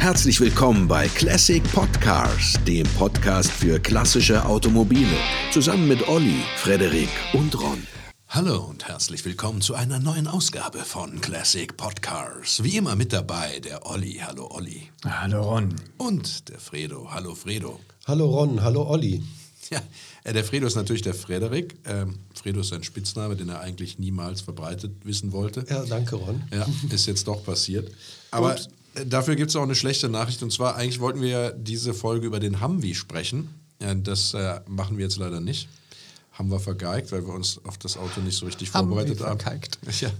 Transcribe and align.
Herzlich 0.00 0.40
willkommen 0.40 0.88
bei 0.88 1.08
Classic 1.08 1.62
Podcars, 1.72 2.54
dem 2.66 2.86
Podcast 2.96 3.52
für 3.52 3.78
klassische 3.78 4.42
Automobile. 4.46 5.14
Zusammen 5.52 5.88
mit 5.88 6.08
Olli, 6.08 6.38
Frederik 6.56 7.10
und 7.34 7.54
Ron. 7.60 7.86
Hallo 8.28 8.64
und 8.64 8.88
herzlich 8.88 9.22
willkommen 9.26 9.60
zu 9.60 9.74
einer 9.74 10.00
neuen 10.00 10.26
Ausgabe 10.26 10.78
von 10.78 11.20
Classic 11.20 11.76
Podcars. 11.76 12.64
Wie 12.64 12.78
immer 12.78 12.96
mit 12.96 13.12
dabei 13.12 13.60
der 13.60 13.84
Olli. 13.84 14.22
Hallo 14.26 14.48
Olli. 14.50 14.88
Hallo 15.04 15.42
Ron. 15.42 15.74
Und 15.98 16.48
der 16.48 16.58
Fredo. 16.58 17.10
Hallo 17.12 17.34
Fredo. 17.34 17.78
Hallo 18.06 18.24
Ron, 18.24 18.62
hallo 18.62 18.88
Olli. 18.88 19.22
Ja, 19.68 19.82
äh, 20.24 20.32
der 20.32 20.44
Fredo 20.44 20.66
ist 20.66 20.76
natürlich 20.76 21.02
der 21.02 21.14
Frederik. 21.14 21.76
Ähm, 21.84 22.20
Fredo 22.34 22.60
ist 22.60 22.70
sein 22.70 22.82
Spitzname, 22.82 23.36
den 23.36 23.50
er 23.50 23.60
eigentlich 23.60 23.98
niemals 23.98 24.40
verbreitet 24.40 24.92
wissen 25.04 25.30
wollte. 25.30 25.64
Ja, 25.68 25.84
danke 25.84 26.16
Ron. 26.16 26.42
Ja, 26.50 26.66
ist 26.90 27.06
jetzt 27.06 27.28
doch 27.28 27.44
passiert. 27.44 27.92
Aber 28.30 28.56
äh, 28.56 28.60
dafür 29.06 29.36
gibt 29.36 29.50
es 29.50 29.56
auch 29.56 29.62
eine 29.62 29.74
schlechte 29.74 30.08
Nachricht. 30.08 30.42
Und 30.42 30.52
zwar, 30.52 30.76
eigentlich 30.76 31.00
wollten 31.00 31.20
wir 31.20 31.28
ja 31.28 31.50
diese 31.50 31.94
Folge 31.94 32.26
über 32.26 32.40
den 32.40 32.60
Humvee 32.60 32.94
sprechen. 32.94 33.54
Ja, 33.80 33.94
das 33.94 34.34
äh, 34.34 34.60
machen 34.66 34.98
wir 34.98 35.04
jetzt 35.04 35.16
leider 35.16 35.40
nicht. 35.40 35.68
Haben 36.32 36.50
wir 36.50 36.60
vergeigt, 36.60 37.12
weil 37.12 37.26
wir 37.26 37.34
uns 37.34 37.60
auf 37.64 37.76
das 37.78 37.96
Auto 37.96 38.20
nicht 38.20 38.36
so 38.36 38.46
richtig 38.46 38.72
Haben 38.72 38.88
vorbereitet 38.88 39.20
wir 39.20 39.26
haben. 39.26 39.40
vergeigt. 39.40 39.78
Ja, 40.00 40.10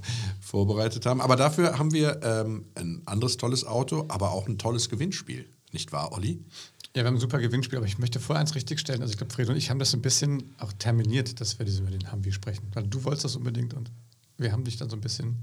vorbereitet 0.41 1.07
haben. 1.07 1.21
Aber 1.21 1.37
dafür 1.37 1.79
haben 1.79 1.93
wir 1.93 2.21
ähm, 2.23 2.67
ein 2.75 3.03
anderes 3.07 3.37
tolles 3.37 3.65
Auto, 3.65 4.05
aber 4.09 4.33
auch 4.33 4.47
ein 4.47 4.59
tolles 4.59 4.89
Gewinnspiel. 4.89 5.49
Nicht 5.73 5.93
wahr, 5.93 6.13
Olli? 6.13 6.43
Ja, 6.95 7.02
wir 7.02 7.07
haben 7.07 7.15
ein 7.15 7.21
super 7.21 7.39
Gewinnspiel, 7.39 7.79
aber 7.79 7.87
ich 7.87 7.99
möchte 7.99 8.19
vorher 8.19 8.41
eins 8.41 8.55
richtigstellen. 8.55 9.01
Also 9.01 9.13
ich 9.13 9.19
glaube, 9.19 9.33
Fredo 9.33 9.52
und 9.52 9.57
ich 9.59 9.71
haben 9.71 9.79
das 9.79 9.95
ein 9.95 10.02
bisschen 10.02 10.55
auch 10.59 10.73
terminiert, 10.73 11.41
dass 11.41 11.59
wir 11.59 11.66
über 11.66 11.91
den 11.91 12.11
Humvee 12.11 12.33
sprechen. 12.33 12.69
Weil 12.75 12.87
du 12.89 13.05
wolltest 13.05 13.25
das 13.25 13.37
unbedingt 13.37 13.75
und 13.75 13.91
wir 14.37 14.52
haben 14.52 14.65
dich 14.65 14.77
dann 14.77 14.91
so 14.91 14.97
ein 14.97 15.01
bisschen... 15.01 15.37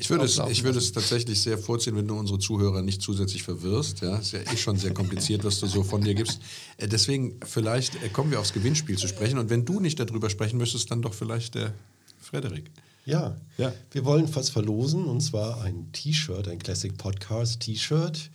Ich 0.00 0.08
würde, 0.08 0.24
es, 0.24 0.40
ich 0.50 0.64
würde 0.64 0.78
es 0.78 0.90
tatsächlich 0.92 1.38
sehr 1.40 1.58
vorziehen, 1.58 1.94
wenn 1.96 2.08
du 2.08 2.18
unsere 2.18 2.38
Zuhörer 2.38 2.80
nicht 2.80 3.02
zusätzlich 3.02 3.42
verwirrst. 3.42 4.00
Ja, 4.00 4.16
ist 4.16 4.32
ja 4.32 4.40
eh 4.40 4.56
schon 4.56 4.78
sehr 4.78 4.94
kompliziert, 4.94 5.44
was 5.44 5.60
du 5.60 5.66
so 5.66 5.82
von 5.82 6.00
dir 6.02 6.14
gibst. 6.14 6.40
Äh, 6.78 6.88
Deswegen, 6.88 7.34
vielleicht 7.44 8.02
äh, 8.02 8.08
kommen 8.08 8.30
wir 8.30 8.40
aufs 8.40 8.54
Gewinnspiel 8.54 8.96
zu 8.96 9.06
sprechen. 9.06 9.36
Und 9.38 9.50
wenn 9.50 9.66
du 9.66 9.80
nicht 9.80 10.00
darüber 10.00 10.30
sprechen 10.30 10.56
möchtest, 10.56 10.90
dann 10.90 11.02
doch 11.02 11.12
vielleicht 11.12 11.56
der 11.56 11.74
Frederik. 12.20 12.70
Ja, 13.04 13.36
Ja. 13.58 13.74
wir 13.90 14.04
wollen 14.06 14.34
was 14.34 14.48
verlosen 14.48 15.04
und 15.04 15.20
zwar 15.20 15.60
ein 15.62 15.92
T-Shirt, 15.92 16.48
ein 16.48 16.58
Classic 16.58 16.96
Podcast 16.96 17.60
T-Shirt. 17.60 18.30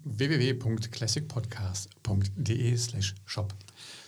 www.classicpodcast.de 0.03 2.77
slash 2.77 3.15
shop. 3.25 3.53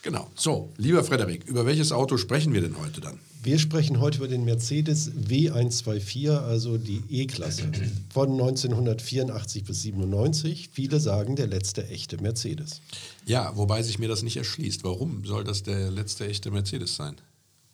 Genau. 0.02 0.30
So, 0.36 0.74
lieber 0.76 1.06
Frederik, 1.06 1.46
über 1.46 1.66
welches 1.66 1.94
Auto 1.94 2.18
sprechen 2.18 2.54
wir 2.54 2.60
denn 2.60 2.78
heute 2.78 3.00
dann? 3.00 3.18
Wir 3.46 3.60
sprechen 3.60 4.00
heute 4.00 4.20
über 4.20 4.30
den 4.30 4.46
Mercedes 4.46 5.12
W124, 5.12 6.30
also 6.30 6.78
die 6.78 7.02
E-Klasse 7.10 7.70
von 8.10 8.32
1984 8.32 9.66
bis 9.66 9.82
97. 9.82 10.70
Viele 10.72 11.02
sagen 11.02 11.36
der 11.36 11.48
letzte 11.48 11.86
echte 11.90 12.22
Mercedes. 12.22 12.80
Ja, 13.26 13.52
wobei 13.58 13.84
sich 13.84 14.00
mir 14.00 14.08
das 14.08 14.24
nicht 14.24 14.38
erschließt. 14.38 14.86
Warum 14.86 15.26
soll 15.26 15.44
das 15.44 15.62
der 15.62 15.92
letzte 15.92 16.26
echte 16.26 16.52
Mercedes 16.52 16.96
sein? 16.96 17.18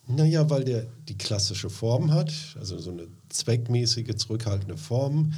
Naja, 0.07 0.49
weil 0.49 0.63
der 0.63 0.87
die 1.07 1.19
klassische 1.19 1.69
Form 1.69 2.11
hat, 2.11 2.33
also 2.59 2.79
so 2.79 2.89
eine 2.89 3.05
zweckmäßige, 3.29 4.15
zurückhaltende 4.15 4.75
Form. 4.75 5.33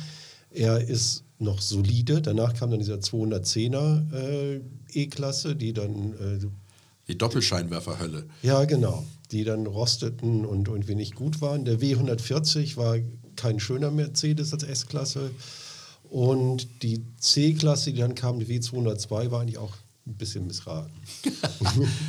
Er 0.49 0.79
ist 0.79 1.25
noch 1.39 1.59
solide. 1.59 2.21
Danach 2.21 2.53
kam 2.53 2.71
dann 2.71 2.79
dieser 2.79 2.99
210er 2.99 4.13
äh, 4.13 4.61
E-Klasse, 4.93 5.57
die 5.57 5.73
dann, 5.73 6.13
äh, 6.13 6.39
Die 7.07 7.17
Doppelscheinwerferhölle. 7.17 8.27
ja 8.41 8.63
genau, 8.65 9.05
die 9.31 9.43
dann 9.43 9.65
rosteten 9.65 10.45
und 10.45 10.67
irgendwie 10.67 10.95
nicht 10.95 11.15
gut 11.15 11.41
waren. 11.41 11.65
Der 11.65 11.79
W140 11.79 12.77
war 12.77 12.97
kein 13.35 13.59
schöner 13.59 13.91
Mercedes 13.91 14.53
als 14.53 14.63
S-Klasse. 14.63 15.31
Und 16.09 16.83
die 16.83 17.05
C-Klasse, 17.17 17.93
die 17.93 17.99
dann 17.99 18.15
kam, 18.15 18.39
die 18.39 18.45
W202, 18.45 19.31
war 19.31 19.41
eigentlich 19.41 19.57
auch 19.57 19.75
ein 20.07 20.15
bisschen 20.15 20.47
missraten. 20.47 20.91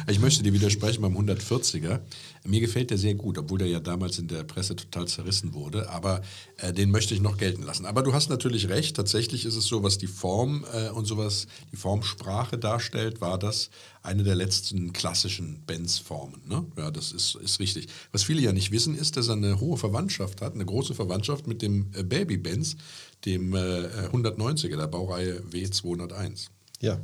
Ich 0.08 0.18
möchte 0.18 0.42
dir 0.42 0.52
widersprechen 0.52 1.02
beim 1.02 1.16
140er. 1.16 2.00
Mir 2.44 2.60
gefällt 2.60 2.90
der 2.90 2.98
sehr 2.98 3.14
gut, 3.14 3.38
obwohl 3.38 3.58
der 3.58 3.68
ja 3.68 3.80
damals 3.80 4.18
in 4.18 4.28
der 4.28 4.42
Presse 4.42 4.74
total 4.74 5.06
zerrissen 5.06 5.54
wurde. 5.54 5.88
Aber 5.90 6.22
äh, 6.56 6.72
den 6.72 6.90
möchte 6.90 7.14
ich 7.14 7.20
noch 7.20 7.36
gelten 7.36 7.62
lassen. 7.62 7.86
Aber 7.86 8.02
du 8.02 8.12
hast 8.12 8.28
natürlich 8.28 8.68
recht. 8.68 8.96
Tatsächlich 8.96 9.44
ist 9.44 9.56
es 9.56 9.66
so, 9.66 9.82
was 9.82 9.98
die 9.98 10.06
Form 10.06 10.64
äh, 10.72 10.88
und 10.90 11.04
sowas, 11.04 11.46
die 11.70 11.76
Formsprache 11.76 12.58
darstellt, 12.58 13.20
war 13.20 13.38
das 13.38 13.70
eine 14.02 14.24
der 14.24 14.34
letzten 14.34 14.92
klassischen 14.92 15.62
Benz-Formen. 15.66 16.40
Ne? 16.48 16.66
Ja, 16.76 16.90
das 16.90 17.12
ist, 17.12 17.36
ist 17.36 17.60
richtig. 17.60 17.88
Was 18.10 18.24
viele 18.24 18.40
ja 18.40 18.52
nicht 18.52 18.72
wissen, 18.72 18.96
ist, 18.96 19.16
dass 19.16 19.28
er 19.28 19.34
eine 19.34 19.60
hohe 19.60 19.76
Verwandtschaft 19.76 20.40
hat, 20.40 20.54
eine 20.54 20.64
große 20.64 20.94
Verwandtschaft 20.94 21.46
mit 21.46 21.62
dem 21.62 21.90
äh, 21.94 22.02
Baby-Benz, 22.02 22.76
dem 23.24 23.54
äh, 23.54 24.08
190er 24.12 24.76
der 24.76 24.88
Baureihe 24.88 25.42
W201. 25.50 26.48
Ja, 26.80 27.00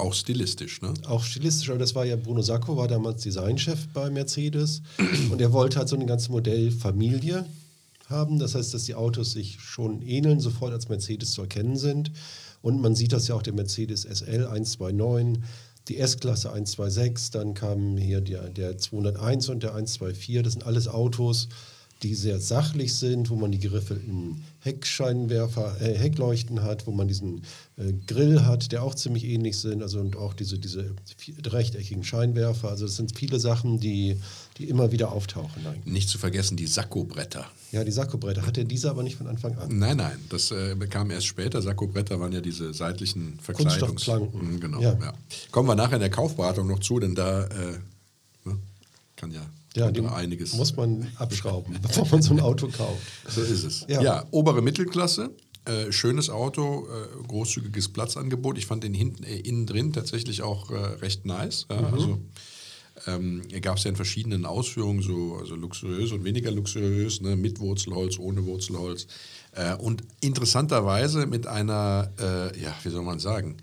Auch 0.00 0.14
stilistisch, 0.14 0.80
ne? 0.82 0.94
auch 1.06 1.22
stilistisch, 1.22 1.68
aber 1.70 1.78
das 1.78 1.94
war 1.94 2.04
ja 2.04 2.16
Bruno 2.16 2.42
Sacco, 2.42 2.76
war 2.76 2.88
damals 2.88 3.22
Designchef 3.22 3.88
bei 3.92 4.10
Mercedes 4.10 4.82
und 5.30 5.40
er 5.40 5.52
wollte 5.52 5.78
halt 5.78 5.88
so 5.88 5.96
eine 5.96 6.06
ganze 6.06 6.32
Modellfamilie 6.32 7.44
haben. 8.08 8.38
Das 8.38 8.54
heißt, 8.54 8.74
dass 8.74 8.84
die 8.84 8.94
Autos 8.94 9.32
sich 9.32 9.60
schon 9.60 10.02
ähneln, 10.02 10.40
sofort 10.40 10.72
als 10.72 10.88
Mercedes 10.88 11.32
zu 11.32 11.42
erkennen 11.42 11.76
sind. 11.76 12.12
Und 12.62 12.80
man 12.80 12.94
sieht 12.94 13.12
das 13.12 13.28
ja 13.28 13.34
auch 13.34 13.42
der 13.42 13.54
Mercedes 13.54 14.02
SL 14.02 14.46
129, 14.46 15.42
die 15.88 15.98
S-Klasse 15.98 16.52
126, 16.52 17.30
dann 17.30 17.54
kamen 17.54 17.96
hier 17.96 18.20
der, 18.20 18.50
der 18.50 18.78
201 18.78 19.48
und 19.48 19.62
der 19.62 19.74
124. 19.74 20.42
Das 20.42 20.52
sind 20.52 20.64
alles 20.64 20.88
Autos, 20.88 21.48
die 22.02 22.14
sehr 22.14 22.40
sachlich 22.40 22.94
sind, 22.94 23.28
wo 23.28 23.36
man 23.36 23.52
die 23.52 23.58
geriffelten 23.58 24.42
Heckscheinwerfer, 24.60 25.80
äh, 25.80 25.94
Heckleuchten 25.98 26.62
hat, 26.62 26.86
wo 26.86 26.92
man 26.92 27.08
diesen 27.08 27.42
äh, 27.76 27.92
Grill 28.06 28.44
hat, 28.44 28.72
der 28.72 28.82
auch 28.82 28.94
ziemlich 28.94 29.24
ähnlich 29.24 29.58
sind, 29.58 29.82
also 29.82 30.00
und 30.00 30.16
auch 30.16 30.32
diese, 30.32 30.58
diese 30.58 30.94
rechteckigen 31.46 32.02
Scheinwerfer. 32.04 32.68
Also 32.70 32.86
das 32.86 32.96
sind 32.96 33.16
viele 33.18 33.38
Sachen, 33.38 33.80
die, 33.80 34.16
die 34.58 34.68
immer 34.68 34.92
wieder 34.92 35.12
auftauchen 35.12 35.66
eigentlich. 35.66 35.92
Nicht 35.92 36.08
zu 36.08 36.18
vergessen 36.18 36.56
die 36.56 36.66
Sakko-Bretter. 36.66 37.46
Ja, 37.72 37.84
die 37.84 37.92
Sakkobretter 37.92 38.46
hatte 38.46 38.64
dieser 38.64 38.90
aber 38.90 39.02
nicht 39.02 39.16
von 39.16 39.26
Anfang 39.26 39.56
an. 39.58 39.78
Nein, 39.78 39.98
nein, 39.98 40.18
das 40.28 40.50
äh, 40.50 40.74
kam 40.88 41.10
erst 41.10 41.26
später. 41.26 41.60
Sakkobretter 41.62 42.18
waren 42.18 42.32
ja 42.32 42.40
diese 42.40 42.72
seitlichen 42.74 43.38
Verkleidungs... 43.40 44.06
Mhm, 44.06 44.58
Genau, 44.60 44.80
Ja. 44.80 44.98
ja. 45.00 45.12
Kommen 45.50 45.68
wir 45.68 45.74
nachher 45.74 45.94
in 45.94 46.00
der 46.00 46.10
Kaufberatung 46.10 46.66
noch 46.66 46.80
zu, 46.80 46.98
denn 46.98 47.14
da 47.14 47.44
äh, 47.44 47.78
ne, 48.44 48.58
kann 49.16 49.30
ja, 49.32 49.42
Ja, 49.76 49.90
die 49.90 50.00
einiges... 50.02 50.54
muss 50.54 50.74
man 50.76 51.06
abschrauben, 51.16 51.78
bevor 51.82 52.06
man 52.10 52.22
so 52.22 52.34
ein 52.34 52.40
Auto 52.40 52.68
kauft. 52.68 53.02
So 53.28 53.40
ist 53.40 53.64
es. 53.64 53.86
Ja, 53.88 54.02
Ja. 54.02 54.24
obere 54.30 54.62
Mittelklasse. 54.62 55.30
Äh, 55.66 55.92
schönes 55.92 56.30
Auto, 56.30 56.88
äh, 56.88 57.26
großzügiges 57.28 57.90
Platzangebot. 57.92 58.56
Ich 58.56 58.66
fand 58.66 58.82
den 58.82 58.94
hinten, 58.94 59.22
äh, 59.24 59.36
innen 59.40 59.66
drin 59.66 59.92
tatsächlich 59.92 60.42
auch 60.42 60.70
äh, 60.70 60.74
recht 60.74 61.26
nice. 61.26 61.66
Ja, 61.70 61.76
Also 61.92 62.18
ähm, 63.06 63.42
gab 63.60 63.76
es 63.76 63.84
ja 63.84 63.90
in 63.90 63.96
verschiedenen 63.96 64.46
Ausführungen, 64.46 65.02
so 65.02 65.36
also 65.36 65.54
luxuriös 65.54 66.12
und 66.12 66.24
weniger 66.24 66.50
luxuriös, 66.50 67.20
ne, 67.20 67.36
mit 67.36 67.60
Wurzelholz, 67.60 68.18
ohne 68.18 68.44
Wurzelholz. 68.46 69.06
Äh, 69.52 69.74
und 69.76 70.02
interessanterweise 70.20 71.26
mit 71.26 71.46
einer, 71.46 72.10
äh, 72.18 72.60
ja, 72.60 72.74
wie 72.82 72.88
soll 72.90 73.02
man 73.02 73.18
sagen, 73.18 73.56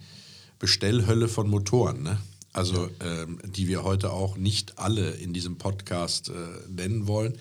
Bestellhölle 0.60 1.28
von 1.28 1.50
Motoren. 1.50 2.04
Ne? 2.04 2.18
Also, 2.58 2.90
ähm, 3.02 3.38
die 3.46 3.68
wir 3.68 3.84
heute 3.84 4.12
auch 4.12 4.36
nicht 4.36 4.80
alle 4.80 5.12
in 5.12 5.32
diesem 5.32 5.58
Podcast 5.58 6.30
äh, 6.30 6.34
nennen 6.70 7.08
wollen. 7.08 7.38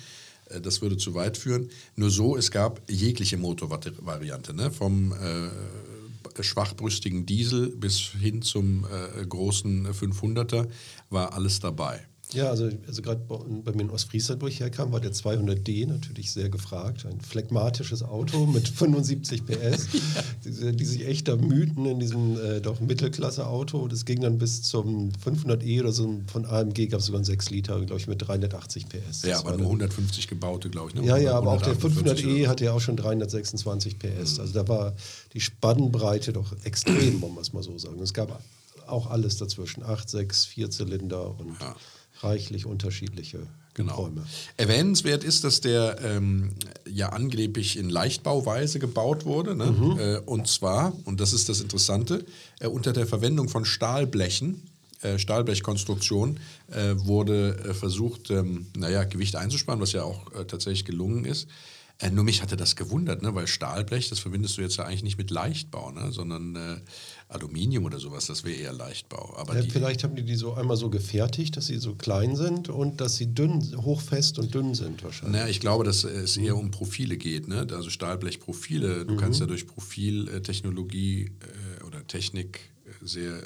Äh, 0.50 0.60
Das 0.60 0.82
würde 0.82 0.96
zu 0.98 1.14
weit 1.14 1.38
führen. 1.38 1.70
Nur 1.94 2.10
so, 2.10 2.36
es 2.36 2.50
gab 2.50 2.82
jegliche 2.90 3.38
Motorvariante, 3.38 4.54
ne? 4.54 4.70
vom 4.70 5.12
äh, 5.12 6.42
schwachbrüstigen 6.42 7.24
Diesel 7.24 7.70
bis 7.70 7.98
hin 7.98 8.42
zum 8.42 8.84
äh, 8.84 9.24
großen 9.24 9.88
500er 9.88 10.68
war 11.08 11.32
alles 11.32 11.60
dabei. 11.60 12.06
Ja, 12.32 12.48
also, 12.50 12.68
also 12.88 13.02
gerade 13.02 13.20
bei, 13.28 13.36
bei 13.36 13.72
mir 13.72 13.82
in 13.82 13.90
Ostfriesland, 13.90 14.42
wo 14.42 14.48
ich 14.48 14.58
herkam, 14.58 14.90
war 14.90 14.98
der 15.00 15.12
200D 15.12 15.86
natürlich 15.86 16.32
sehr 16.32 16.48
gefragt. 16.48 17.06
Ein 17.06 17.20
phlegmatisches 17.20 18.02
Auto 18.02 18.46
mit 18.46 18.68
75 18.76 19.46
PS, 19.46 19.86
die, 20.44 20.72
die 20.74 20.84
sich 20.84 21.06
echt 21.06 21.28
da 21.28 21.36
mühten 21.36 21.86
in 21.86 22.00
diesem 22.00 22.36
äh, 22.38 22.60
doch 22.60 22.80
Mittelklasse-Auto. 22.80 23.86
Das 23.86 24.04
ging 24.04 24.20
dann 24.22 24.38
bis 24.38 24.62
zum 24.62 25.12
500E 25.24 25.80
oder 25.80 25.92
so. 25.92 26.20
Von 26.26 26.46
AMG 26.46 26.88
gab 26.88 26.98
es 27.00 27.06
sogar 27.06 27.18
einen 27.20 27.24
6 27.24 27.50
Liter, 27.50 27.78
glaube 27.84 28.00
ich, 28.00 28.08
mit 28.08 28.26
380 28.26 28.88
PS. 28.88 29.22
Ja, 29.22 29.30
Das 29.30 29.40
aber 29.40 29.50
nur 29.52 29.58
dann- 29.58 29.66
150 29.66 30.26
gebaute, 30.26 30.68
glaube 30.68 30.90
ich. 30.90 30.94
Ne? 30.96 31.06
Ja, 31.06 31.16
ja, 31.16 31.34
aber 31.38 31.52
auch 31.52 31.62
der 31.62 31.74
148 31.74 32.26
500e 32.26 32.40
oder- 32.40 32.48
hatte 32.50 32.64
ja 32.64 32.72
auch 32.72 32.80
schon 32.80 32.96
326 32.96 33.98
PS. 34.00 34.40
Also 34.40 34.52
da 34.52 34.66
war 34.66 34.94
die 35.32 35.40
Spannbreite 35.40 36.32
doch 36.32 36.52
extrem, 36.64 37.20
wollen 37.22 37.34
wir 37.34 37.40
es 37.40 37.52
mal 37.52 37.62
so 37.62 37.78
sagen. 37.78 38.00
Es 38.02 38.12
gab 38.12 38.42
auch 38.88 39.08
alles 39.10 39.36
dazwischen. 39.36 39.82
8, 39.84 40.08
6, 40.10 40.44
4 40.46 40.70
Zylinder 40.70 41.38
und 41.38 41.58
Ja. 41.60 41.76
Reichlich 42.22 42.66
unterschiedliche 42.66 43.46
Genau. 43.76 43.94
Räume. 43.96 44.24
Erwähnenswert 44.56 45.22
ist, 45.22 45.44
dass 45.44 45.60
der 45.60 45.98
ähm, 46.02 46.54
ja 46.90 47.10
angeblich 47.10 47.78
in 47.78 47.90
Leichtbauweise 47.90 48.78
gebaut 48.78 49.26
wurde. 49.26 49.54
Ne? 49.54 49.66
Mhm. 49.66 49.98
Äh, 49.98 50.16
und 50.20 50.48
zwar, 50.48 50.94
und 51.04 51.20
das 51.20 51.34
ist 51.34 51.50
das 51.50 51.60
Interessante, 51.60 52.24
äh, 52.60 52.68
unter 52.68 52.94
der 52.94 53.06
Verwendung 53.06 53.50
von 53.50 53.66
Stahlblechen, 53.66 54.62
äh, 55.02 55.18
Stahlblechkonstruktion, 55.18 56.40
äh, 56.70 56.94
wurde 56.96 57.58
äh, 57.58 57.74
versucht, 57.74 58.30
ähm, 58.30 58.66
naja, 58.74 59.04
Gewicht 59.04 59.36
einzusparen, 59.36 59.78
was 59.78 59.92
ja 59.92 60.04
auch 60.04 60.32
äh, 60.32 60.46
tatsächlich 60.46 60.86
gelungen 60.86 61.26
ist. 61.26 61.46
Nur 62.12 62.24
mich 62.24 62.42
hatte 62.42 62.58
das 62.58 62.76
gewundert, 62.76 63.22
ne? 63.22 63.34
weil 63.34 63.46
Stahlblech, 63.46 64.10
das 64.10 64.18
verbindest 64.18 64.58
du 64.58 64.60
jetzt 64.60 64.76
ja 64.76 64.84
eigentlich 64.84 65.02
nicht 65.02 65.16
mit 65.16 65.30
Leichtbau, 65.30 65.92
ne? 65.92 66.12
sondern 66.12 66.82
Aluminium 67.28 67.84
oder 67.84 67.98
sowas, 67.98 68.26
das 68.26 68.44
wäre 68.44 68.56
eher 68.56 68.72
Leichtbau. 68.72 69.34
Aber 69.36 69.54
Ja, 69.56 69.62
die, 69.62 69.70
vielleicht 69.70 70.04
haben 70.04 70.14
die 70.14 70.22
die 70.22 70.36
so 70.36 70.54
einmal 70.54 70.76
so 70.76 70.90
gefertigt, 70.90 71.56
dass 71.56 71.66
sie 71.66 71.78
so 71.78 71.94
klein 71.94 72.36
sind 72.36 72.68
und 72.68 73.00
dass 73.00 73.16
sie 73.16 73.34
dünn, 73.34 73.76
hochfest 73.82 74.38
und 74.38 74.54
dünn 74.54 74.74
sind 74.74 75.02
wahrscheinlich. 75.02 75.40
Naja, 75.40 75.48
ich 75.48 75.58
glaube, 75.58 75.82
dass 75.84 76.04
es 76.04 76.36
eher 76.36 76.56
um 76.56 76.70
Profile 76.70 77.16
geht, 77.16 77.48
ne? 77.48 77.66
also 77.70 77.90
Stahlblechprofile. 77.90 79.04
Du 79.06 79.16
kannst 79.16 79.40
ja 79.40 79.46
durch 79.46 79.66
Profiltechnologie 79.66 81.32
äh, 81.80 81.84
oder 81.84 82.06
Technik 82.06 82.60
äh, 82.84 83.04
sehr 83.04 83.32
äh, 83.32 83.42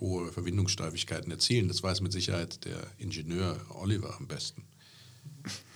hohe 0.00 0.30
Verbindungssteifigkeiten 0.30 1.30
erzielen. 1.32 1.66
Das 1.66 1.82
weiß 1.82 2.02
mit 2.02 2.12
Sicherheit 2.12 2.64
der 2.64 2.78
Ingenieur 2.98 3.56
Oliver 3.80 4.14
am 4.16 4.28
besten. 4.28 4.62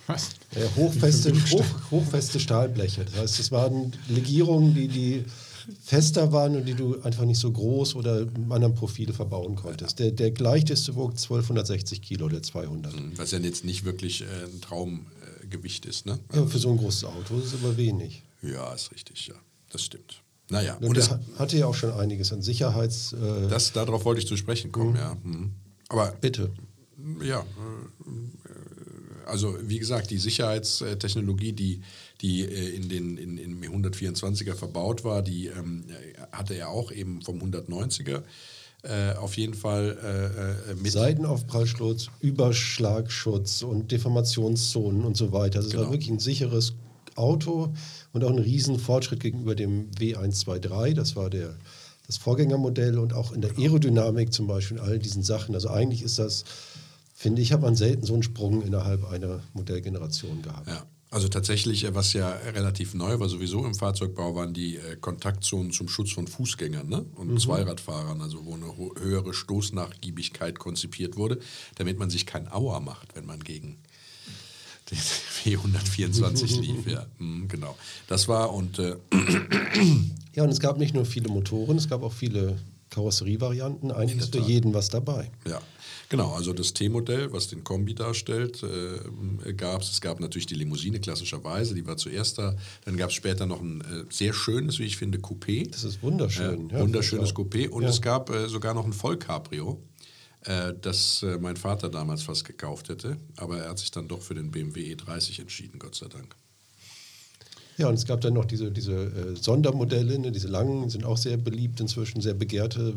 Was? 0.07 0.29
Ja, 0.55 0.65
hochfeste, 0.75 1.33
hoch, 1.51 1.65
hochfeste 1.91 2.39
Stahlbleche. 2.39 3.03
Das 3.03 3.15
heißt, 3.15 3.39
es 3.39 3.51
waren 3.51 3.91
Legierungen, 4.07 4.73
die, 4.73 4.87
die 4.87 5.25
fester 5.83 6.31
waren 6.31 6.55
und 6.55 6.65
die 6.65 6.73
du 6.73 6.99
einfach 7.01 7.25
nicht 7.25 7.39
so 7.39 7.51
groß 7.51 7.95
oder 7.95 8.21
in 8.21 8.51
anderen 8.51 8.75
Profil 8.75 9.13
verbauen 9.13 9.55
konntest. 9.55 9.99
Der, 9.99 10.11
der 10.11 10.33
leichteste 10.37 10.95
wog 10.95 11.11
1260 11.11 12.01
Kilo, 12.01 12.29
der 12.29 12.43
200. 12.43 12.93
Was 13.17 13.31
ja 13.31 13.39
jetzt 13.39 13.65
nicht 13.65 13.85
wirklich 13.85 14.21
äh, 14.21 14.25
ein 14.25 14.61
Traumgewicht 14.61 15.85
ist. 15.85 16.05
Ne? 16.05 16.19
Ja, 16.33 16.45
für 16.45 16.59
so 16.59 16.71
ein 16.71 16.77
großes 16.77 17.05
Auto 17.05 17.37
ist 17.37 17.45
es 17.45 17.53
aber 17.55 17.77
wenig. 17.77 18.23
Ja, 18.41 18.73
ist 18.73 18.91
richtig, 18.91 19.27
ja. 19.27 19.35
Das 19.71 19.83
stimmt. 19.83 20.21
Naja, 20.49 20.75
Und 20.75 20.87
und 20.87 20.97
der 20.97 21.19
hatte 21.37 21.57
ja 21.57 21.67
auch 21.67 21.75
schon 21.75 21.91
einiges 21.91 22.33
an 22.33 22.41
Sicherheits... 22.41 23.13
Äh, 23.13 23.47
das, 23.49 23.71
darauf 23.71 24.03
wollte 24.05 24.21
ich 24.21 24.27
zu 24.27 24.35
sprechen 24.35 24.71
kommen, 24.71 24.95
ja. 24.95 25.15
Mhm. 25.23 25.51
Aber 25.89 26.11
bitte. 26.19 26.51
Ja, 27.23 27.41
äh, 27.41 27.43
also 29.27 29.55
wie 29.61 29.79
gesagt, 29.79 30.09
die 30.09 30.17
Sicherheitstechnologie, 30.17 31.53
die, 31.53 31.81
die 32.21 32.41
äh, 32.43 32.75
in 32.75 32.89
den 32.89 33.17
in, 33.17 33.37
in 33.37 33.61
124er 33.63 34.55
verbaut 34.55 35.03
war, 35.03 35.21
die 35.21 35.47
ähm, 35.47 35.85
hatte 36.31 36.53
er 36.55 36.69
auch 36.69 36.91
eben 36.91 37.21
vom 37.21 37.39
190er 37.41 38.23
äh, 38.83 39.13
auf 39.15 39.35
jeden 39.37 39.53
Fall 39.53 39.97
äh, 40.01 40.71
äh, 40.71 40.75
mit. 40.75 40.91
Seitenaufprallschutz, 40.91 42.07
Überschlagschutz 42.21 43.61
und 43.61 43.91
Deformationszonen 43.91 45.03
und 45.03 45.17
so 45.17 45.31
weiter. 45.31 45.57
Also 45.59 45.67
Es 45.67 45.73
Genau. 45.73 45.85
war 45.85 45.91
wirklich 45.91 46.09
ein 46.09 46.19
sicheres 46.19 46.73
Auto 47.15 47.73
und 48.13 48.23
auch 48.23 48.29
ein 48.29 48.39
riesen 48.39 48.79
Fortschritt 48.79 49.19
gegenüber 49.19 49.55
dem 49.55 49.91
W123. 49.91 50.93
Das 50.93 51.15
war 51.17 51.29
der, 51.29 51.57
das 52.07 52.17
Vorgängermodell 52.17 52.97
und 52.97 53.13
auch 53.13 53.33
in 53.33 53.41
der 53.41 53.57
Aerodynamik 53.57 54.31
zum 54.33 54.47
Beispiel, 54.47 54.77
in 54.77 54.83
all 54.83 54.99
diesen 54.99 55.23
Sachen. 55.23 55.55
Also 55.55 55.69
eigentlich 55.69 56.01
ist 56.01 56.17
das, 56.17 56.45
finde 57.13 57.41
ich, 57.41 57.51
hat 57.51 57.61
man 57.61 57.75
selten 57.75 58.05
so 58.05 58.13
einen 58.13 58.23
Sprung 58.23 58.61
innerhalb 58.61 59.03
einer 59.11 59.41
Modellgeneration 59.53 60.41
gehabt. 60.41 60.67
Ja. 60.69 60.85
Also 61.11 61.27
tatsächlich, 61.27 61.85
äh, 61.85 61.95
was 61.95 62.13
ja 62.13 62.29
relativ 62.53 62.93
neu 62.93 63.19
war, 63.19 63.29
sowieso 63.29 63.65
im 63.65 63.73
Fahrzeugbau, 63.73 64.35
waren 64.35 64.53
die 64.53 64.75
äh, 64.77 64.95
Kontaktzonen 64.99 65.71
zum 65.71 65.89
Schutz 65.89 66.11
von 66.11 66.27
Fußgängern 66.27 66.87
ne? 66.87 67.05
und 67.15 67.39
Zweiradfahrern, 67.41 68.21
also 68.21 68.45
wo 68.45 68.53
eine 68.53 68.71
höhere 69.01 69.33
Stoßnachgiebigkeit 69.33 70.59
konzipiert 70.59 71.17
wurde, 71.17 71.39
damit 71.75 71.97
man 71.97 72.09
sich 72.09 72.25
kein 72.27 72.51
Auer 72.51 72.79
macht, 72.79 73.15
wenn 73.15 73.25
man 73.25 73.39
gegen 73.43 73.77
den 74.91 74.97
W124 75.45 76.59
lief. 76.61 76.87
Ja, 76.87 77.07
Mhm, 77.17 77.47
genau. 77.47 77.75
Das 78.07 78.27
war 78.27 78.53
und 78.53 78.77
äh, 78.77 78.95
Ja, 80.35 80.43
und 80.43 80.49
es 80.49 80.59
gab 80.59 80.77
nicht 80.77 80.93
nur 80.93 81.05
viele 81.05 81.29
Motoren, 81.29 81.77
es 81.77 81.89
gab 81.89 82.03
auch 82.03 82.13
viele 82.13 82.59
Karosserievarianten. 82.89 83.91
Eigentlich 83.91 84.19
ist 84.19 84.35
für 84.35 84.41
jeden 84.41 84.73
was 84.73 84.89
dabei. 84.89 85.31
Ja, 85.47 85.61
genau. 86.09 86.33
Also 86.33 86.53
das 86.53 86.73
T-Modell, 86.73 87.31
was 87.31 87.47
den 87.47 87.63
Kombi 87.63 87.93
darstellt, 87.95 88.63
äh, 88.63 89.53
gab 89.53 89.81
es. 89.81 89.91
Es 89.91 90.01
gab 90.01 90.19
natürlich 90.19 90.45
die 90.47 90.55
Limousine 90.55 90.99
klassischerweise, 90.99 91.75
die 91.75 91.85
war 91.85 91.97
zuerst 91.97 92.37
da. 92.37 92.55
Dann 92.85 92.97
gab 92.97 93.09
es 93.09 93.15
später 93.15 93.45
noch 93.45 93.61
ein 93.61 93.81
äh, 93.81 94.03
sehr 94.09 94.33
schönes, 94.33 94.79
wie 94.79 94.85
ich 94.85 94.97
finde, 94.97 95.19
Coupé. 95.19 95.69
Das 95.69 95.83
ist 95.83 96.01
wunderschön. 96.01 96.69
Ja, 96.69 96.77
ja, 96.77 96.81
wunderschönes. 96.83 97.33
Coupé. 97.35 97.69
Und 97.69 97.83
Ja. 97.83 97.89
es 97.89 98.01
gab 98.01 98.29
äh, 98.29 98.47
sogar 98.49 98.73
noch 98.73 98.85
ein 98.85 98.93
Vollcabrio, 98.93 99.81
äh, 100.45 100.73
das 100.81 101.21
äh, 101.23 101.37
mein 101.39 101.57
Vater 101.57 101.89
damals 101.89 102.23
fast 102.23 102.45
gekauft 102.45 102.89
hätte. 102.89 103.17
Aber 103.37 103.59
er 103.59 103.69
hat 103.69 103.79
sich 103.79 103.91
dann 103.91 104.07
doch 104.07 104.21
für 104.21 104.33
den 104.35 104.51
BMW 104.51 104.93
E30 104.95 105.41
entschieden, 105.41 105.79
Gott 105.79 105.95
sei 105.95 106.07
Dank. 106.07 106.35
Ja, 107.79 107.87
und 107.87 107.95
es 107.95 108.05
gab 108.05 108.19
dann 108.21 108.33
noch 108.33 108.45
diese, 108.45 108.71
diese 108.71 108.93
äh, 108.93 109.35
Sondermodelle, 109.35 110.19
ne, 110.19 110.31
diese 110.31 110.49
langen, 110.49 110.89
sind 110.89 111.05
auch 111.05 111.17
sehr 111.17 111.37
beliebt 111.37 111.79
inzwischen, 111.79 112.19
sehr 112.21 112.33
begehrte, 112.33 112.93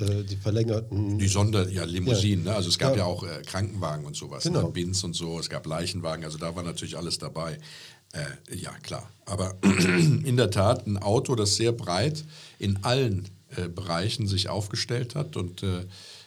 äh, 0.00 0.22
die 0.24 0.36
verlängerten. 0.36 1.18
Die 1.18 1.28
Sonder, 1.28 1.68
ja, 1.68 1.84
Limousinen, 1.84 2.44
Ja. 2.46 2.52
ne? 2.52 2.56
also 2.56 2.70
es 2.70 2.78
gab 2.78 2.92
ja, 2.92 3.00
Ja. 3.00 3.04
auch 3.04 3.22
äh, 3.24 3.42
Krankenwagen 3.44 4.06
und 4.06 4.16
sowas, 4.16 4.42
Genau. 4.44 4.62
ne? 4.62 4.68
Bins 4.72 5.04
und 5.04 5.14
so, 5.14 5.38
es 5.38 5.50
gab 5.50 5.66
Leichenwagen, 5.66 6.24
also 6.24 6.38
da 6.38 6.56
war 6.56 6.62
natürlich 6.62 6.96
alles 6.96 7.18
dabei. 7.18 7.58
Äh, 8.14 8.56
ja, 8.56 8.72
klar. 8.82 9.10
Aber 9.26 9.54
in 10.24 10.36
der 10.38 10.50
Tat 10.50 10.86
ein 10.86 10.96
Auto, 10.98 11.34
das 11.34 11.56
sehr 11.56 11.72
breit 11.72 12.24
in 12.58 12.78
allen 12.84 13.28
äh, 13.56 13.68
Bereichen 13.68 14.26
sich 14.26 14.48
aufgestellt 14.48 15.14
hat 15.14 15.36
und 15.36 15.62
äh, 15.62 15.84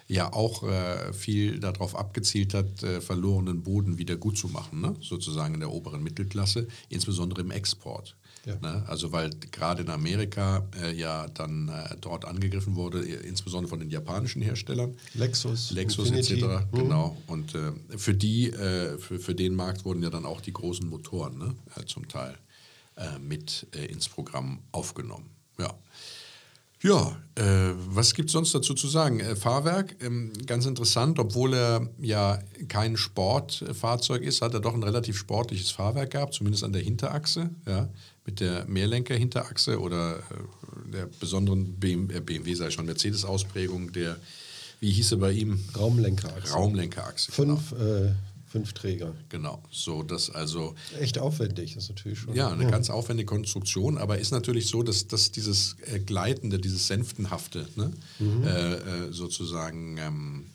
ja 0.08 0.32
auch 0.32 0.64
äh, 0.64 1.14
viel 1.14 1.60
darauf 1.60 1.96
abgezielt 1.96 2.54
hat, 2.54 2.84
äh, 2.84 3.02
verlorenen 3.02 3.64
Boden 3.64 3.98
wieder 3.98 4.16
gut 4.18 4.38
zu 4.38 4.48
machen, 4.48 4.82
ne? 4.82 4.96
sozusagen 5.02 5.56
in 5.56 5.60
der 5.62 5.72
oberen 5.72 6.04
Mittelklasse, 6.04 6.68
insbesondere 6.90 7.42
im 7.42 7.52
Export. 7.52 8.16
Ja. 8.46 8.56
Ne? 8.62 8.84
Also 8.88 9.12
weil 9.12 9.32
gerade 9.52 9.82
in 9.82 9.90
Amerika 9.90 10.68
äh, 10.80 10.94
ja 10.94 11.28
dann 11.30 11.70
äh, 11.70 11.96
dort 12.00 12.26
angegriffen 12.26 12.76
wurde, 12.76 13.00
äh, 13.00 13.28
insbesondere 13.28 13.70
von 13.70 13.80
den 13.80 13.90
japanischen 13.90 14.44
Herstellern. 14.44 14.96
Lexus, 15.16 15.72
Lexus 15.72 16.12
etc. 16.12 16.44
Mhm. 16.72 16.78
Genau. 16.78 17.18
Und 17.26 17.56
äh, 17.56 17.72
für 17.98 18.14
die, 18.14 18.52
äh, 18.52 19.00
für, 19.00 19.20
für 19.20 19.34
den 19.34 19.56
Markt 19.56 19.86
wurden 19.86 20.04
ja 20.04 20.12
dann 20.12 20.26
auch 20.26 20.42
die 20.42 20.54
großen 20.54 20.88
Motoren 20.88 21.38
ne? 21.38 21.56
zum 21.88 22.08
Teil 22.08 22.38
mit 23.20 23.68
ins 23.90 24.08
Programm 24.08 24.60
aufgenommen. 24.72 25.30
Ja. 25.60 25.74
Ja, 26.86 27.18
äh, 27.34 27.74
was 27.90 28.14
gibt 28.14 28.30
es 28.30 28.34
sonst 28.34 28.54
dazu 28.54 28.76
zu 28.76 28.88
sagen? 28.88 29.20
Äh, 29.20 29.36
Fahrwerk, 29.36 29.96
ähm, 30.04 30.32
ganz 30.46 30.68
interessant, 30.68 31.18
obwohl 31.18 31.56
er 31.56 31.90
ja 32.00 32.38
kein 32.68 32.96
Sportfahrzeug 32.96 34.22
ist, 34.22 34.44
hat 34.44 34.54
er 34.54 34.60
doch 34.60 34.76
ein 34.76 34.84
relativ 34.84 35.18
sportliches 35.18 35.72
Fahrwerk 35.72 36.12
gehabt, 36.12 36.36
zumindest 36.36 36.64
an 36.64 36.74
der 36.74 36.84
Hinterachse, 36.84 37.50
ja, 37.66 37.90
mit 38.28 38.40
der 38.40 38.66
Mehrlenker-Hinterachse 38.68 39.80
oder 39.80 40.18
äh, 40.18 40.92
der 40.92 41.10
besonderen 41.20 41.74
BMW, 41.80 42.18
äh, 42.18 42.20
BMW 42.20 42.54
sei 42.54 42.70
schon 42.70 42.86
Mercedes-Ausprägung, 42.86 43.92
der, 43.92 44.18
wie 44.80 44.92
hieß 44.92 45.14
er 45.14 45.18
bei 45.18 45.32
ihm? 45.32 45.60
Raumlenkerachse. 45.76 46.54
Raumlenkerachse. 46.54 47.32
Fünf, 47.32 47.72
äh, 47.72 48.12
fünf 48.56 48.72
Träger. 48.72 49.14
Genau, 49.28 49.62
so 49.70 50.02
dass 50.02 50.30
also 50.30 50.76
Echt 50.98 51.20
aufwendig, 51.20 51.74
das 51.74 51.84
ist 51.84 51.90
natürlich 51.90 52.20
schon. 52.20 52.34
ja, 52.36 52.50
eine 52.50 52.66
ganz 52.72 52.90
aufwendige 52.90 53.26
Konstruktion, 53.28 53.98
aber 53.98 54.18
ist 54.18 54.32
natürlich 54.32 54.68
so, 54.68 54.82
dass, 54.82 55.08
dass 55.08 55.32
dieses 55.32 55.76
äh, 55.92 56.00
Gleitende, 56.00 56.58
dieses 56.58 56.88
Senftenhafte 56.88 57.68
ne, 57.76 57.92
äh, 58.22 58.74
äh, 58.76 59.12
sozusagen 59.12 59.98
ähm, 59.98 60.46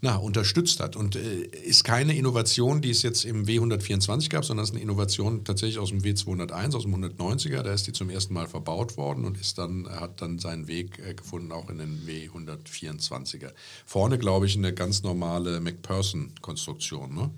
na, 0.00 0.16
unterstützt 0.16 0.80
hat. 0.80 0.96
Und 0.96 1.16
äh, 1.16 1.42
ist 1.42 1.84
keine 1.84 2.16
Innovation, 2.16 2.80
die 2.80 2.90
es 2.90 3.02
jetzt 3.02 3.24
im 3.24 3.46
W124 3.46 4.28
gab, 4.28 4.44
sondern 4.44 4.64
es 4.64 4.70
ist 4.70 4.74
eine 4.74 4.82
Innovation 4.82 5.44
tatsächlich 5.44 5.78
aus 5.78 5.88
dem 5.90 6.00
W201, 6.00 6.76
aus 6.76 6.82
dem 6.82 6.94
190er. 6.94 7.62
Da 7.62 7.72
ist 7.72 7.86
die 7.86 7.92
zum 7.92 8.10
ersten 8.10 8.34
Mal 8.34 8.46
verbaut 8.46 8.96
worden 8.96 9.24
und 9.24 9.40
ist 9.40 9.58
dann, 9.58 9.88
hat 9.88 10.20
dann 10.20 10.38
seinen 10.38 10.68
Weg 10.68 10.98
äh, 10.98 11.14
gefunden 11.14 11.52
auch 11.52 11.70
in 11.70 11.78
den 11.78 12.06
W124er. 12.06 13.52
Vorne, 13.84 14.18
glaube 14.18 14.46
ich, 14.46 14.56
eine 14.56 14.72
ganz 14.72 15.02
normale 15.02 15.60
McPherson-Konstruktion, 15.60 17.14
ne? 17.14 17.30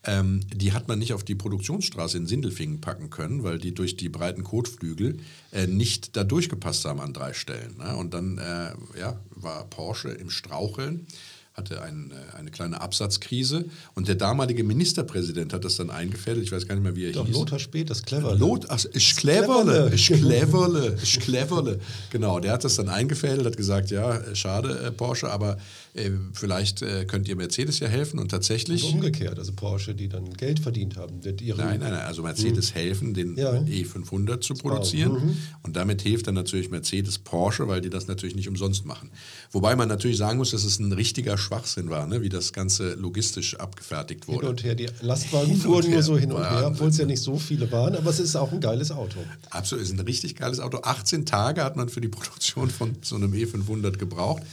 ähm, 0.04 0.42
die 0.54 0.74
hat 0.74 0.88
man 0.88 1.00
nicht 1.00 1.14
auf 1.14 1.24
die 1.24 1.36
Produktionsstraße 1.36 2.18
in 2.18 2.26
Sindelfingen 2.26 2.82
packen 2.82 3.10
können, 3.10 3.44
weil 3.44 3.60
die 3.60 3.74
durch 3.74 3.98
die 3.98 4.10
breiten 4.10 4.44
Kotflügel 4.44 5.20
äh, 5.52 5.68
nicht 5.68 6.18
da 6.18 6.24
durchgepasst 6.24 6.86
haben 6.86 7.00
an 7.00 7.14
drei 7.14 7.34
Stellen. 7.34 7.78
Ne? 7.78 7.96
Und 7.96 8.14
dann 8.14 8.38
äh, 8.38 9.00
ja, 9.00 9.20
war 9.30 9.66
Porsche 9.66 10.10
im 10.10 10.30
Straucheln 10.30 11.08
hatte 11.54 11.82
ein, 11.82 12.12
äh, 12.12 12.38
eine 12.38 12.50
kleine 12.52 12.80
Absatzkrise 12.82 13.66
und 13.94 14.08
der 14.08 14.16
damalige 14.16 14.64
Ministerpräsident 14.64 15.54
hat 15.54 15.66
das 15.66 15.76
dann 15.76 15.90
eingefädelt. 15.90 16.46
Ich 16.46 16.52
weiß 16.52 16.68
gar 16.68 16.76
nicht 16.76 16.84
mehr, 16.84 16.96
wie 16.96 17.06
er 17.06 17.12
Doch, 17.12 17.26
hieß. 17.26 17.36
Lothar 17.36 17.60
Speth, 17.60 17.90
das 17.90 18.04
Clever. 18.04 18.36
Lot, 18.36 18.66
ach, 18.70 18.84
ich 18.94 19.16
cleverle, 19.18 19.92
ich 19.94 20.08
cleverle, 20.08 20.98
ich 21.02 21.20
cleverle. 21.20 21.80
Genau, 22.10 22.40
der 22.40 22.54
hat 22.54 22.64
das 22.64 22.76
dann 22.76 22.88
eingefädelt, 22.90 23.46
hat 23.46 23.58
gesagt, 23.58 23.92
ja, 23.92 24.22
schade, 24.36 24.80
äh, 24.80 24.92
Porsche, 24.92 25.30
aber 25.32 25.58
äh, 25.94 26.12
vielleicht 26.34 26.82
äh, 26.84 27.06
könnt 27.06 27.28
ihr 27.28 27.36
Mercedes 27.36 27.80
ja 27.80 27.88
helfen 27.88 28.20
und 28.20 28.30
tatsächlich. 28.30 28.86
Und 28.86 28.96
umgekehrt, 28.96 29.38
also 29.38 29.52
Porsche, 29.54 29.94
die 29.94 30.08
dann 30.08 30.34
Geld 30.36 30.60
verdient 30.60 30.96
haben. 30.96 31.24
Wird 31.24 31.42
ihre 31.42 31.58
Nein, 31.58 31.80
nein, 31.82 31.92
nein, 31.92 32.06
also 32.06 32.24
Mercedes 32.24 32.74
helfen, 32.76 33.14
den 33.14 33.32
Mhm. 33.32 33.38
Ja. 33.38 33.52
E500 33.54 34.42
zu 34.42 34.54
produzieren. 34.56 35.14
Mhm. 35.14 35.38
Und 35.64 35.76
damit 35.76 36.02
hilft 36.02 36.28
dann 36.28 36.36
natürlich 36.36 36.70
Mercedes 36.70 37.20
Porsche, 37.20 37.68
weil 37.68 37.82
die 37.82 37.90
das 37.90 38.08
natürlich 38.08 38.36
nicht 38.36 38.48
umsonst 38.48 38.86
machen. 38.86 39.10
Wobei 39.52 39.76
man 39.76 39.88
natürlich 39.88 40.18
sagen 40.18 40.38
muss, 40.38 40.52
dass 40.52 40.64
es 40.64 40.80
ein 40.80 40.92
richtiger 40.92 41.38
Schwachsinn 41.42 41.90
war, 41.90 42.08
ne? 42.08 42.22
wie 42.22 42.30
das 42.30 42.54
Ganze 42.54 42.94
logistisch 42.94 43.60
abgefertigt 43.60 44.26
Hin 44.26 44.36
wurde. 44.36 44.50
und 44.50 44.64
her. 44.64 44.76
Die 44.76 44.88
Lastwagen 45.02 45.48
Hin 45.52 45.58
fuhren 45.58 45.92
nur 45.92 46.04
so 46.04 46.18
hin 46.18 46.32
und 46.32 46.42
her, 46.42 46.68
obwohl 46.68 46.90
es 46.90 46.98
ja 46.98 47.06
nicht 47.06 47.22
so 47.22 47.38
viele 47.38 47.72
waren, 47.72 47.96
aber 47.96 48.10
es 48.10 48.20
ist 48.20 48.36
auch 48.36 48.52
ein 48.52 48.62
geiles 48.62 48.92
Auto. 48.92 49.20
Absolut, 49.50 49.84
ist 49.84 49.92
ein 49.92 50.00
richtig 50.00 50.36
geiles 50.36 50.60
Auto. 50.60 50.80
18 50.84 51.26
Tage 51.26 51.64
hat 51.64 51.76
man 51.76 51.90
für 51.90 52.02
die 52.02 52.08
Produktion 52.08 52.70
von 52.70 52.96
so 53.02 53.16
einem 53.16 53.34
E500 53.34 53.98
gebraucht. 53.98 54.44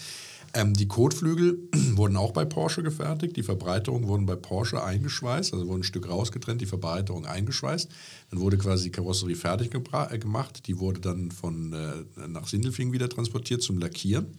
Ähm, 0.55 0.75
die 0.75 0.89
Kotflügel 0.89 1.59
wurden 1.97 2.17
auch 2.17 2.33
bei 2.33 2.45
Porsche 2.45 2.83
gefertigt. 2.83 3.37
Die 3.37 3.43
Verbreiterungen 3.43 4.09
wurden 4.09 4.27
bei 4.27 4.37
Porsche 4.37 4.83
eingeschweißt, 4.83 5.53
also 5.53 5.67
wurden 5.69 5.81
ein 5.81 5.85
Stück 5.85 6.09
rausgetrennt, 6.09 6.61
die 6.61 6.67
Verbreiterung 6.67 7.27
eingeschweißt. 7.27 7.89
Dann 8.31 8.41
wurde 8.41 8.59
quasi 8.59 8.85
die 8.85 8.91
Karosserie 8.91 9.37
fertig 9.37 9.75
äh, 9.75 10.19
gemacht. 10.19 10.67
Die 10.67 10.79
wurde 10.79 11.01
dann 11.01 11.31
von, 11.31 11.73
äh, 11.73 12.29
nach 12.29 12.49
Sindelfingen 12.49 12.93
wieder 12.93 13.09
transportiert 13.09 13.63
zum 13.63 13.79
Lackieren. 13.79 14.39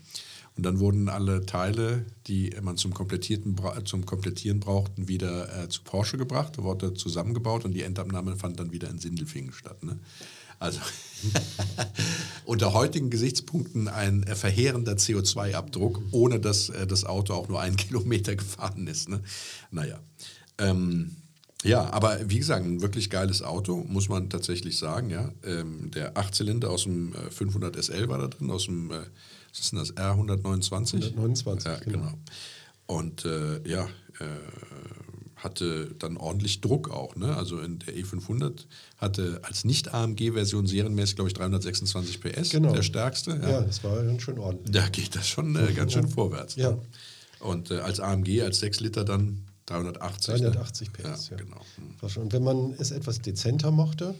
Und 0.59 0.63
dann 0.63 0.79
wurden 0.79 1.07
alle 1.07 1.45
Teile, 1.45 2.05
die 2.27 2.53
man 2.61 2.75
zum, 2.75 2.93
Komplettierten, 2.93 3.55
zum 3.85 4.05
Komplettieren 4.05 4.59
brauchten, 4.59 5.07
wieder 5.07 5.63
äh, 5.63 5.69
zu 5.69 5.83
Porsche 5.83 6.17
gebracht, 6.17 6.57
da 6.57 6.63
wurde 6.63 6.93
zusammengebaut 6.93 7.63
und 7.63 7.71
die 7.71 7.83
Endabnahme 7.83 8.35
fand 8.35 8.59
dann 8.59 8.73
wieder 8.73 8.89
in 8.89 8.99
Sindelfingen 8.99 9.53
statt. 9.53 9.81
Ne? 9.85 9.97
Also 10.59 10.81
unter 12.45 12.73
heutigen 12.73 13.09
Gesichtspunkten 13.09 13.87
ein 13.87 14.23
äh, 14.23 14.35
verheerender 14.35 14.95
CO2-Abdruck, 14.95 16.01
ohne 16.11 16.41
dass 16.41 16.67
äh, 16.67 16.85
das 16.85 17.05
Auto 17.05 17.35
auch 17.35 17.47
nur 17.47 17.61
einen 17.61 17.77
Kilometer 17.77 18.35
gefahren 18.35 18.85
ist. 18.87 19.07
Ne? 19.07 19.21
Naja. 19.71 19.97
Ähm, 20.57 21.15
ja, 21.63 21.89
aber 21.91 22.29
wie 22.29 22.39
gesagt, 22.39 22.65
ein 22.65 22.81
wirklich 22.81 23.09
geiles 23.09 23.41
Auto, 23.41 23.83
muss 23.87 24.07
man 24.07 24.29
tatsächlich 24.29 24.77
sagen. 24.77 25.09
Ja. 25.09 25.31
Ähm, 25.43 25.91
der 25.91 26.17
Achtzylinder 26.17 26.69
aus 26.69 26.83
dem 26.83 27.13
äh, 27.13 27.31
500 27.31 27.75
SL 27.83 28.07
war 28.07 28.17
da 28.17 28.27
drin, 28.27 28.49
aus 28.49 28.65
dem, 28.65 28.91
äh, 28.91 28.99
was 29.49 29.59
ist 29.59 29.71
denn 29.71 29.79
das, 29.79 29.93
R129? 29.95 30.95
129, 30.95 31.65
ja, 31.67 31.79
genau. 31.79 31.97
genau. 31.97 32.13
Und 32.85 33.25
äh, 33.25 33.67
ja, 33.69 33.85
äh, 34.19 34.25
hatte 35.35 35.95
dann 35.99 36.17
ordentlich 36.17 36.61
Druck 36.61 36.89
auch. 36.91 37.15
Ne? 37.15 37.35
Also 37.35 37.59
in 37.59 37.79
der 37.79 37.95
E500 37.95 38.65
hatte 38.97 39.39
als 39.43 39.63
Nicht-AMG-Version 39.63 40.67
serienmäßig, 40.67 41.15
glaube 41.15 41.29
ich, 41.29 41.33
326 41.33 42.21
PS, 42.21 42.49
Genau. 42.49 42.73
der 42.73 42.83
stärkste. 42.83 43.39
Ja, 43.41 43.61
das 43.61 43.83
war 43.83 44.03
ganz 44.03 44.21
schön 44.21 44.37
ordentlich. 44.39 44.71
Da 44.71 44.87
geht 44.89 45.15
das 45.15 45.27
schon 45.27 45.55
äh, 45.55 45.71
ganz 45.73 45.93
schön 45.93 46.07
vorwärts. 46.07 46.55
Ja. 46.55 46.71
Ne? 46.71 46.81
Und 47.39 47.71
äh, 47.71 47.79
als 47.79 47.99
AMG, 47.99 48.41
als 48.41 48.59
6 48.59 48.81
Liter 48.81 49.05
dann 49.05 49.45
380. 49.69 50.35
380 50.35 50.89
ne? 50.89 50.93
PS, 50.93 51.29
ja. 51.29 51.37
ja. 51.37 51.43
Genau. 51.43 51.61
Hm. 51.75 52.21
Und 52.23 52.33
wenn 52.33 52.43
man 52.43 52.73
es 52.77 52.91
etwas 52.91 53.21
dezenter 53.21 53.71
mochte 53.71 54.15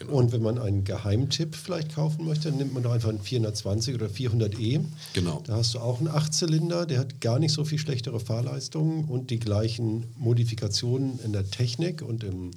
Genau. 0.00 0.14
und 0.14 0.32
wenn 0.32 0.40
man 0.40 0.58
einen 0.58 0.84
Geheimtipp 0.84 1.54
vielleicht 1.54 1.94
kaufen 1.94 2.24
möchte, 2.24 2.48
dann 2.48 2.56
nimmt 2.56 2.72
man 2.72 2.82
doch 2.82 2.92
einfach 2.92 3.10
einen 3.10 3.20
420 3.20 3.94
oder 3.94 4.06
400e. 4.06 4.82
Genau. 5.12 5.42
Da 5.46 5.56
hast 5.56 5.74
du 5.74 5.78
auch 5.78 5.98
einen 5.98 6.08
Achtzylinder, 6.08 6.86
der 6.86 7.00
hat 7.00 7.20
gar 7.20 7.38
nicht 7.38 7.52
so 7.52 7.66
viel 7.66 7.78
schlechtere 7.78 8.18
Fahrleistungen 8.18 9.04
und 9.04 9.28
die 9.28 9.38
gleichen 9.38 10.06
Modifikationen 10.16 11.20
in 11.22 11.34
der 11.34 11.50
Technik 11.50 12.00
und 12.00 12.24
im 12.24 12.52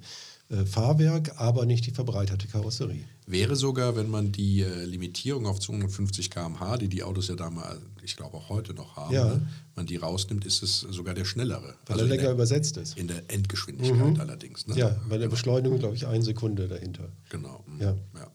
äh, 0.49 0.65
Fahrwerk, 0.65 1.33
aber 1.37 1.65
nicht 1.65 1.85
die 1.85 1.91
verbreiterte 1.91 2.47
Karosserie. 2.47 3.03
Wäre 3.27 3.57
sogar, 3.57 3.97
wenn 3.97 4.09
man 4.09 4.31
die 4.31 4.61
äh, 4.61 4.85
Limitierung 4.85 5.45
auf 5.45 5.59
250 5.59 6.29
km/h, 6.29 6.77
die 6.77 6.87
die 6.87 7.03
Autos 7.03 7.27
ja 7.27 7.35
damals, 7.35 7.81
ich 8.03 8.15
glaube 8.15 8.37
auch 8.37 8.49
heute 8.49 8.73
noch 8.73 8.95
haben, 8.95 9.13
Ja. 9.13 9.25
ne? 9.35 9.47
man 9.75 9.85
die 9.85 9.95
rausnimmt, 9.97 10.45
ist 10.45 10.61
es 10.63 10.81
sogar 10.81 11.13
der 11.13 11.25
schnellere. 11.25 11.75
Weil 11.85 11.93
Also 11.93 12.05
er 12.05 12.09
länger 12.09 12.23
der, 12.23 12.31
übersetzt 12.33 12.77
ist. 12.77 12.97
in 12.97 13.07
der 13.07 13.23
Endgeschwindigkeit 13.29 14.19
allerdings. 14.19 14.67
Ne? 14.67 14.75
Ja, 14.77 14.95
bei 15.09 15.17
der 15.17 15.27
Beschleunigung, 15.29 15.79
glaube 15.79 15.95
ich, 15.95 16.05
eine 16.07 16.23
Sekunde 16.23 16.67
dahinter. 16.67 17.09
Genau. 17.29 17.63
mhm, 17.67 17.81
Ja. 17.81 17.95
ja. 18.15 18.31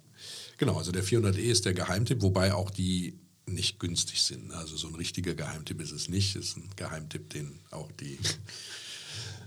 Genau, 0.57 0.77
also 0.77 0.91
der 0.91 1.05
400e 1.05 1.39
ist 1.39 1.65
der 1.67 1.75
Geheimtipp, 1.75 2.21
wobei 2.23 2.53
auch 2.53 2.71
die 2.71 3.19
nicht 3.47 3.79
günstig 3.79 4.23
sind. 4.23 4.51
Also 4.53 4.77
so 4.77 4.89
ein 4.89 4.95
richtiger 4.97 5.35
Geheimtipp 5.35 5.81
ist 5.81 5.93
es 5.93 6.09
nicht. 6.09 6.35
Es 6.37 6.49
ist 6.49 6.57
ein 6.57 6.69
Geheimtipp, 6.77 7.31
den 7.31 7.61
auch 7.71 7.91
die, 7.93 8.19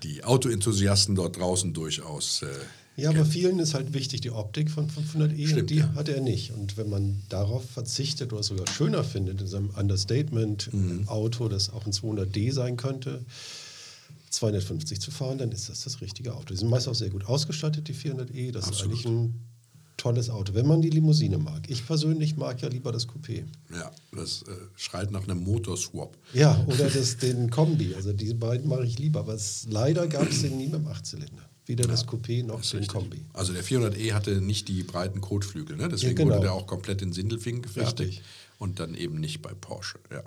die 0.03 0.23
Autoenthusiasten 0.23 1.15
dort 1.15 1.37
draußen 1.37 1.73
durchaus. 1.73 2.41
Äh, 2.43 2.47
Ja, 2.97 3.09
aber 3.09 3.25
vielen 3.25 3.57
ist 3.59 3.73
halt 3.73 3.93
wichtig 3.93 4.21
die 4.21 4.31
Optik 4.31 4.69
von 4.69 4.87
500e 4.89 5.47
Stimmt, 5.47 5.61
und 5.61 5.69
die 5.69 5.75
ja. 5.77 5.93
hat 5.95 6.09
er 6.09 6.21
nicht. 6.21 6.51
Und 6.51 6.75
wenn 6.77 6.89
man 6.89 7.21
darauf 7.29 7.63
verzichtet 7.69 8.33
oder 8.33 8.43
sogar 8.43 8.67
schöner 8.67 9.03
findet, 9.03 9.41
in 9.41 9.47
seinem 9.47 9.65
Mhm. 9.69 9.77
Understatement-Auto, 9.77 11.47
das 11.47 11.69
auch 11.71 11.85
ein 11.85 11.93
200d 11.93 12.51
sein 12.53 12.77
könnte, 12.77 13.23
250 14.29 14.99
zu 15.01 15.11
fahren, 15.11 15.37
dann 15.37 15.51
ist 15.51 15.69
das 15.69 15.83
das 15.83 16.01
richtige 16.01 16.33
Auto. 16.35 16.53
Die 16.53 16.57
sind 16.57 16.69
meist 16.69 16.87
auch 16.87 16.95
sehr 16.95 17.09
gut 17.09 17.25
ausgestattet, 17.25 17.87
die 17.87 17.93
400e. 17.93 18.51
Das 18.51 18.67
Absolut. 18.67 18.93
ist 18.93 19.05
eigentlich 19.05 19.05
ein 19.05 19.33
tolles 19.97 20.29
Auto, 20.29 20.53
wenn 20.53 20.65
man 20.67 20.81
die 20.81 20.89
Limousine 20.89 21.37
mag. 21.37 21.69
Ich 21.69 21.85
persönlich 21.85 22.35
mag 22.37 22.61
ja 22.61 22.69
lieber 22.69 22.91
das 22.91 23.07
Coupé. 23.07 23.43
ja, 23.73 23.91
das 24.15 24.43
äh, 24.43 24.51
schreit 24.75 25.11
nach 25.11 25.23
einem 25.27 25.43
Motorswap. 25.43 26.17
Ja, 26.33 26.63
oder 26.67 26.89
das, 26.93 27.17
den 27.17 27.49
Kombi. 27.49 27.93
Also 27.95 28.13
diese 28.13 28.35
beiden 28.35 28.67
mache 28.69 28.85
ich 28.85 28.97
lieber. 28.99 29.19
Aber 29.21 29.33
es, 29.33 29.67
leider 29.69 30.07
gab 30.07 30.29
es 30.29 30.41
den 30.41 30.57
nie 30.57 30.65
mit 30.67 30.75
dem 30.75 30.87
Achtzylinder. 30.87 31.47
Weder 31.65 31.87
das 31.87 32.07
Coupé 32.07 32.43
noch 32.43 32.61
den 32.61 32.79
richtig. 32.79 32.87
Kombi. 32.87 33.21
Also 33.33 33.53
der 33.53 33.63
400e 33.63 34.13
hatte 34.13 34.41
nicht 34.41 34.67
die 34.67 34.83
breiten 34.83 35.21
Kotflügel, 35.21 35.77
ne? 35.77 35.89
deswegen 35.89 36.17
Ja, 36.17 36.23
genau. 36.23 36.35
wurde 36.35 36.41
der 36.41 36.53
auch 36.53 36.67
komplett 36.67 37.01
in 37.01 37.13
Sindelfingen 37.13 37.61
gefertigt 37.61 38.23
und 38.57 38.79
dann 38.79 38.95
eben 38.95 39.19
nicht 39.19 39.41
bei 39.41 39.53
Porsche. 39.53 39.99
Ja. 40.11 40.23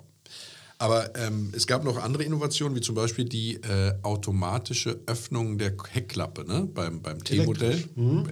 Aber 0.77 1.15
ähm, 1.15 1.51
es 1.55 1.67
gab 1.67 1.83
noch 1.83 1.97
andere 1.97 2.23
Innovationen, 2.23 2.75
wie 2.75 2.81
zum 2.81 2.95
Beispiel 2.95 3.25
die 3.25 3.55
äh, 3.55 3.93
automatische 4.01 4.99
Öffnung 5.05 5.57
der 5.57 5.73
Heckklappe 5.89 6.43
ne? 6.45 6.67
beim, 6.73 7.01
beim 7.01 7.23
T-Modell, 7.23 7.83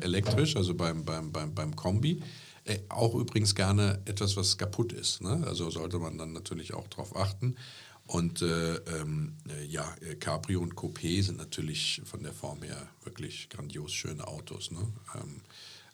elektrisch, 0.01 0.55
also 0.57 0.73
beim, 0.73 1.05
beim, 1.05 1.31
beim, 1.31 1.53
beim 1.53 1.75
Kombi. 1.75 2.21
Äh, 2.65 2.79
auch 2.89 3.15
übrigens 3.15 3.55
gerne 3.55 4.01
etwas, 4.05 4.35
was 4.37 4.57
kaputt 4.57 4.93
ist. 4.93 5.21
Ne? 5.21 5.43
Also 5.45 5.69
sollte 5.69 5.99
man 5.99 6.17
dann 6.17 6.33
natürlich 6.33 6.73
auch 6.73 6.87
darauf 6.87 7.15
achten. 7.15 7.55
Und 8.05 8.41
äh, 8.41 8.75
ähm, 8.75 9.37
äh, 9.49 9.65
ja, 9.65 9.95
äh, 10.01 10.15
Cabrio 10.15 10.61
und 10.61 10.75
Coupé 10.75 11.23
sind 11.23 11.37
natürlich 11.37 12.01
von 12.03 12.21
der 12.21 12.33
Form 12.33 12.61
her 12.61 12.89
wirklich 13.03 13.49
grandios 13.49 13.93
schöne 13.93 14.27
Autos. 14.27 14.71
Ne? 14.71 14.85
Ähm, 15.15 15.41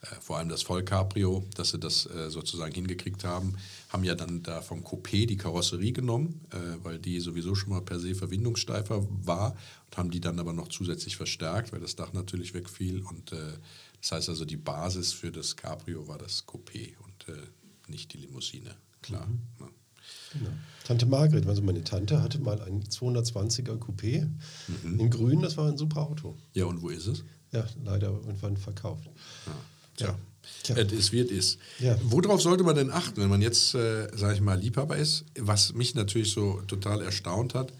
äh, 0.02 0.16
vor 0.20 0.38
allem 0.38 0.50
das 0.50 0.64
Vollcabrio, 0.64 1.46
dass 1.56 1.70
sie 1.70 1.80
das 1.80 2.08
äh, 2.08 2.32
sozusagen 2.32 2.74
hingekriegt 2.74 3.24
haben, 3.24 3.58
haben 3.90 4.04
ja 4.04 4.16
dann 4.16 4.42
da 4.42 4.62
vom 4.62 4.84
Coupé 4.84 5.28
die 5.28 5.38
Karosserie 5.38 5.92
genommen, 5.92 6.42
weil 6.84 7.00
die 7.00 7.20
sowieso 7.20 7.56
schon 7.56 7.70
mal 7.70 7.82
per 7.82 8.00
se 8.00 8.16
verwindungssteifer 8.16 9.06
war 9.26 9.56
und 9.86 9.98
haben 9.98 10.12
die 10.12 10.22
dann 10.22 10.40
aber 10.40 10.54
noch 10.54 10.68
zusätzlich 10.68 11.18
verstärkt, 11.18 11.74
weil 11.74 11.80
das 11.80 11.96
Dach 11.96 12.14
natürlich 12.14 12.54
wegfiel. 12.54 13.04
Und 13.04 13.32
das 13.32 14.12
heißt 14.12 14.30
also, 14.30 14.46
die 14.46 14.58
Basis 14.58 15.12
für 15.12 15.32
das 15.32 15.56
Cabrio 15.56 16.08
war 16.08 16.20
das 16.20 16.46
Coupé 16.46 16.94
und 17.00 17.26
nicht 17.88 18.14
die 18.14 18.18
Limousine, 18.18 18.76
klar. 19.02 19.28
Ne? 19.60 19.70
Genau. 20.34 20.50
Tante 20.84 21.06
Margret, 21.06 21.46
also 21.48 21.62
meine 21.62 21.84
Tante, 21.84 22.22
hatte 22.22 22.40
mal 22.40 22.62
ein 22.62 22.84
220er 22.84 23.78
Coupé 23.78 24.28
Mhm. 24.84 25.00
in 25.00 25.10
grün. 25.10 25.42
Das 25.42 25.58
war 25.58 25.68
ein 25.68 25.78
super 25.78 26.02
Auto. 26.02 26.36
Ja, 26.54 26.66
und 26.66 26.82
wo 26.82 26.90
ist 26.90 27.08
es? 27.08 27.24
Ja, 27.52 27.66
leider 27.84 28.08
irgendwann 28.10 28.58
verkauft. 28.58 29.10
Tja. 29.96 30.18
Tja. 30.64 30.76
Es 30.78 30.92
ist, 30.92 31.12
wird 31.12 31.30
ist. 31.32 31.58
Ja. 31.80 31.98
Worauf 32.04 32.42
sollte 32.42 32.64
man 32.64 32.76
denn 32.76 32.90
achten, 32.92 33.22
wenn 33.22 33.30
man 33.30 33.42
jetzt, 33.42 33.76
äh, 33.76 34.08
sage 34.16 34.36
ich 34.36 34.42
mal, 34.42 34.60
Liebhaber 34.60 34.98
ist? 34.98 35.26
Was 35.38 35.74
mich 35.74 35.96
natürlich 35.96 36.32
so 36.32 36.62
total 36.68 37.02
erstaunt 37.02 37.54
hat, 37.54 37.74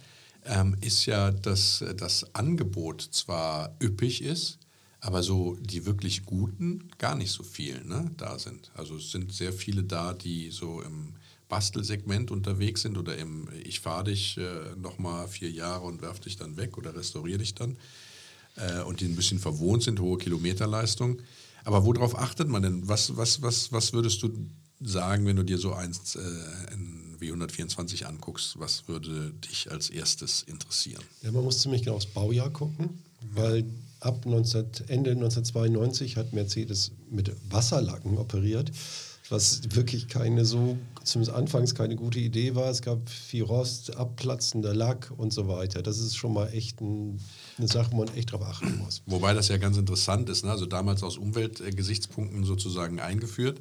ähm, 0.46 0.76
ist 0.82 1.06
ja, 1.06 1.32
dass 1.32 1.82
äh, 1.82 1.96
das 1.96 2.34
Angebot 2.36 3.02
zwar 3.02 3.76
üppig 3.82 4.22
ist, 4.24 4.60
aber 5.00 5.24
so 5.24 5.56
die 5.62 5.86
wirklich 5.86 6.26
guten 6.26 6.90
gar 6.98 7.16
nicht 7.16 7.32
so 7.32 7.44
viel 7.44 7.84
ne, 7.86 8.12
da 8.18 8.38
sind. 8.38 8.72
Also 8.76 8.98
es 8.98 9.12
sind 9.12 9.32
sehr 9.34 9.54
viele 9.54 9.84
da, 9.84 10.14
die 10.14 10.50
so 10.52 10.82
im 10.82 11.14
Bastelsegment 11.50 12.32
unterwegs 12.32 12.84
sind 12.84 12.98
oder 12.98 13.18
im 13.18 13.50
ich 13.64 13.82
fahre 13.82 14.06
dich 14.06 14.38
äh, 14.38 14.76
nochmal 14.78 15.28
vier 15.28 15.52
Jahre 15.52 15.86
und 15.86 16.02
werf 16.02 16.20
dich 16.20 16.38
dann 16.38 16.56
weg 16.56 16.78
oder 16.78 16.96
restauriere 16.96 17.40
dich 17.40 17.56
dann 17.56 17.76
äh, 18.56 18.82
und 18.84 19.02
die 19.02 19.06
ein 19.06 19.16
bisschen 19.16 19.40
verwohnt 19.40 19.84
sind, 19.84 20.00
hohe 20.00 20.18
Kilometerleistung. 20.18 21.22
Aber 21.66 21.86
worauf 21.86 22.18
achtet 22.18 22.48
man 22.48 22.62
denn? 22.62 22.88
Was, 22.88 23.18
was, 23.18 23.42
was, 23.42 23.72
was 23.72 23.94
würdest 23.94 24.24
du 24.24 24.32
sagen, 24.80 25.26
wenn 25.26 25.36
du 25.36 25.44
dir 25.44 25.58
so 25.58 25.74
eins 25.74 26.16
äh, 26.16 26.20
ein 26.72 27.18
W124 27.20 28.06
anguckst? 28.06 28.60
Was 28.60 28.88
würde 28.88 29.34
dich 29.50 29.72
als 29.72 29.90
erstes 29.90 30.44
interessieren? 30.44 31.04
Ja, 31.22 31.32
man 31.32 31.44
muss 31.44 31.60
ziemlich 31.60 31.84
genau 31.84 31.96
aufs 31.96 32.06
Baujahr 32.06 32.50
gucken, 32.50 33.04
weil 33.34 33.66
ab 34.00 34.26
19, 34.26 34.66
Ende 34.88 35.12
1992 35.12 36.16
hat 36.16 36.32
Mercedes 36.32 36.92
mit 37.10 37.32
Wasserlacken 37.50 38.18
operiert, 38.18 38.72
was 39.30 39.62
wirklich 39.72 40.08
keine 40.08 40.46
so, 40.46 40.78
zumindest 41.04 41.36
anfangs 41.36 41.76
keine 41.76 41.96
gute 41.96 42.20
Idee 42.20 42.56
war. 42.56 42.70
Es 42.70 42.82
gab 42.82 43.10
viel 43.10 43.44
Rost, 43.44 43.96
abplatzender 43.96 44.74
Lack 44.74 45.12
und 45.18 45.32
so 45.32 45.48
weiter. 45.48 45.82
Das 45.82 46.00
ist 46.00 46.16
schon 46.16 46.34
mal 46.34 46.48
echt 46.54 46.82
ein, 46.82 47.20
eine 47.58 47.68
Sache, 47.68 47.92
wo 47.92 47.98
man 47.98 48.14
echt 48.16 48.32
drauf 48.32 48.42
achten 48.42 48.78
muss. 48.78 49.02
Wobei 49.06 49.34
das 49.34 49.48
ja 49.48 49.58
ganz 49.58 49.78
interessant 49.78 50.30
ist, 50.30 50.44
ne? 50.44 50.52
also 50.52 50.66
damals 50.66 51.04
aus 51.04 51.18
Umweltgesichtspunkten 51.18 52.44
sozusagen 52.44 53.00
eingeführt 53.00 53.60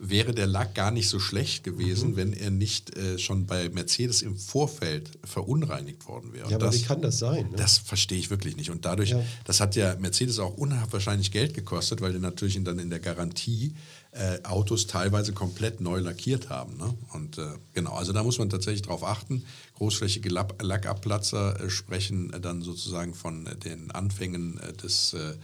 wäre 0.00 0.32
der 0.32 0.46
Lack 0.46 0.74
gar 0.74 0.90
nicht 0.90 1.08
so 1.10 1.20
schlecht 1.20 1.62
gewesen, 1.62 2.12
mhm. 2.12 2.16
wenn 2.16 2.32
er 2.32 2.50
nicht 2.50 2.96
äh, 2.96 3.18
schon 3.18 3.44
bei 3.44 3.68
Mercedes 3.68 4.22
im 4.22 4.34
Vorfeld 4.34 5.10
verunreinigt 5.24 6.08
worden 6.08 6.32
wäre. 6.32 6.48
Ja, 6.48 6.56
aber 6.56 6.66
das, 6.66 6.76
wie 6.76 6.82
kann 6.82 7.02
das 7.02 7.18
sein? 7.18 7.50
Ne? 7.50 7.56
Das 7.56 7.76
verstehe 7.76 8.18
ich 8.18 8.30
wirklich 8.30 8.56
nicht. 8.56 8.70
Und 8.70 8.86
dadurch, 8.86 9.10
ja. 9.10 9.22
das 9.44 9.60
hat 9.60 9.76
ja 9.76 9.94
Mercedes 9.96 10.38
auch 10.38 10.56
unwahrscheinlich 10.56 11.30
Geld 11.30 11.52
gekostet, 11.52 12.00
weil 12.00 12.14
die 12.14 12.18
natürlich 12.18 12.58
dann 12.64 12.78
in 12.78 12.88
der 12.88 13.00
Garantie 13.00 13.74
äh, 14.12 14.42
Autos 14.42 14.86
teilweise 14.86 15.32
komplett 15.32 15.80
neu 15.80 16.00
lackiert 16.00 16.50
haben. 16.50 16.76
Ne? 16.76 16.94
Und 17.12 17.38
äh, 17.38 17.46
genau, 17.74 17.92
also 17.92 18.12
da 18.12 18.22
muss 18.24 18.38
man 18.38 18.50
tatsächlich 18.50 18.82
drauf 18.82 19.04
achten. 19.04 19.44
Großflächige 19.74 20.30
Lackabplatzer 20.30 21.60
äh, 21.60 21.70
sprechen 21.70 22.32
äh, 22.32 22.40
dann 22.40 22.62
sozusagen 22.62 23.14
von 23.14 23.46
äh, 23.46 23.56
den 23.56 23.90
Anfängen 23.90 24.60
des 24.82 25.14
äh, 25.14 25.34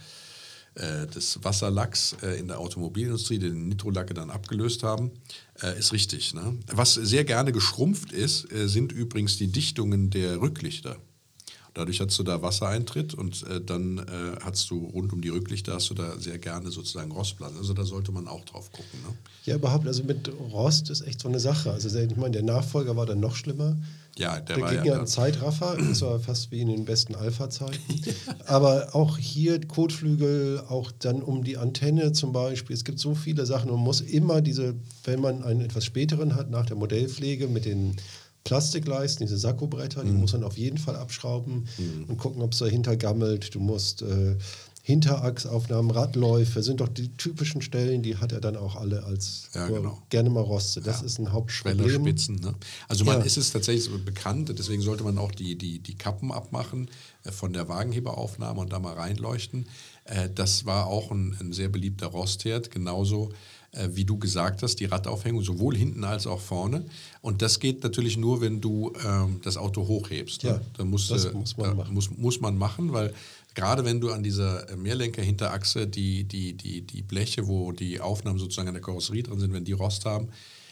des 1.07 1.43
Wasserlacks 1.43 2.17
äh, 2.21 2.37
in 2.37 2.49
der 2.49 2.59
Automobilindustrie, 2.59 3.39
die 3.39 3.49
den 3.49 3.67
Nitrolacke 3.67 4.13
dann 4.13 4.29
abgelöst 4.29 4.83
haben, 4.83 5.09
ist 5.79 5.91
richtig. 5.91 6.35
Ne? 6.35 6.55
Was 6.67 6.93
sehr 6.93 7.23
gerne 7.23 7.51
geschrumpft 7.51 8.11
ist, 8.11 8.47
sind 8.51 8.91
übrigens 8.91 9.37
die 9.37 9.47
Dichtungen 9.47 10.11
der 10.11 10.39
Rücklichter. 10.39 10.97
Dadurch 11.77 12.01
hast 12.01 12.17
du 12.17 12.23
da 12.23 12.41
Wassereintritt 12.41 13.13
und 13.13 13.43
äh, 13.43 13.61
dann 13.61 13.99
äh, 13.99 14.03
hast 14.43 14.67
du 14.71 14.83
rund 14.87 15.13
um 15.13 15.21
die 15.21 15.29
Rücklichter 15.29 15.75
hast 15.75 15.91
du 15.91 15.93
da 15.93 16.17
sehr 16.17 16.39
gerne 16.39 16.71
sozusagen 16.71 17.11
Rostplatz. 17.11 17.53
Also 17.55 17.75
da 17.75 17.85
sollte 17.85 18.11
man 18.11 18.27
auch 18.27 18.43
drauf 18.45 18.71
gucken. 18.71 18.99
Ne? 19.05 19.13
Ja, 19.45 19.57
überhaupt, 19.57 19.85
also 19.85 20.03
mit 20.03 20.27
Rost 20.51 20.89
ist 20.89 21.01
echt 21.01 21.21
so 21.21 21.27
eine 21.27 21.39
Sache. 21.39 21.71
Also 21.71 21.95
ich 21.99 22.15
meine, 22.15 22.31
der 22.31 22.41
Nachfolger 22.41 22.95
war 22.95 23.05
dann 23.05 23.19
noch 23.19 23.35
schlimmer. 23.35 23.77
Ja, 24.17 24.39
der, 24.39 24.55
der 24.55 24.65
war 24.65 24.73
ging 24.73 24.85
ja 24.85 24.99
ein 24.99 25.05
Zeitraffer, 25.05 25.77
das 25.77 26.01
war 26.01 26.19
fast 26.19 26.51
wie 26.51 26.61
in 26.61 26.69
den 26.69 26.85
besten 26.85 27.13
Alpha-Zeiten. 27.13 27.77
Aber 28.47 28.95
auch 28.95 29.19
hier 29.19 29.61
Kotflügel, 29.61 30.63
auch 30.69 30.91
dann 30.97 31.21
um 31.21 31.43
die 31.43 31.57
Antenne 31.57 32.11
zum 32.11 32.31
Beispiel. 32.31 32.75
Es 32.75 32.85
gibt 32.85 32.97
so 32.97 33.13
viele 33.13 33.45
Sachen. 33.45 33.69
Man 33.69 33.81
muss 33.81 34.01
immer 34.01 34.41
diese, 34.41 34.73
wenn 35.03 35.21
man 35.21 35.43
einen 35.43 35.61
etwas 35.61 35.85
späteren 35.85 36.35
hat, 36.35 36.49
nach 36.49 36.65
der 36.65 36.75
Modellpflege 36.75 37.47
mit 37.47 37.65
den 37.65 37.97
Plastikleisten, 38.47 39.25
diese 39.25 39.37
Sakkobretter, 39.37 40.03
die 40.03 40.11
mhm. 40.11 40.21
muss 40.21 40.33
man 40.33 40.43
auf 40.43 40.57
jeden 40.57 40.77
Fall 40.77 40.95
abschrauben 40.95 41.67
mhm. 41.77 42.05
und 42.07 42.17
gucken, 42.17 42.41
ob 42.41 42.53
es 42.53 42.59
dahinter 42.59 42.95
gammelt. 42.95 43.53
Du 43.53 43.59
musst 43.59 44.01
äh, 44.01 44.37
Hinterachsaufnahmen, 44.87 45.91
Radläufe, 45.91 46.63
sind 46.63 46.79
doch 46.79 46.87
die 46.87 47.09
typischen 47.17 47.61
Stellen, 47.61 48.03
die 48.03 48.15
hat 48.15 48.31
er 48.31 48.39
dann 48.39 48.55
auch 48.55 48.77
alle 48.77 49.03
als 49.03 49.49
ja, 49.53 49.67
genau. 49.67 50.01
gerne 50.09 50.29
mal 50.29 50.39
Roste. 50.39 50.79
Das 50.79 51.01
ja. 51.01 51.07
ist 51.07 51.19
ein 51.19 51.33
Hauptproblem. 51.33 52.03
Ne? 52.03 52.55
Also 52.87 53.03
man 53.03 53.19
ja. 53.19 53.25
ist 53.25 53.35
es 53.35 53.51
tatsächlich 53.51 53.83
so 53.83 53.99
bekannt, 53.99 54.49
deswegen 54.57 54.81
sollte 54.81 55.03
man 55.03 55.17
auch 55.17 55.33
die, 55.33 55.57
die, 55.57 55.79
die 55.79 55.95
Kappen 55.95 56.31
abmachen 56.31 56.89
äh, 57.25 57.33
von 57.33 57.51
der 57.51 57.67
Wagenheberaufnahme 57.67 58.61
und 58.61 58.71
da 58.71 58.79
mal 58.79 58.93
reinleuchten. 58.93 59.67
Äh, 60.05 60.29
das 60.33 60.65
war 60.65 60.87
auch 60.87 61.11
ein, 61.11 61.35
ein 61.41 61.51
sehr 61.51 61.67
beliebter 61.67 62.07
Rostherd, 62.07 62.71
genauso 62.71 63.33
äh, 63.77 63.89
wie 63.93 64.05
du 64.05 64.17
gesagt 64.17 64.63
hast, 64.63 64.79
die 64.79 64.85
Radaufhängung 64.85 65.43
sowohl 65.43 65.75
hinten 65.75 66.03
als 66.03 66.27
auch 66.27 66.39
vorne. 66.39 66.85
Und 67.21 67.41
das 67.41 67.59
geht 67.59 67.83
natürlich 67.83 68.17
nur, 68.17 68.41
wenn 68.41 68.61
du 68.61 68.93
ähm, 69.05 69.39
das 69.43 69.57
Auto 69.57 69.87
hochhebst. 69.87 70.43
Ne? 70.43 70.49
Ja, 70.49 70.61
da 70.77 70.85
musst, 70.85 71.11
das 71.11 71.31
muss 71.33 71.57
man, 71.57 71.75
machen. 71.75 71.93
Muss, 71.93 72.09
muss 72.17 72.41
man 72.41 72.57
machen, 72.57 72.93
weil 72.93 73.13
gerade 73.55 73.85
wenn 73.85 74.01
du 74.01 74.11
an 74.11 74.23
dieser 74.23 74.65
Mehrlenker-Hinterachse 74.75 75.87
die, 75.87 76.23
die, 76.23 76.53
die, 76.53 76.81
die 76.81 77.01
Bleche, 77.01 77.47
wo 77.47 77.71
die 77.71 77.99
Aufnahmen 77.99 78.39
sozusagen 78.39 78.67
an 78.67 78.75
der 78.75 78.83
Karosserie 78.83 79.23
drin 79.23 79.39
sind, 79.39 79.53
wenn 79.53 79.65
die 79.65 79.73
Rost 79.73 80.05
haben, 80.05 80.29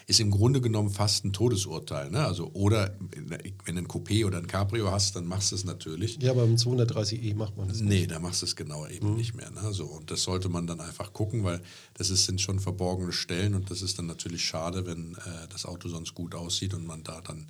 ist 0.07 0.19
im 0.19 0.29
Grunde 0.29 0.61
genommen 0.61 0.89
fast 0.89 1.25
ein 1.25 1.33
Todesurteil. 1.33 2.11
Ne? 2.11 2.23
Also, 2.23 2.51
oder 2.53 2.95
wenn 3.15 3.75
du 3.75 3.81
ein 3.81 3.87
Coupé 3.87 4.25
oder 4.25 4.37
ein 4.37 4.45
Cabrio 4.45 4.91
hast, 4.91 5.15
dann 5.15 5.25
machst 5.25 5.51
du 5.51 5.55
es 5.55 5.65
natürlich. 5.65 6.17
Ja, 6.21 6.31
aber 6.31 6.43
im 6.43 6.57
230e 6.57 7.35
macht 7.35 7.57
man 7.57 7.67
das 7.67 7.79
nicht. 7.79 7.89
Nee, 7.89 8.07
da 8.07 8.19
machst 8.19 8.41
du 8.41 8.45
es 8.45 8.55
genau 8.55 8.85
eben 8.87 9.11
mhm. 9.11 9.17
nicht 9.17 9.33
mehr. 9.33 9.49
Ne? 9.49 9.73
So, 9.73 9.85
und 9.85 10.11
das 10.11 10.23
sollte 10.23 10.47
man 10.49 10.67
dann 10.67 10.79
einfach 10.79 11.11
gucken, 11.11 11.43
weil 11.43 11.61
das 11.95 12.11
ist, 12.11 12.25
sind 12.25 12.39
schon 12.39 12.59
verborgene 12.59 13.13
Stellen 13.13 13.55
und 13.55 13.71
das 13.71 13.81
ist 13.81 13.97
dann 13.97 14.05
natürlich 14.05 14.45
schade, 14.45 14.85
wenn 14.85 15.15
äh, 15.15 15.47
das 15.49 15.65
Auto 15.65 15.89
sonst 15.89 16.13
gut 16.13 16.35
aussieht 16.35 16.75
und 16.75 16.85
man 16.85 17.03
da 17.03 17.21
dann 17.21 17.47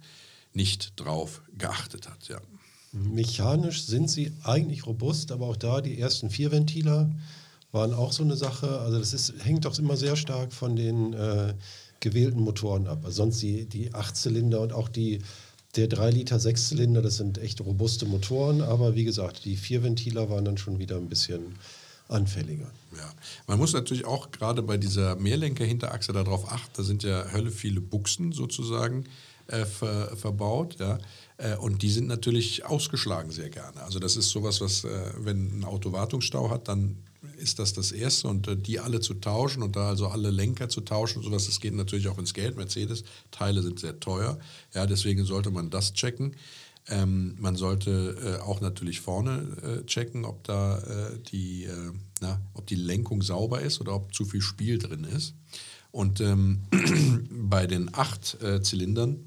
nicht 0.53 0.93
drauf 0.95 1.41
geachtet 1.57 2.09
hat. 2.09 2.29
Ja. 2.29 2.39
Mechanisch 2.93 3.83
sind 3.83 4.09
sie 4.09 4.31
eigentlich 4.43 4.85
robust, 4.85 5.33
aber 5.33 5.47
auch 5.47 5.57
da 5.57 5.81
die 5.81 5.99
ersten 5.99 6.29
vier 6.29 6.51
Ventiler 6.51 7.11
waren 7.73 7.93
auch 7.93 8.13
so 8.13 8.23
eine 8.23 8.37
Sache. 8.37 8.79
Also 8.79 8.97
das 8.97 9.13
ist, 9.13 9.33
hängt 9.43 9.65
doch 9.65 9.77
immer 9.77 9.97
sehr 9.97 10.15
stark 10.15 10.53
von 10.53 10.77
den 10.77 11.11
äh, 11.11 11.53
gewählten 12.05 12.41
Motoren 12.41 12.87
ab. 12.87 12.99
Also 13.03 13.23
sonst 13.23 13.41
die, 13.41 13.65
die 13.65 13.93
Achtzylinder 13.93 14.61
und 14.61 14.73
auch 14.73 14.89
die, 14.89 15.21
der 15.75 15.87
3 15.87 16.11
Liter 16.11 16.39
Sechszylinder, 16.39 17.01
das 17.01 17.17
sind 17.17 17.39
echt 17.39 17.61
robuste 17.61 18.05
Motoren. 18.05 18.61
Aber 18.61 18.93
wie 18.93 19.05
gesagt, 19.05 19.43
die 19.43 19.55
vier 19.55 19.81
Ventiler 19.81 20.29
waren 20.29 20.45
dann 20.45 20.57
schon 20.57 20.77
wieder 20.77 20.97
ein 20.97 21.09
bisschen 21.09 21.55
anfälliger. 22.07 22.69
Ja, 22.95 23.11
man 23.47 23.57
muss 23.57 23.73
natürlich 23.73 24.05
auch 24.05 24.29
gerade 24.29 24.61
bei 24.61 24.77
dieser 24.77 25.15
Mehrlenker-Hinterachse 25.15 26.13
darauf 26.13 26.51
achten, 26.51 26.71
da 26.77 26.83
sind 26.83 27.01
ja 27.01 27.31
Hölle 27.33 27.49
viele 27.49 27.81
Buchsen 27.81 28.31
sozusagen 28.31 29.05
äh, 29.47 29.65
ver, 29.65 30.15
verbaut. 30.15 30.77
Ja. 30.79 30.99
Äh, 31.37 31.55
und 31.55 31.81
die 31.81 31.89
sind 31.89 32.07
natürlich 32.07 32.65
ausgeschlagen 32.65 33.31
sehr 33.31 33.49
gerne. 33.49 33.81
Also 33.81 33.97
das 33.97 34.15
ist 34.15 34.29
sowas, 34.29 34.61
was, 34.61 34.83
äh, 34.83 35.11
wenn 35.17 35.59
ein 35.59 35.63
Auto 35.65 35.91
Wartungsstau 35.91 36.51
hat, 36.51 36.67
dann 36.67 36.97
ist 37.37 37.59
das 37.59 37.73
das 37.73 37.91
Erste 37.91 38.27
und 38.27 38.47
äh, 38.47 38.55
die 38.55 38.79
alle 38.79 38.99
zu 38.99 39.15
tauschen 39.15 39.63
und 39.63 39.75
da 39.75 39.89
also 39.89 40.07
alle 40.07 40.31
Lenker 40.31 40.69
zu 40.69 40.81
tauschen 40.81 41.21
sowas, 41.21 41.45
das 41.45 41.59
geht 41.59 41.73
natürlich 41.73 42.07
auch 42.07 42.17
ins 42.17 42.33
Geld. 42.33 42.57
Mercedes-Teile 42.57 43.61
sind 43.61 43.79
sehr 43.79 43.99
teuer, 43.99 44.39
ja, 44.73 44.85
deswegen 44.85 45.25
sollte 45.25 45.51
man 45.51 45.69
das 45.69 45.93
checken. 45.93 46.35
Ähm, 46.87 47.35
man 47.39 47.55
sollte 47.55 48.39
äh, 48.39 48.43
auch 48.43 48.61
natürlich 48.61 49.01
vorne 49.01 49.81
äh, 49.81 49.85
checken, 49.85 50.23
ob 50.23 50.43
da 50.43 50.77
äh, 50.77 51.19
die, 51.31 51.63
äh, 51.63 51.91
na, 52.21 52.39
ob 52.53 52.67
die 52.67 52.75
Lenkung 52.75 53.23
sauber 53.23 53.61
ist 53.61 53.81
oder 53.81 53.95
ob 53.95 54.13
zu 54.13 54.25
viel 54.25 54.41
Spiel 54.41 54.77
drin 54.77 55.03
ist. 55.03 55.33
Und 55.91 56.21
ähm, 56.21 56.61
bei 57.31 57.65
den 57.65 57.95
acht 57.95 58.37
äh, 58.43 58.61
Zylindern 58.61 59.17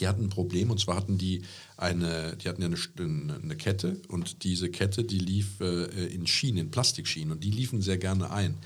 die 0.00 0.08
hatten 0.08 0.24
ein 0.24 0.30
Problem 0.30 0.70
und 0.70 0.78
zwar 0.78 0.96
hatten 0.96 1.18
die 1.18 1.42
eine, 1.76 2.36
die 2.36 2.48
hatten 2.48 2.62
ja 2.62 2.68
eine, 2.68 3.40
eine 3.42 3.56
Kette 3.56 4.00
und 4.08 4.44
diese 4.44 4.70
Kette, 4.70 5.04
die 5.04 5.18
lief 5.18 5.60
äh, 5.60 5.84
in 6.06 6.26
Schienen, 6.26 6.58
in 6.58 6.70
Plastikschienen 6.70 7.32
und 7.32 7.44
die 7.44 7.50
liefen 7.50 7.82
sehr 7.82 7.98
gerne 7.98 8.30
ein 8.30 8.56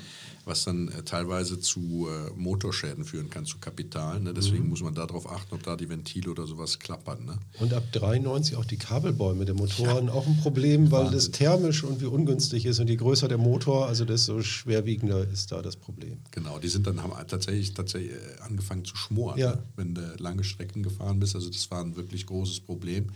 was 0.46 0.64
dann 0.64 0.88
äh, 0.88 1.02
teilweise 1.02 1.58
zu 1.58 2.08
äh, 2.08 2.30
Motorschäden 2.36 3.04
führen 3.04 3.28
kann, 3.28 3.44
zu 3.44 3.58
Kapital. 3.58 4.20
Ne? 4.20 4.32
Deswegen 4.32 4.64
mhm. 4.64 4.70
muss 4.70 4.80
man 4.80 4.94
darauf 4.94 5.28
achten, 5.28 5.56
ob 5.56 5.62
da 5.64 5.76
die 5.76 5.88
Ventile 5.88 6.30
oder 6.30 6.46
sowas 6.46 6.78
klappern. 6.78 7.24
Ne? 7.26 7.38
Und 7.58 7.74
ab 7.74 7.82
93 7.92 8.56
auch 8.56 8.64
die 8.64 8.76
Kabelbäume 8.76 9.44
der 9.44 9.56
Motoren 9.56 10.06
ja. 10.06 10.12
auch 10.12 10.26
ein 10.26 10.36
Problem, 10.38 10.92
weil 10.92 11.06
Wahnsinn. 11.06 11.14
das 11.16 11.30
thermisch 11.32 11.82
und 11.82 12.00
wie 12.00 12.06
ungünstig 12.06 12.64
ist. 12.64 12.78
Und 12.78 12.88
je 12.88 12.96
größer 12.96 13.26
der 13.26 13.38
Motor, 13.38 13.88
also 13.88 14.04
desto 14.04 14.40
schwerwiegender 14.40 15.28
ist 15.28 15.50
da 15.50 15.62
das 15.62 15.74
Problem. 15.74 16.18
Genau, 16.30 16.60
die 16.60 16.68
sind 16.68 16.86
dann 16.86 17.02
haben 17.02 17.12
tatsächlich, 17.26 17.74
tatsächlich 17.74 18.12
äh, 18.12 18.40
angefangen 18.40 18.84
zu 18.84 18.96
schmoren, 18.96 19.38
ja. 19.38 19.56
ne? 19.56 19.62
wenn 19.74 19.94
du 19.96 20.14
lange 20.18 20.44
Strecken 20.44 20.84
gefahren 20.84 21.18
bist. 21.18 21.34
Also 21.34 21.50
das 21.50 21.68
war 21.72 21.82
ein 21.82 21.96
wirklich 21.96 22.24
großes 22.24 22.60
Problem. 22.60 23.08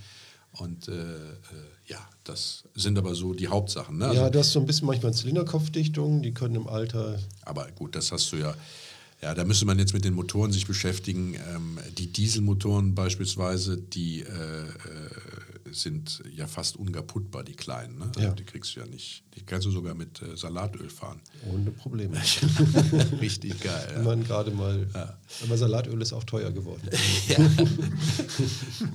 Und 0.53 0.89
äh, 0.89 0.93
äh, 0.93 1.37
ja, 1.87 1.99
das 2.25 2.65
sind 2.75 2.99
aber 2.99 3.15
so 3.15 3.35
die 3.35 3.49
Hauptsachen. 3.49 3.99
Ne? 3.99 4.07
Also, 4.07 4.21
ja, 4.23 4.31
du 4.31 4.39
hast 4.39 4.53
so 4.53 4.61
ein 4.61 4.67
bisschen 4.67 4.87
manchmal 4.87 5.15
Zylinderkopfdichtungen, 5.15 6.23
die 6.23 6.33
können 6.33 6.57
im 6.57 6.67
Alter. 6.67 7.19
Aber 7.43 7.71
gut, 7.73 7.95
das 7.95 8.13
hast 8.13 8.33
du 8.33 8.37
ja. 8.37 8.55
Ja, 9.23 9.35
da 9.35 9.45
müsste 9.45 9.67
man 9.67 9.79
jetzt 9.79 9.93
mit 9.93 10.05
den 10.05 10.15
Motoren 10.15 10.51
sich 10.51 10.67
beschäftigen. 10.67 11.35
Ähm, 11.35 11.79
die 11.99 12.07
Dieselmotoren 12.07 12.95
beispielsweise, 12.95 13.77
die 13.77 14.21
äh, 14.21 14.25
äh 14.25 14.65
sind 15.73 16.23
ja 16.35 16.47
fast 16.47 16.77
unkaputtbar, 16.77 17.45
die 17.45 17.55
kleinen. 17.55 17.99
Ne? 17.99 18.07
Also 18.17 18.21
ja. 18.21 18.35
Die 18.35 18.45
kriegst 18.45 18.75
du 18.75 18.81
ja 18.81 18.87
nicht. 18.87 19.23
Die 19.35 19.43
kannst 19.43 19.67
du 19.67 19.71
sogar 19.71 19.95
mit 19.95 20.21
äh, 20.23 20.37
Salatöl 20.37 20.89
fahren. 20.91 21.21
Ohne 21.51 21.71
Probleme. 21.71 22.21
Richtig 23.21 23.61
geil. 23.61 23.93
Wenn 23.95 24.05
man 24.05 24.25
gerade 24.25 24.51
mal. 24.51 24.87
Ja. 24.95 25.19
Aber 25.45 25.57
Salatöl 25.57 26.01
ist 26.03 26.13
auch 26.13 26.25
teuer 26.25 26.51
geworden. 26.51 26.89
ja. 27.29 27.39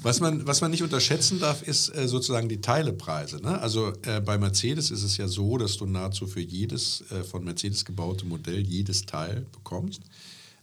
was, 0.02 0.20
man, 0.20 0.46
was 0.46 0.62
man 0.62 0.72
nicht 0.72 0.84
unterschätzen 0.84 1.40
darf, 1.40 1.62
ist 1.62 1.96
äh, 1.96 2.08
sozusagen 2.08 2.50
die 2.50 2.62
Teilepreise. 2.62 3.38
Ne? 3.38 3.60
Also 3.60 3.94
äh, 4.04 4.22
bei 4.22 4.38
Mercedes 4.38 4.92
ist 4.92 5.04
es 5.04 5.18
ja 5.18 5.28
so, 5.28 5.58
dass 5.58 5.78
du 5.78 5.86
nahezu 5.86 6.28
für 6.28 6.42
jedes 6.42 7.04
äh, 7.12 7.24
von 7.24 7.44
Mercedes 7.44 7.86
gebaute 7.86 8.26
Modell 8.26 8.60
jedes 8.60 9.06
Teil 9.06 9.46
bekommst. 9.52 10.02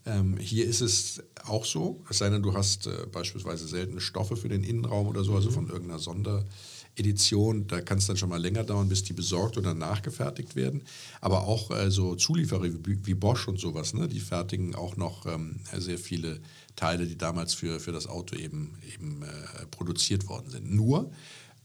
Ähm, 0.04 0.36
hier 0.36 0.66
ist 0.66 0.80
es 0.80 1.22
auch 1.44 1.64
so, 1.64 2.02
es 2.10 2.18
sei 2.18 2.28
denn, 2.28 2.42
du 2.42 2.54
hast 2.54 2.86
äh, 2.86 3.06
beispielsweise 3.10 3.68
seltene 3.68 4.00
Stoffe 4.00 4.36
für 4.36 4.48
den 4.48 4.64
Innenraum 4.64 5.06
oder 5.06 5.22
so, 5.22 5.34
also 5.34 5.50
von 5.50 5.68
irgendeiner 5.68 6.00
Sonderedition. 6.00 7.68
Da 7.68 7.80
kann 7.80 7.98
es 7.98 8.06
dann 8.06 8.16
schon 8.16 8.28
mal 8.28 8.40
länger 8.40 8.64
dauern, 8.64 8.88
bis 8.88 9.04
die 9.04 9.12
besorgt 9.12 9.58
oder 9.58 9.74
nachgefertigt 9.74 10.56
werden. 10.56 10.82
Aber 11.20 11.46
auch 11.46 11.70
äh, 11.70 11.90
so 11.90 12.16
Zulieferer 12.16 12.64
wie, 12.64 13.06
wie, 13.06 13.14
Bosch 13.14 13.46
und 13.46 13.60
sowas, 13.60 13.94
ne, 13.94 14.08
die 14.08 14.20
fertigen 14.20 14.74
auch 14.74 14.96
noch 14.96 15.26
ähm, 15.26 15.60
sehr 15.76 15.98
viele 15.98 16.40
Teile, 16.74 17.06
die 17.06 17.18
damals 17.18 17.54
für, 17.54 17.78
für 17.78 17.92
das 17.92 18.08
Auto 18.08 18.34
eben, 18.34 18.74
eben 18.94 19.22
äh, 19.22 19.66
produziert 19.70 20.26
worden 20.28 20.50
sind. 20.50 20.74
Nur 20.74 21.12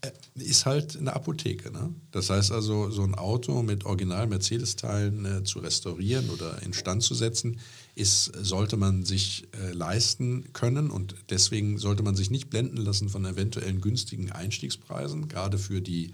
äh, 0.01 0.11
ist 0.35 0.67
halt 0.67 0.95
eine 0.95 1.13
Apotheke. 1.13 1.71
Ne? 1.71 1.93
Das 2.11 2.29
heißt 2.29 2.51
also, 2.51 2.91
so 2.91 3.01
ein 3.01 3.15
Auto 3.15 3.63
mit 3.63 3.85
Original-Mercedes-Teilen 3.85 5.25
äh, 5.25 5.43
zu 5.43 5.57
restaurieren 5.57 6.29
oder 6.29 6.61
instand 6.61 7.01
zu 7.01 7.15
setzen, 7.15 7.59
ist, 7.97 8.25
sollte 8.25 8.77
man 8.77 9.03
sich 9.03 9.47
äh, 9.59 9.71
leisten 9.71 10.53
können 10.53 10.89
und 10.91 11.15
deswegen 11.29 11.77
sollte 11.77 12.03
man 12.03 12.15
sich 12.15 12.29
nicht 12.29 12.49
blenden 12.49 12.77
lassen 12.77 13.09
von 13.09 13.25
eventuellen 13.25 13.81
günstigen 13.81 14.31
Einstiegspreisen, 14.31 15.27
gerade 15.27 15.57
für 15.57 15.81
die 15.81 16.13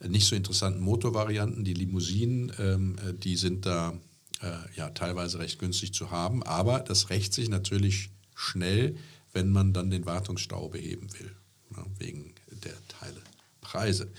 äh, 0.00 0.08
nicht 0.08 0.26
so 0.26 0.36
interessanten 0.36 0.80
Motorvarianten, 0.80 1.64
die 1.64 1.74
Limousinen, 1.74 2.52
ähm, 2.58 2.96
äh, 3.06 3.14
die 3.14 3.36
sind 3.36 3.64
da 3.64 3.94
äh, 4.42 4.76
ja 4.76 4.90
teilweise 4.90 5.38
recht 5.38 5.58
günstig 5.58 5.94
zu 5.94 6.10
haben, 6.10 6.42
aber 6.42 6.80
das 6.80 7.10
rächt 7.10 7.32
sich 7.32 7.48
natürlich 7.48 8.10
schnell, 8.34 8.96
wenn 9.32 9.50
man 9.50 9.72
dann 9.72 9.90
den 9.90 10.06
Wartungsstau 10.06 10.68
beheben 10.68 11.08
will, 11.18 11.32
ja, 11.76 11.84
wegen 11.98 12.34
der 12.64 12.74
Teilepreise. 12.88 14.10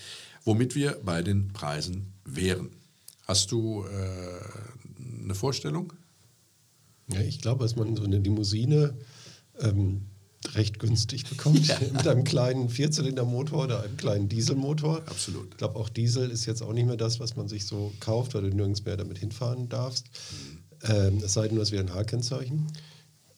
Womit 0.44 0.76
wir 0.76 1.00
bei 1.04 1.22
den 1.22 1.50
Preisen 1.54 2.14
wären. 2.26 2.72
Hast 3.28 3.52
du 3.52 3.86
äh, 3.86 5.24
eine 5.24 5.36
Vorstellung? 5.36 5.94
Ja, 7.14 7.22
ich 7.22 7.42
glaube, 7.42 7.64
dass 7.64 7.76
man 7.76 7.96
so 7.96 8.04
eine 8.04 8.20
Limousine 8.20 8.96
ähm, 9.60 10.02
recht 10.54 10.80
günstig 10.80 11.26
bekommt. 11.26 11.68
Ja. 11.68 11.80
Mit 11.92 12.08
einem 12.08 12.24
kleinen 12.24 12.70
Vierzylindermotor 12.70 13.66
oder 13.66 13.84
einem 13.84 13.98
kleinen 13.98 14.30
Dieselmotor. 14.30 15.04
Absolut. 15.06 15.48
Ich 15.52 15.58
glaube, 15.58 15.78
auch 15.78 15.90
Diesel 15.90 16.30
ist 16.30 16.46
jetzt 16.46 16.62
auch 16.62 16.74
nicht 16.74 16.86
mehr 16.86 16.98
das, 16.98 17.20
was 17.20 17.36
man 17.36 17.48
sich 17.48 17.66
so 17.66 17.92
kauft, 18.00 18.34
weil 18.34 18.44
du 18.44 18.56
nirgends 18.56 18.86
mehr 18.86 18.98
damit 18.98 19.18
hinfahren 19.18 19.70
darfst. 19.70 20.08
Mhm. 20.32 20.90
Ähm, 20.90 21.18
es 21.24 21.34
sei 21.34 21.48
denn, 21.48 21.56
du 21.56 21.62
hast 21.62 21.72
wieder 21.72 21.82
ein 21.82 21.94
H-Kennzeichen. 21.94 22.68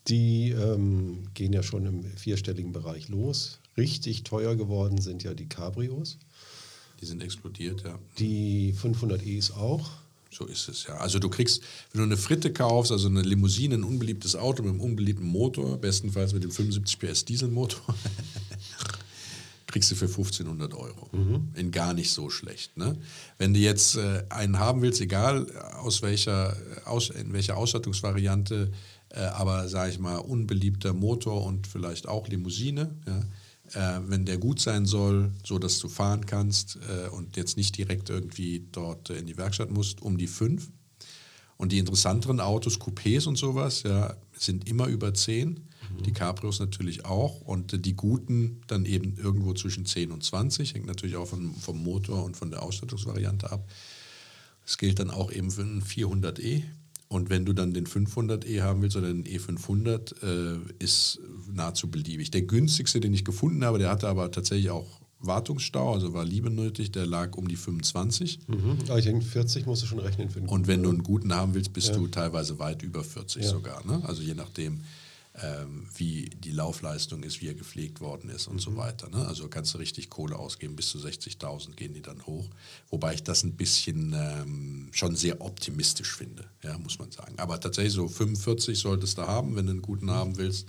Die 0.07 0.49
ähm, 0.49 1.25
gehen 1.33 1.53
ja 1.53 1.63
schon 1.63 1.85
im 1.85 2.03
vierstelligen 2.03 2.71
Bereich 2.71 3.09
los. 3.09 3.59
Richtig 3.77 4.23
teuer 4.23 4.55
geworden 4.55 4.99
sind 4.99 5.23
ja 5.23 5.33
die 5.33 5.47
Cabrios. 5.47 6.17
Die 6.99 7.05
sind 7.05 7.21
explodiert, 7.21 7.83
ja. 7.83 7.97
Die 8.19 8.73
500e's 8.73 9.51
auch. 9.51 9.89
So 10.31 10.45
ist 10.45 10.69
es 10.69 10.85
ja. 10.87 10.95
Also 10.95 11.19
du 11.19 11.29
kriegst, 11.29 11.61
wenn 11.91 11.99
du 11.99 12.05
eine 12.05 12.17
Fritte 12.17 12.53
kaufst, 12.53 12.91
also 12.91 13.07
eine 13.07 13.21
Limousine, 13.21 13.75
ein 13.75 13.83
unbeliebtes 13.83 14.35
Auto 14.35 14.63
mit 14.63 14.71
einem 14.71 14.81
unbeliebten 14.81 15.25
Motor, 15.25 15.77
bestenfalls 15.77 16.33
mit 16.33 16.43
dem 16.43 16.51
75 16.51 16.99
PS 16.99 17.25
Dieselmotor, 17.25 17.95
kriegst 19.67 19.91
du 19.91 19.95
für 19.95 20.05
1500 20.05 20.73
Euro. 20.73 21.09
Mhm. 21.11 21.49
In 21.55 21.71
gar 21.71 21.93
nicht 21.93 22.11
so 22.11 22.29
schlecht. 22.29 22.77
Ne? 22.77 22.97
Wenn 23.37 23.53
du 23.53 23.59
jetzt 23.59 23.97
äh, 23.97 24.23
einen 24.29 24.57
haben 24.57 24.81
willst, 24.81 25.01
egal 25.01 25.51
aus 25.81 26.01
welcher, 26.01 26.55
aus, 26.85 27.09
in 27.09 27.33
welcher 27.33 27.57
Ausstattungsvariante, 27.57 28.71
äh, 29.09 29.19
aber 29.19 29.67
sage 29.67 29.91
ich 29.91 29.99
mal, 29.99 30.17
unbeliebter 30.17 30.93
Motor 30.93 31.45
und 31.45 31.67
vielleicht 31.67 32.07
auch 32.07 32.27
Limousine, 32.29 32.95
ja, 33.05 33.21
äh, 33.73 33.99
wenn 34.07 34.25
der 34.25 34.37
gut 34.37 34.59
sein 34.59 34.85
soll, 34.85 35.31
so 35.43 35.59
dass 35.59 35.79
du 35.79 35.87
fahren 35.87 36.25
kannst 36.25 36.77
äh, 36.89 37.09
und 37.09 37.37
jetzt 37.37 37.57
nicht 37.57 37.77
direkt 37.77 38.09
irgendwie 38.09 38.67
dort 38.71 39.09
äh, 39.09 39.17
in 39.17 39.27
die 39.27 39.37
Werkstatt 39.37 39.71
musst, 39.71 40.01
um 40.01 40.17
die 40.17 40.27
fünf. 40.27 40.69
Und 41.57 41.71
die 41.71 41.77
interessanteren 41.77 42.39
Autos, 42.39 42.79
Coupés 42.79 43.27
und 43.27 43.37
sowas, 43.37 43.83
ja, 43.83 44.15
sind 44.33 44.67
immer 44.67 44.87
über 44.87 45.13
zehn. 45.13 45.49
Mhm. 45.49 46.03
Die 46.03 46.11
Cabrios 46.11 46.59
natürlich 46.59 47.05
auch. 47.05 47.41
Und 47.41 47.73
äh, 47.73 47.79
die 47.79 47.95
guten 47.95 48.61
dann 48.67 48.85
eben 48.85 49.15
irgendwo 49.17 49.53
zwischen 49.53 49.85
10 49.85 50.11
und 50.11 50.23
20. 50.23 50.73
Hängt 50.73 50.87
natürlich 50.87 51.15
auch 51.17 51.27
vom, 51.27 51.53
vom 51.55 51.83
Motor 51.83 52.23
und 52.23 52.35
von 52.35 52.49
der 52.49 52.63
Ausstattungsvariante 52.63 53.51
ab. 53.51 53.69
Das 54.65 54.77
gilt 54.77 54.99
dann 54.99 55.09
auch 55.09 55.31
eben 55.31 55.51
für 55.51 55.61
einen 55.61 55.83
400e. 55.83 56.63
Und 57.11 57.29
wenn 57.29 57.43
du 57.43 57.51
dann 57.51 57.73
den 57.73 57.87
500e 57.87 58.61
haben 58.61 58.81
willst 58.81 58.95
oder 58.95 59.11
den 59.11 59.25
E500, 59.25 60.23
äh, 60.23 60.59
ist 60.79 61.19
nahezu 61.51 61.91
beliebig. 61.91 62.31
Der 62.31 62.43
günstigste, 62.43 63.01
den 63.01 63.13
ich 63.13 63.25
gefunden 63.25 63.65
habe, 63.65 63.79
der 63.79 63.89
hatte 63.89 64.07
aber 64.07 64.31
tatsächlich 64.31 64.69
auch 64.69 65.01
Wartungsstau, 65.19 65.93
also 65.93 66.13
war 66.13 66.23
Liebe 66.23 66.49
nötig, 66.49 66.93
der 66.93 67.05
lag 67.05 67.35
um 67.35 67.49
die 67.49 67.57
25. 67.57 68.39
Mhm. 68.47 68.77
Aber 68.87 68.97
ich 68.97 69.03
denke, 69.03 69.25
40 69.25 69.65
musst 69.65 69.83
du 69.83 69.87
schon 69.87 69.99
rechnen 69.99 70.29
für 70.29 70.39
einen 70.39 70.47
Und 70.47 70.67
wenn 70.67 70.83
du 70.83 70.89
einen 70.89 71.03
guten 71.03 71.35
haben 71.35 71.53
willst, 71.53 71.73
bist 71.73 71.89
ja. 71.89 71.95
du 71.95 72.07
teilweise 72.07 72.59
weit 72.59 72.81
über 72.81 73.03
40 73.03 73.43
ja. 73.43 73.49
sogar. 73.49 73.85
Ne? 73.85 74.01
Also 74.05 74.21
je 74.21 74.33
nachdem, 74.33 74.79
ähm, 75.35 75.87
wie 75.95 76.29
die 76.29 76.51
Laufleistung 76.51 77.23
ist, 77.23 77.41
wie 77.41 77.47
er 77.47 77.53
gepflegt 77.53 78.01
worden 78.01 78.29
ist 78.29 78.47
und 78.47 78.55
mhm. 78.55 78.59
so 78.59 78.75
weiter. 78.75 79.09
Ne? 79.09 79.25
Also 79.25 79.47
kannst 79.47 79.73
du 79.73 79.77
richtig 79.77 80.09
Kohle 80.09 80.35
ausgeben, 80.35 80.75
bis 80.75 80.89
zu 80.89 80.97
60.000 80.97 81.75
gehen 81.75 81.93
die 81.93 82.01
dann 82.01 82.25
hoch. 82.25 82.49
Wobei 82.89 83.13
ich 83.13 83.23
das 83.23 83.43
ein 83.43 83.55
bisschen 83.55 84.13
ähm, 84.13 84.89
schon 84.91 85.15
sehr 85.15 85.39
optimistisch 85.41 86.15
finde, 86.15 86.45
ja, 86.63 86.77
muss 86.77 86.99
man 86.99 87.11
sagen. 87.11 87.35
Aber 87.37 87.59
tatsächlich 87.59 87.93
so 87.93 88.07
45 88.07 88.77
solltest 88.77 89.17
du 89.17 89.21
haben, 89.21 89.55
wenn 89.55 89.65
du 89.65 89.71
einen 89.71 89.81
guten 89.81 90.11
haben 90.11 90.37
willst. 90.37 90.67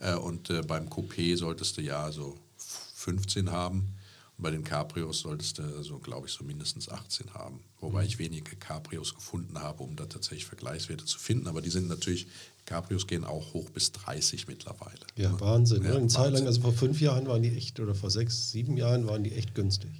Äh, 0.00 0.16
und 0.16 0.50
äh, 0.50 0.62
beim 0.62 0.88
Coupé 0.88 1.36
solltest 1.36 1.76
du 1.76 1.82
ja 1.82 2.10
so 2.10 2.36
15 2.56 3.52
haben. 3.52 3.94
Und 4.36 4.42
bei 4.42 4.50
den 4.50 4.64
Cabrios 4.64 5.20
solltest 5.20 5.58
du, 5.58 5.82
so 5.84 6.00
glaube 6.00 6.26
ich, 6.26 6.32
so 6.32 6.42
mindestens 6.42 6.88
18 6.88 7.34
haben. 7.34 7.60
Wobei 7.78 8.02
mhm. 8.02 8.08
ich 8.08 8.18
wenige 8.18 8.56
Cabrios 8.56 9.14
gefunden 9.14 9.60
habe, 9.60 9.84
um 9.84 9.94
da 9.94 10.06
tatsächlich 10.06 10.46
Vergleichswerte 10.46 11.04
zu 11.04 11.18
finden. 11.18 11.46
Aber 11.46 11.62
die 11.62 11.70
sind 11.70 11.86
natürlich 11.86 12.26
Cabrios 12.64 13.06
gehen 13.06 13.24
auch 13.24 13.52
hoch 13.54 13.70
bis 13.70 13.92
30 13.92 14.46
mittlerweile. 14.48 15.00
Ja, 15.16 15.32
ne? 15.32 15.40
Wahnsinn. 15.40 15.82
Ja, 15.82 15.90
ne? 15.90 15.96
Eine 15.96 16.06
Zeit 16.08 16.32
lang, 16.32 16.46
also 16.46 16.60
vor 16.60 16.72
fünf 16.72 17.00
Jahren 17.00 17.26
waren 17.26 17.42
die 17.42 17.56
echt, 17.56 17.78
oder 17.80 17.94
vor 17.94 18.10
sechs, 18.10 18.50
sieben 18.50 18.76
Jahren 18.76 19.06
waren 19.06 19.22
die 19.22 19.32
echt 19.32 19.54
günstig. 19.54 19.90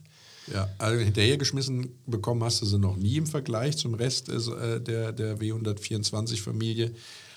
Ja, 0.52 0.68
also 0.78 1.02
hinterhergeschmissen 1.02 1.88
bekommen 2.06 2.42
hast 2.44 2.60
du 2.60 2.66
sie 2.66 2.78
noch 2.78 2.96
nie 2.96 3.16
im 3.16 3.26
Vergleich 3.26 3.76
zum 3.76 3.94
Rest 3.94 4.28
äh, 4.28 4.80
der, 4.80 5.12
der 5.12 5.38
W124-Familie. 5.38 6.92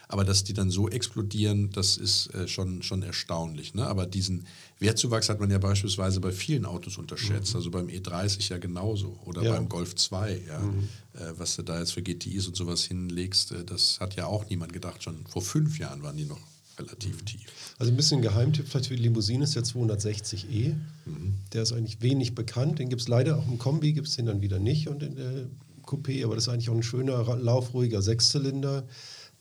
Aber 0.09 0.23
dass 0.23 0.43
die 0.43 0.53
dann 0.53 0.69
so 0.69 0.87
explodieren, 0.87 1.69
das 1.71 1.97
ist 1.97 2.33
äh, 2.33 2.47
schon, 2.47 2.81
schon 2.81 3.03
erstaunlich. 3.03 3.73
Ne? 3.73 3.85
Aber 3.85 4.05
diesen 4.05 4.47
Wertzuwachs 4.79 5.27
hat 5.27 5.39
man 5.39 5.51
ja 5.51 5.57
beispielsweise 5.57 6.21
bei 6.21 6.31
vielen 6.31 6.65
Autos 6.65 6.97
unterschätzt. 6.97 7.51
Mhm. 7.53 7.57
Also 7.57 7.71
beim 7.71 7.87
E30 7.87 8.49
ja 8.49 8.57
genauso 8.57 9.19
oder 9.25 9.43
ja. 9.43 9.53
beim 9.53 9.67
Golf 9.67 9.95
2. 9.95 10.41
Ja? 10.47 10.59
Mhm. 10.59 10.87
Äh, 11.13 11.33
was 11.37 11.57
du 11.57 11.63
da 11.63 11.79
jetzt 11.79 11.91
für 11.91 12.01
GTIs 12.01 12.47
und 12.47 12.55
sowas 12.55 12.83
hinlegst, 12.85 13.51
äh, 13.51 13.65
das 13.65 13.99
hat 13.99 14.15
ja 14.15 14.27
auch 14.27 14.49
niemand 14.49 14.71
gedacht. 14.71 15.03
Schon 15.03 15.25
vor 15.27 15.41
fünf 15.41 15.77
Jahren 15.77 16.01
waren 16.03 16.15
die 16.15 16.25
noch 16.25 16.39
relativ 16.79 17.21
mhm. 17.21 17.25
tief. 17.25 17.75
Also 17.77 17.91
ein 17.91 17.97
bisschen 17.97 18.21
Geheimtipp 18.21 18.67
vielleicht 18.67 18.87
für 18.87 18.95
die 18.95 19.03
Limousine 19.03 19.43
ist 19.43 19.55
der 19.55 19.63
260e. 19.63 20.75
Mhm. 21.05 21.33
Der 21.51 21.63
ist 21.63 21.73
eigentlich 21.73 22.01
wenig 22.01 22.33
bekannt. 22.33 22.79
Den 22.79 22.87
gibt 22.87 23.01
es 23.01 23.09
leider 23.09 23.37
auch 23.37 23.47
im 23.47 23.57
Kombi, 23.57 23.91
gibt 23.91 24.07
es 24.07 24.15
den 24.15 24.27
dann 24.27 24.41
wieder 24.41 24.59
nicht 24.59 24.87
und 24.87 25.03
in 25.03 25.15
der 25.15 25.47
Coupé. 25.83 26.23
Aber 26.23 26.35
das 26.35 26.45
ist 26.45 26.53
eigentlich 26.53 26.69
auch 26.69 26.75
ein 26.75 26.83
schöner, 26.83 27.35
laufruhiger 27.35 28.01
Sechszylinder 28.01 28.85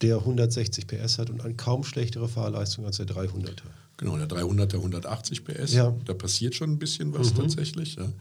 der 0.02 0.18
160 0.18 0.86
PS 0.86 1.18
hat 1.18 1.30
und 1.30 1.40
eine 1.42 1.54
kaum 1.54 1.84
schlechtere 1.84 2.28
Fahrleistung 2.28 2.84
als 2.84 2.98
der 2.98 3.06
300er. 3.06 3.62
Genau, 3.96 4.16
der 4.16 4.28
300er 4.28 4.76
180 4.76 5.44
PS. 5.44 5.72
Ja. 5.72 5.94
Da 6.04 6.14
passiert 6.14 6.54
schon 6.54 6.72
ein 6.72 6.78
bisschen 6.78 7.14
was 7.14 7.32
mhm. 7.32 7.38
tatsächlich. 7.38 7.96
Ja. 7.96 8.12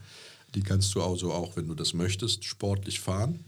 Die 0.54 0.62
kannst 0.62 0.94
du 0.94 1.02
also 1.02 1.32
auch, 1.32 1.56
wenn 1.56 1.68
du 1.68 1.74
das 1.74 1.92
möchtest, 1.92 2.44
sportlich 2.44 3.00
fahren. 3.00 3.40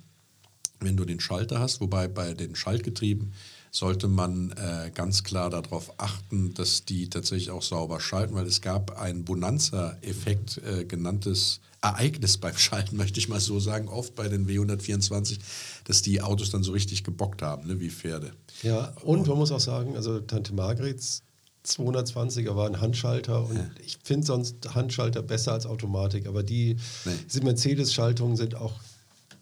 Wenn 0.80 0.96
du 0.96 1.04
den 1.04 1.20
Schalter 1.20 1.58
hast, 1.58 1.80
wobei 1.80 2.06
bei 2.06 2.34
den 2.34 2.54
Schaltgetrieben 2.54 3.32
sollte 3.70 4.08
man 4.08 4.52
äh, 4.52 4.90
ganz 4.94 5.24
klar 5.24 5.50
darauf 5.50 5.98
achten, 5.98 6.54
dass 6.54 6.84
die 6.84 7.10
tatsächlich 7.10 7.50
auch 7.50 7.62
sauber 7.62 8.00
schalten, 8.00 8.34
weil 8.34 8.46
es 8.46 8.60
gab 8.60 8.98
einen 8.98 9.24
Bonanza-Effekt 9.24 10.58
äh, 10.58 10.84
genanntes 10.84 11.60
Ereignis 11.80 12.38
beim 12.38 12.56
Schalten, 12.56 12.96
möchte 12.98 13.18
ich 13.18 13.28
mal 13.28 13.40
so 13.40 13.60
sagen, 13.60 13.88
oft 13.88 14.14
bei 14.14 14.28
den 14.28 14.46
W124, 14.48 15.38
dass 15.84 16.02
die 16.02 16.20
Autos 16.20 16.50
dann 16.50 16.62
so 16.62 16.72
richtig 16.72 17.04
gebockt 17.04 17.42
haben, 17.42 17.66
ne, 17.66 17.80
wie 17.80 17.90
Pferde. 17.90 18.32
Ja, 18.62 18.94
und 19.02 19.26
man 19.26 19.38
muss 19.38 19.52
auch 19.52 19.60
sagen, 19.60 19.96
also 19.96 20.20
Tante 20.20 20.54
Margrets 20.54 21.22
220er 21.66 22.56
war 22.56 22.66
ein 22.66 22.80
Handschalter 22.80 23.44
und 23.44 23.56
ja. 23.56 23.70
ich 23.84 23.98
finde 24.02 24.26
sonst 24.26 24.74
Handschalter 24.74 25.22
besser 25.22 25.52
als 25.52 25.66
Automatik, 25.66 26.26
aber 26.26 26.42
die, 26.42 26.76
nee. 27.04 27.40
Mercedes-Schaltungen 27.42 28.36
sind 28.36 28.54
auch 28.54 28.74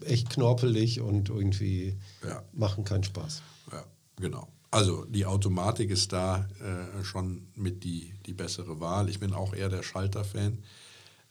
echt 0.05 0.31
knorpelig 0.31 1.01
und 1.01 1.29
irgendwie 1.29 1.96
ja. 2.27 2.42
machen 2.53 2.85
keinen 2.85 3.05
Spaß. 3.05 3.42
Ja, 3.72 3.85
genau. 4.16 4.49
Also 4.70 5.05
die 5.05 5.25
Automatik 5.25 5.90
ist 5.90 6.12
da 6.12 6.49
äh, 6.61 7.05
schon 7.05 7.46
mit 7.55 7.85
die, 7.85 8.12
die 8.27 8.35
bessere 8.35 8.81
Wahl. 8.81 9.09
Ich 9.09 9.20
bin 9.20 9.33
auch 9.33 9.55
eher 9.55 9.68
der 9.68 9.83
Schalter-Fan. 9.83 10.59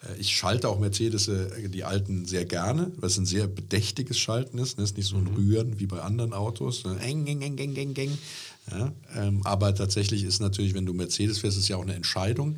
Äh, 0.01 0.19
ich 0.19 0.35
schalte 0.35 0.69
auch 0.69 0.79
Mercedes, 0.79 1.27
äh, 1.27 1.69
die 1.69 1.83
alten, 1.83 2.25
sehr 2.25 2.45
gerne, 2.45 2.91
weil 2.97 3.09
es 3.09 3.17
ein 3.17 3.25
sehr 3.25 3.47
bedächtiges 3.47 4.17
Schalten 4.17 4.57
ist. 4.57 4.71
Es 4.71 4.77
ne? 4.77 4.83
ist 4.83 4.97
nicht 4.97 5.07
so 5.07 5.17
ein 5.17 5.23
mhm. 5.23 5.35
Rühren 5.35 5.79
wie 5.79 5.87
bei 5.87 6.01
anderen 6.01 6.33
Autos. 6.33 6.83
Eng, 7.01 7.25
eng, 7.27 7.41
eng, 7.41 7.57
eng, 7.57 7.75
eng, 7.75 7.95
eng. 7.95 8.17
Ja, 8.71 8.91
ähm, 9.15 9.41
aber 9.43 9.75
tatsächlich 9.75 10.23
ist 10.23 10.39
natürlich, 10.39 10.73
wenn 10.73 10.85
du 10.85 10.93
Mercedes 10.93 11.39
fährst, 11.39 11.57
ist 11.57 11.67
ja 11.67 11.77
auch 11.77 11.83
eine 11.83 11.93
Entscheidung 11.93 12.57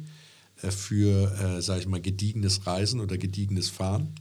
äh, 0.61 0.71
für, 0.71 1.31
äh, 1.39 1.61
sage 1.61 1.81
ich 1.81 1.87
mal, 1.87 2.01
gediegenes 2.01 2.65
Reisen 2.65 2.99
oder 2.99 3.17
gediegenes 3.17 3.69
Fahren. 3.69 4.15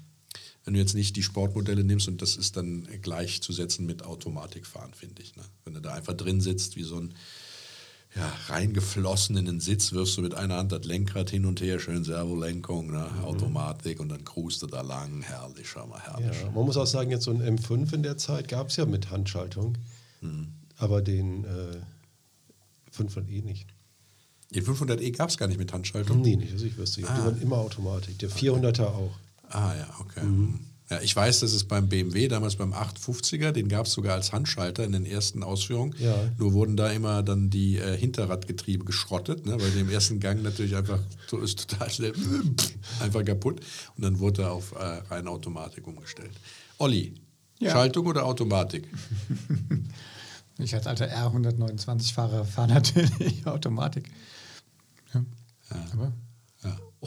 Wenn 0.65 0.75
du 0.75 0.81
jetzt 0.81 0.95
nicht 0.95 1.15
die 1.15 1.23
Sportmodelle 1.23 1.85
nimmst 1.85 2.09
und 2.09 2.21
das 2.23 2.37
ist 2.37 2.57
dann 2.57 2.89
gleichzusetzen 3.01 3.87
mit 3.87 4.05
Automatikfahren, 4.05 4.95
finde 4.95 5.23
ich. 5.23 5.37
Ne? 5.37 5.45
Wenn 5.65 5.75
du 5.75 5.81
da 5.81 5.95
einfach 5.95 6.15
drin 6.15 6.41
sitzt 6.41 6.75
wie 6.75 6.83
so 6.83 6.97
ein 6.97 7.15
ja, 8.17 8.33
reingeflossen 8.49 9.37
in 9.37 9.45
den 9.45 9.61
Sitz, 9.61 9.93
wirfst 9.93 10.17
du 10.17 10.23
mit 10.23 10.35
einer 10.35 10.57
Hand 10.57 10.73
das 10.73 10.85
Lenkrad 10.85 11.29
hin 11.31 11.45
und 11.45 11.61
her, 11.61 11.79
schön 11.79 12.03
Servolenkung, 12.03 12.91
ne? 12.91 13.07
Mhm. 13.19 13.25
Automatik 13.25 14.01
und 14.01 14.09
dann 14.09 14.25
cruist 14.25 14.63
du 14.63 14.67
da 14.67 14.81
lang. 14.81 15.23
Herrlich, 15.23 15.69
schau 15.69 15.87
mal, 15.87 16.01
herrlich. 16.01 16.41
Ja, 16.43 16.51
man 16.51 16.65
muss 16.65 16.77
auch 16.77 16.87
sagen, 16.87 17.11
jetzt 17.11 17.25
so 17.25 17.31
ein 17.31 17.43
M5 17.59 17.93
in 17.93 18.03
der 18.03 18.17
Zeit 18.17 18.49
gab 18.49 18.69
es 18.71 18.77
ja 18.77 18.87
mit 18.87 19.11
Handschaltung, 19.11 19.77
Hm. 20.21 20.49
aber 20.79 21.03
den 21.03 21.45
äh, 21.45 21.77
500e 22.97 23.45
nicht. 23.45 23.69
Den 24.51 24.65
500e 24.65 25.11
gab 25.15 25.29
es 25.29 25.37
gar 25.37 25.49
nicht 25.49 25.59
mit 25.59 25.73
Handschaltung. 25.73 26.23
Nee, 26.23 26.37
nicht, 26.37 26.55
dass 26.55 26.63
ich 26.63 26.77
wüsste. 26.79 27.03
Die 27.03 27.07
waren 27.09 27.41
immer 27.43 27.59
Automatik. 27.59 28.19
Der 28.21 28.31
400er 28.31 28.85
auch. 28.87 29.19
Ah 29.51 29.75
ja, 29.77 29.89
okay. 30.01 30.23
Ja, 30.89 31.01
ich 31.01 31.17
weiß, 31.17 31.41
dass 31.41 31.53
es 31.53 31.65
beim 31.65 31.89
BMW, 31.89 32.29
damals 32.29 32.55
beim 32.57 32.73
850er, 32.73 33.51
den 33.51 33.69
gab 33.69 33.87
es 33.87 33.93
sogar 33.93 34.15
als 34.15 34.33
Handschalter 34.33 34.85
in 34.85 34.93
den 34.93 35.05
ersten 35.05 35.43
Ausführungen. 35.43 35.97
Ja. 35.99 36.15
Nur 36.39 36.53
wurden 36.53 36.77
da 36.77 36.91
immer 36.91 37.25
dann 37.25 37.51
die 37.51 37.79
äh, 37.79 37.97
Hinterradgetriebe 37.97 38.85
geschrottet, 38.85 39.47
ne, 39.47 39.61
weil 39.61 39.71
die 39.73 39.81
im 39.81 39.91
ersten 39.91 40.21
Gang 40.21 40.43
natürlich 40.43 40.77
einfach 40.77 41.01
so 41.27 41.39
ist 41.39 41.69
total 41.69 41.91
schnell 41.91 42.13
einfach 43.01 43.25
kaputt. 43.25 43.61
Und 43.97 44.05
dann 44.05 44.21
wurde 44.21 44.43
er 44.43 44.53
auf 44.53 44.73
äh, 44.73 44.85
reine 45.11 45.29
Automatik 45.31 45.87
umgestellt. 45.89 46.33
Olli, 46.79 47.15
Ja. 47.59 47.73
Schaltung 47.73 48.07
oder 48.07 48.25
Automatik? 48.25 48.87
Ich 50.59 50.75
als 50.75 50.87
alter 50.87 51.07
R129-Fahrer 51.09 52.47
fahre 52.47 52.73
natürlich 52.73 53.47
Automatik. 53.47 54.09
Ja. 55.13 55.23
Aber. 55.93 56.13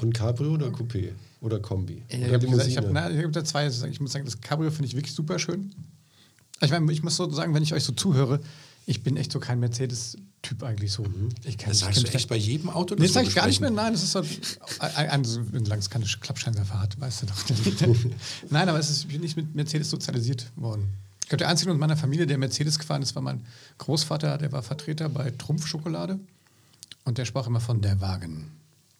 Und 0.01 0.13
Cabrio 0.13 0.53
oder 0.53 0.67
Coupé? 0.67 1.11
Oder 1.41 1.59
Kombi? 1.59 2.03
ich 2.07 2.17
oder 2.17 2.33
habe 2.33 2.47
gesagt, 2.47 2.67
ich 2.67 2.77
habe 2.77 2.93
hab 2.93 3.31
da 3.31 3.45
zwei. 3.45 3.67
Ich 3.67 3.99
muss 3.99 4.11
sagen, 4.11 4.25
das 4.25 4.41
Cabrio 4.41 4.71
finde 4.71 4.87
ich 4.87 4.95
wirklich 4.95 5.13
super 5.13 5.39
schön. 5.39 5.71
Ich 6.61 6.71
meine, 6.71 6.91
ich 6.91 7.03
muss 7.03 7.15
so 7.15 7.29
sagen, 7.31 7.53
wenn 7.53 7.63
ich 7.63 7.73
euch 7.73 7.83
so 7.83 7.93
zuhöre, 7.93 8.41
ich 8.85 9.03
bin 9.03 9.17
echt 9.17 9.31
so 9.31 9.39
kein 9.39 9.59
Mercedes-Typ 9.59 10.63
eigentlich 10.63 10.91
so. 10.91 11.05
Ich 11.45 11.57
kann, 11.57 11.69
Das 11.69 11.79
sagst 11.79 12.03
du 12.03 12.11
echt 12.11 12.27
bei 12.27 12.35
jedem 12.35 12.69
Auto? 12.69 12.95
Nee, 12.95 13.01
das 13.01 13.09
wir 13.09 13.13
sage 13.13 13.27
ich 13.27 13.35
gar 13.35 13.47
nicht 13.47 13.61
mehr. 13.61 13.69
Nein, 13.69 13.93
das 13.93 14.03
ist 14.03 14.11
so, 14.13 14.19
ein, 14.79 15.09
ein, 15.09 15.23
so 15.23 15.41
solange 15.43 15.79
es 15.79 15.89
keine 15.89 16.05
Klappscheinwerfer 16.05 16.79
hat, 16.81 16.99
weißt 16.99 17.21
du 17.21 17.25
doch. 17.27 17.95
Nein, 18.49 18.67
aber 18.67 18.79
es 18.79 18.89
ist, 18.89 19.03
ich 19.03 19.09
bin 19.09 19.21
nicht 19.21 19.37
mit 19.37 19.55
Mercedes 19.55 19.89
sozialisiert 19.89 20.47
worden. 20.55 20.89
Ich 21.21 21.29
glaube, 21.29 21.37
der 21.37 21.49
einzige 21.49 21.71
in 21.71 21.77
meiner 21.77 21.95
Familie, 21.95 22.25
der 22.25 22.39
Mercedes 22.39 22.79
gefahren 22.79 23.03
ist, 23.03 23.13
war 23.15 23.21
mein 23.21 23.45
Großvater, 23.77 24.39
der 24.39 24.51
war 24.51 24.63
Vertreter 24.63 25.07
bei 25.07 25.29
Trumpf 25.31 25.67
Schokolade 25.67 26.19
und 27.05 27.19
der 27.19 27.25
sprach 27.25 27.45
immer 27.45 27.61
von 27.61 27.81
der 27.81 28.01
Wagen. 28.01 28.51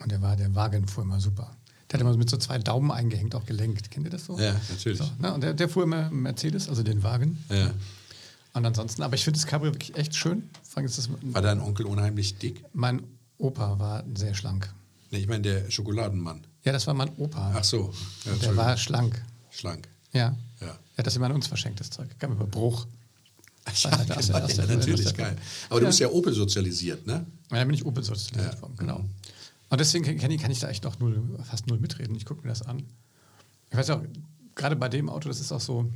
Und 0.02 0.12
der 0.12 0.22
war, 0.22 0.36
der 0.36 0.54
Wagen 0.56 0.88
fuhr 0.88 1.04
immer 1.04 1.20
super. 1.20 1.52
Der 1.90 1.96
hat 1.96 2.02
immer 2.02 2.16
mit 2.16 2.30
so 2.30 2.38
zwei 2.38 2.58
Daumen 2.60 2.92
eingehängt, 2.92 3.34
auch 3.36 3.46
gelenkt. 3.46 3.90
Kennt 3.92 4.06
ihr 4.06 4.12
das 4.12 4.26
so? 4.26 4.40
Ja, 4.40 4.56
natürlich. 4.70 5.00
So, 5.00 5.10
ne? 5.20 5.34
Und 5.34 5.42
der, 5.42 5.54
der 5.54 5.68
fuhr 5.70 5.84
immer 5.84 6.10
Mercedes, 6.12 6.70
also 6.70 6.84
den 6.84 7.02
Wagen. 7.04 7.44
Ja. 7.50 7.72
Und 8.54 8.66
ansonsten, 8.66 9.02
aber 9.04 9.16
ich 9.16 9.24
finde 9.24 9.40
das 9.40 9.48
Cabrio 9.48 9.74
wirklich 9.74 9.96
echt 9.96 10.16
schön. 10.16 10.50
Das, 10.76 11.10
War 11.22 11.42
dein 11.42 11.60
Onkel 11.60 11.86
unheimlich 11.86 12.38
dick? 12.38 12.64
mein 12.74 13.02
Opa 13.38 13.80
war 13.80 14.04
sehr 14.16 14.34
schlank. 14.36 14.72
Nee, 15.12 15.20
ich 15.20 15.28
meine 15.28 15.42
der 15.42 15.70
Schokoladenmann. 15.72 16.42
Ja, 16.64 16.72
das 16.74 16.86
war 16.88 16.94
mein 16.94 17.10
Opa. 17.18 17.54
Ach 17.56 17.64
so. 17.64 17.94
Ja, 18.26 18.34
der 18.34 18.56
war 18.56 18.78
schlank. 18.78 19.22
schlank. 19.50 19.88
Ja. 20.14 20.36
Ja. 20.62 20.68
Er 20.68 20.98
hat 20.98 21.08
das 21.08 21.16
immer 21.16 21.26
an 21.28 21.32
uns 21.34 21.48
verschenkt, 21.48 21.80
das 21.80 21.90
Zeug. 21.90 22.08
Gab 22.20 22.32
über 22.32 22.46
Bruch. 22.46 22.86
Ja, 23.84 23.96
der- 23.98 24.18
aus 24.18 24.28
ja, 24.28 24.40
natürlich, 24.66 25.06
aus 25.08 25.14
geil. 25.14 25.38
Aber 25.70 25.80
du 25.80 25.86
bist 25.88 26.00
ja 26.00 26.10
Opel 26.10 26.34
sozialisiert, 26.34 27.06
ne? 27.08 27.26
Ja, 27.52 27.64
bin 27.64 27.74
ich 27.74 27.86
Opel 27.86 28.04
sozialisiert 28.04 28.62
worden, 28.62 28.76
genau. 28.78 29.06
Und 29.70 29.80
deswegen 29.80 30.18
kann 30.18 30.32
ich, 30.32 30.42
kann 30.42 30.52
ich 30.52 30.60
da 30.60 30.70
echt 30.70 30.84
noch 30.84 30.98
null, 31.00 31.38
fast 31.44 31.68
null 31.68 31.80
mitreden. 31.80 32.16
Ich 32.16 32.26
gucke 32.26 32.42
mir 32.42 32.50
das 32.50 32.64
an. 32.64 32.84
Ich 33.70 33.78
weiß 33.78 33.92
auch, 33.92 34.02
gerade 34.56 34.76
bei 34.76 34.90
dem 34.90 35.10
Auto, 35.10 35.30
das 35.30 35.40
ist 35.40 35.52
auch 35.52 35.62
so, 35.62 35.92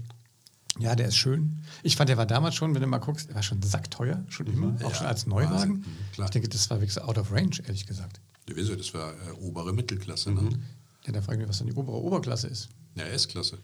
ja, 0.79 0.95
der 0.95 1.07
ist 1.07 1.15
schön. 1.17 1.59
Ich 1.81 1.95
fand, 1.95 2.09
der 2.09 2.17
war 2.17 2.25
damals 2.27 2.53
schon, 2.55 2.73
wenn 2.75 2.81
du 2.81 2.88
mal 2.88 2.99
guckst, 2.99 3.29
der 3.29 3.36
war 3.36 3.43
schon 3.43 3.62
sackteuer, 3.63 4.23
schon 4.29 4.47
immer, 4.47 4.75
auch 4.83 4.89
Ja, 4.91 4.95
schon 4.95 5.07
als. 5.07 5.25
Neuwagen. 5.27 5.73
Mhm, 5.77 5.86
klar. 6.13 6.27
Ich 6.27 6.31
denke, 6.31 6.49
das 6.49 6.69
war 6.69 6.77
wirklich 6.77 6.93
so 6.93 7.01
out 7.01 7.17
of 7.17 7.31
range, 7.31 7.57
ehrlich 7.65 7.86
gesagt. 7.88 8.19
Ja, 8.49 8.75
das 8.75 8.93
war 8.93 9.13
äh, 9.13 9.31
obere 9.39 9.73
Mittelklasse, 9.73 10.31
Mhm. 10.31 10.49
ne? 10.49 10.59
Ja, 11.05 11.13
da 11.13 11.21
frage 11.21 11.38
ich 11.38 11.41
mich, 11.41 11.49
was 11.49 11.57
dann 11.57 11.67
die 11.67 11.73
obere 11.73 11.97
Oberklasse 11.97 12.47
ist. 12.47 12.69
Ja, 12.95 13.05
S-Klasse. 13.05 13.57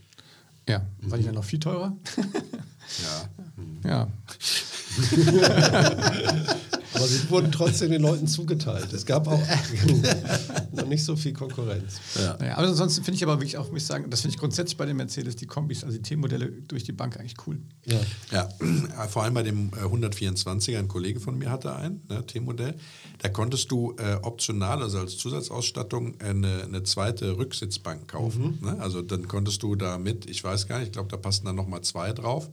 Ja, 0.68 0.86
war 1.04 1.18
die 1.18 1.24
dann 1.24 1.36
noch 1.36 1.44
viel 1.44 1.60
teurer? 1.60 1.96
Ja. 3.84 3.86
ja. 3.90 4.08
Aber 7.00 7.08
sie 7.08 7.30
wurden 7.30 7.52
trotzdem 7.52 7.92
den 7.92 8.02
Leuten 8.02 8.28
zugeteilt. 8.28 8.92
Es 8.92 9.06
gab 9.06 9.28
auch 9.28 9.42
noch 10.74 10.86
nicht 10.86 11.04
so 11.04 11.16
viel 11.16 11.32
Konkurrenz. 11.32 11.96
Naja, 12.16 12.58
aber 12.58 12.68
ansonsten 12.68 13.04
finde 13.04 13.16
ich 13.16 13.24
aber 13.24 13.38
wirklich 13.38 13.58
auch, 13.58 13.72
muss 13.72 13.84
ich 13.84 13.88
sagen, 13.88 14.10
das 14.10 14.22
finde 14.22 14.36
ich 14.36 14.40
grundsätzlich 14.40 14.78
bei 14.78 14.86
den 14.86 14.98
Mercedes, 14.98 15.38
die 15.38 15.48
Kombis, 15.48 15.84
also 15.84 15.96
die 15.96 16.04
T-Modelle 16.04 16.52
durch 16.68 16.84
die 16.84 16.92
Bank 16.92 17.18
eigentlich 17.18 17.36
cool. 17.48 17.60
Ja. 17.86 18.00
Ja, 18.32 18.50
vor 19.08 19.24
allem 19.24 19.34
bei 19.34 19.44
dem 19.44 19.70
äh, 19.70 19.86
124er, 19.86 20.78
ein 20.78 20.88
Kollege 20.88 21.20
von 21.20 21.38
mir 21.38 21.50
hatte 21.50 21.74
ein 21.76 22.02
ne, 22.10 22.26
T-Modell. 22.26 22.76
Da 23.20 23.30
konntest 23.30 23.72
du 23.72 23.96
äh, 23.98 24.16
optional, 24.22 24.82
also 24.82 25.00
als 25.00 25.18
Zusatzausstattung, 25.18 26.20
eine, 26.20 26.64
eine 26.64 26.84
zweite 26.84 27.38
Rücksitzbank 27.38 28.10
kaufen. 28.10 28.60
Ne? 28.62 28.78
Also 28.80 29.02
dann 29.02 29.28
konntest 29.28 29.64
du 29.64 29.76
damit, 29.76 30.30
ich 30.30 30.44
weiß 30.44 30.68
gar 30.68 30.80
nicht, 30.80 30.88
ich 30.88 30.94
glaube, 30.94 31.10
da 31.10 31.18
passten 31.18 31.46
dann 31.46 31.56
nochmal 31.56 31.82
zwei 31.82 32.12
drauf. 32.12 32.50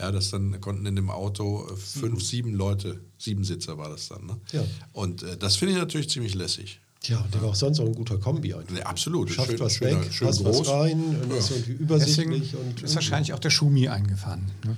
Ja, 0.00 0.12
das 0.12 0.30
dann 0.30 0.60
konnten 0.60 0.86
in 0.86 0.94
dem 0.96 1.10
Auto 1.10 1.66
äh, 1.70 1.76
fünf, 1.76 2.22
sieben 2.22 2.54
Leute, 2.54 3.00
sieben 3.18 3.42
Sitzer 3.44 3.78
war 3.78 3.88
das 3.90 4.08
dann. 4.08 4.26
Ne? 4.26 4.36
Ja. 4.52 4.64
Und 4.92 5.22
äh, 5.24 5.36
das 5.36 5.56
finde 5.56 5.74
ich 5.74 5.78
natürlich 5.80 6.08
ziemlich 6.08 6.34
lässig. 6.34 6.80
Tja, 7.00 7.24
der 7.32 7.42
war 7.42 7.50
auch 7.50 7.54
sonst 7.54 7.80
auch 7.80 7.86
ein 7.86 7.94
guter 7.94 8.18
Kombi 8.18 8.54
eigentlich. 8.54 8.78
Nee, 8.78 8.82
absolut. 8.82 9.30
Schafft 9.30 9.50
Schön- 9.50 9.60
was 9.60 9.74
schöner- 9.74 10.00
weg, 10.04 10.12
schön 10.12 10.26
passt 10.28 10.42
groß. 10.44 10.60
was 10.60 10.68
rein 10.68 11.00
und 11.22 11.30
Ja. 11.30 11.36
ist 11.38 11.50
irgendwie 11.50 11.72
Deswegen 11.74 11.84
übersichtlich. 12.32 12.56
und 12.56 12.82
ist 12.82 12.94
wahrscheinlich 12.94 13.32
auch 13.32 13.38
der 13.40 13.50
Schumi 13.50 13.88
eingefahren. 13.88 14.50
Ne? 14.64 14.76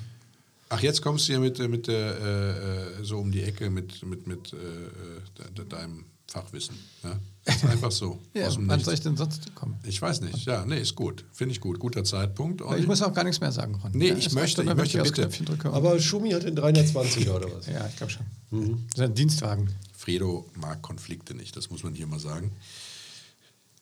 Ach, 0.70 0.80
jetzt 0.82 1.02
kommst 1.02 1.28
du 1.28 1.32
ja 1.32 1.40
mit, 1.40 1.58
äh, 1.60 1.68
mit 1.68 1.86
der, 1.88 2.16
äh, 2.20 3.00
äh, 3.00 3.04
so 3.04 3.18
um 3.18 3.32
die 3.32 3.42
Ecke 3.42 3.70
mit, 3.70 4.04
mit, 4.06 4.26
mit 4.26 4.52
äh, 4.52 4.56
äh, 4.56 4.60
de, 5.38 5.50
de, 5.56 5.64
deinem 5.66 6.04
Fachwissen. 6.30 6.76
Ja? 7.02 7.18
Ist 7.44 7.64
einfach 7.64 7.90
so. 7.90 8.20
Ja, 8.34 8.46
aus 8.46 8.54
dem 8.54 8.68
wann 8.68 8.76
Nichts. 8.76 8.84
soll 8.84 8.94
ich 8.94 9.00
denn 9.00 9.16
sonst 9.16 9.52
kommen? 9.56 9.76
Ich 9.82 10.00
weiß 10.00 10.20
nicht. 10.20 10.46
Ja, 10.46 10.64
nee, 10.64 10.78
ist 10.80 10.94
gut. 10.94 11.24
Finde 11.32 11.52
ich 11.52 11.60
gut. 11.60 11.80
Guter 11.80 12.04
Zeitpunkt. 12.04 12.62
Ich 12.78 12.86
muss 12.86 13.02
auch 13.02 13.12
gar 13.12 13.24
nichts 13.24 13.40
mehr 13.40 13.50
sagen, 13.50 13.74
Ron. 13.74 13.90
Nee, 13.92 14.10
Ja, 14.10 14.16
ich 14.16 14.30
möchte- 14.32 14.62
ich 14.62 14.74
möchte 14.74 14.98
bitte. 15.02 15.12
Knöpfchen 15.22 15.46
drücke. 15.46 15.72
Aber 15.72 15.98
Schumi 15.98 16.30
hat 16.30 16.44
den 16.44 16.56
320er 16.56 17.32
oder 17.34 17.48
was? 17.52 17.66
ja, 17.74 17.84
ich 17.88 17.96
glaube 17.96 18.12
schon. 18.12 18.26
Mhm. 18.50 18.86
Das 18.90 18.98
ist 19.00 19.04
ein 19.10 19.14
Dienstwagen. 19.14 19.74
Fredo 19.92 20.48
mag 20.54 20.80
Konflikte 20.82 21.34
nicht, 21.34 21.56
das 21.56 21.68
muss 21.70 21.82
man 21.82 21.94
hier 21.94 22.06
mal 22.06 22.20
sagen. 22.20 22.52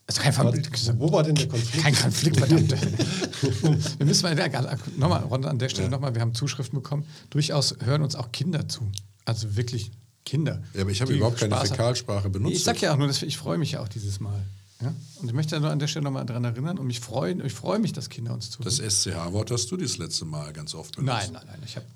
Das 0.07 0.17
ist 0.17 0.23
kein 0.23 0.35
Konflikt. 0.35 0.99
Wo 0.99 1.13
war 1.13 1.23
denn 1.23 1.35
der 1.35 1.49
Konflikt? 1.49 1.85
Kein 1.85 1.95
Konflikt, 1.95 2.39
verdammt. 2.39 2.71
wir 3.99 4.07
müssen 4.07 4.23
mal, 4.23 4.79
nochmal, 4.97 5.23
Ron, 5.25 5.45
an 5.45 5.59
der 5.59 5.69
Stelle 5.69 5.91
nochmal, 5.91 6.15
wir 6.15 6.23
haben 6.23 6.35
Zuschriften 6.35 6.79
bekommen. 6.81 7.05
Durchaus 7.29 7.77
hören 7.85 8.01
uns 8.03 8.15
auch 8.15 8.33
Kinder 8.33 8.67
zu. 8.69 8.91
Also 9.27 9.55
wirklich 9.57 9.91
Kinder. 10.29 10.63
Ja, 10.75 10.83
aber 10.83 10.91
ich 10.91 11.01
habe 11.01 11.13
überhaupt 11.13 11.39
keine 11.39 11.55
Spaß 11.55 11.71
haben. 11.71 11.77
Fäkalsprache 11.77 12.29
benutzt. 12.29 12.57
Ich 12.57 12.65
sag 12.65 12.81
ja 12.81 12.93
auch 12.93 12.99
nur, 12.99 13.07
dass 13.07 13.23
ich 13.23 13.39
freue 13.39 13.57
mich 13.57 13.73
ja 13.73 13.81
auch 13.81 13.89
dieses 13.89 14.21
Mal. 14.21 14.45
Ja? 14.83 14.95
Und 15.17 15.29
ich 15.29 15.33
möchte 15.33 15.59
nur 15.59 15.71
an 15.71 15.79
der 15.79 15.89
Stelle 15.89 16.05
nochmal 16.05 16.27
daran 16.27 16.45
erinnern 16.45 16.79
und 16.79 16.87
mich 16.87 17.01
freuen, 17.01 17.45
ich 17.45 17.53
freue 17.53 17.79
mich, 17.79 17.93
dass 17.93 18.11
Kinder 18.11 18.35
uns 18.35 18.51
zuhören. 18.51 18.77
Das 18.77 18.95
SCH-Wort 18.95 19.51
hast 19.51 19.71
du 19.71 19.77
das 19.77 19.97
letzte 19.99 20.25
Mal 20.27 20.53
ganz 20.53 20.75
oft 20.75 20.97
benutzt. 20.97 21.15
nein, 21.15 21.33
nein, 21.33 21.43
nein. 21.47 21.61
Ich 21.65 21.77
habe. 21.77 21.87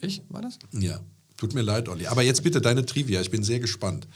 Ich? 0.00 0.22
War 0.28 0.40
das? 0.40 0.58
Ja, 0.72 1.00
tut 1.36 1.52
mir 1.52 1.62
leid, 1.62 1.88
Olli. 1.88 2.06
Aber 2.06 2.22
jetzt 2.22 2.44
bitte 2.44 2.60
deine 2.60 2.86
Trivia, 2.86 3.20
ich 3.20 3.30
bin 3.30 3.42
sehr 3.42 3.58
gespannt. 3.58 4.06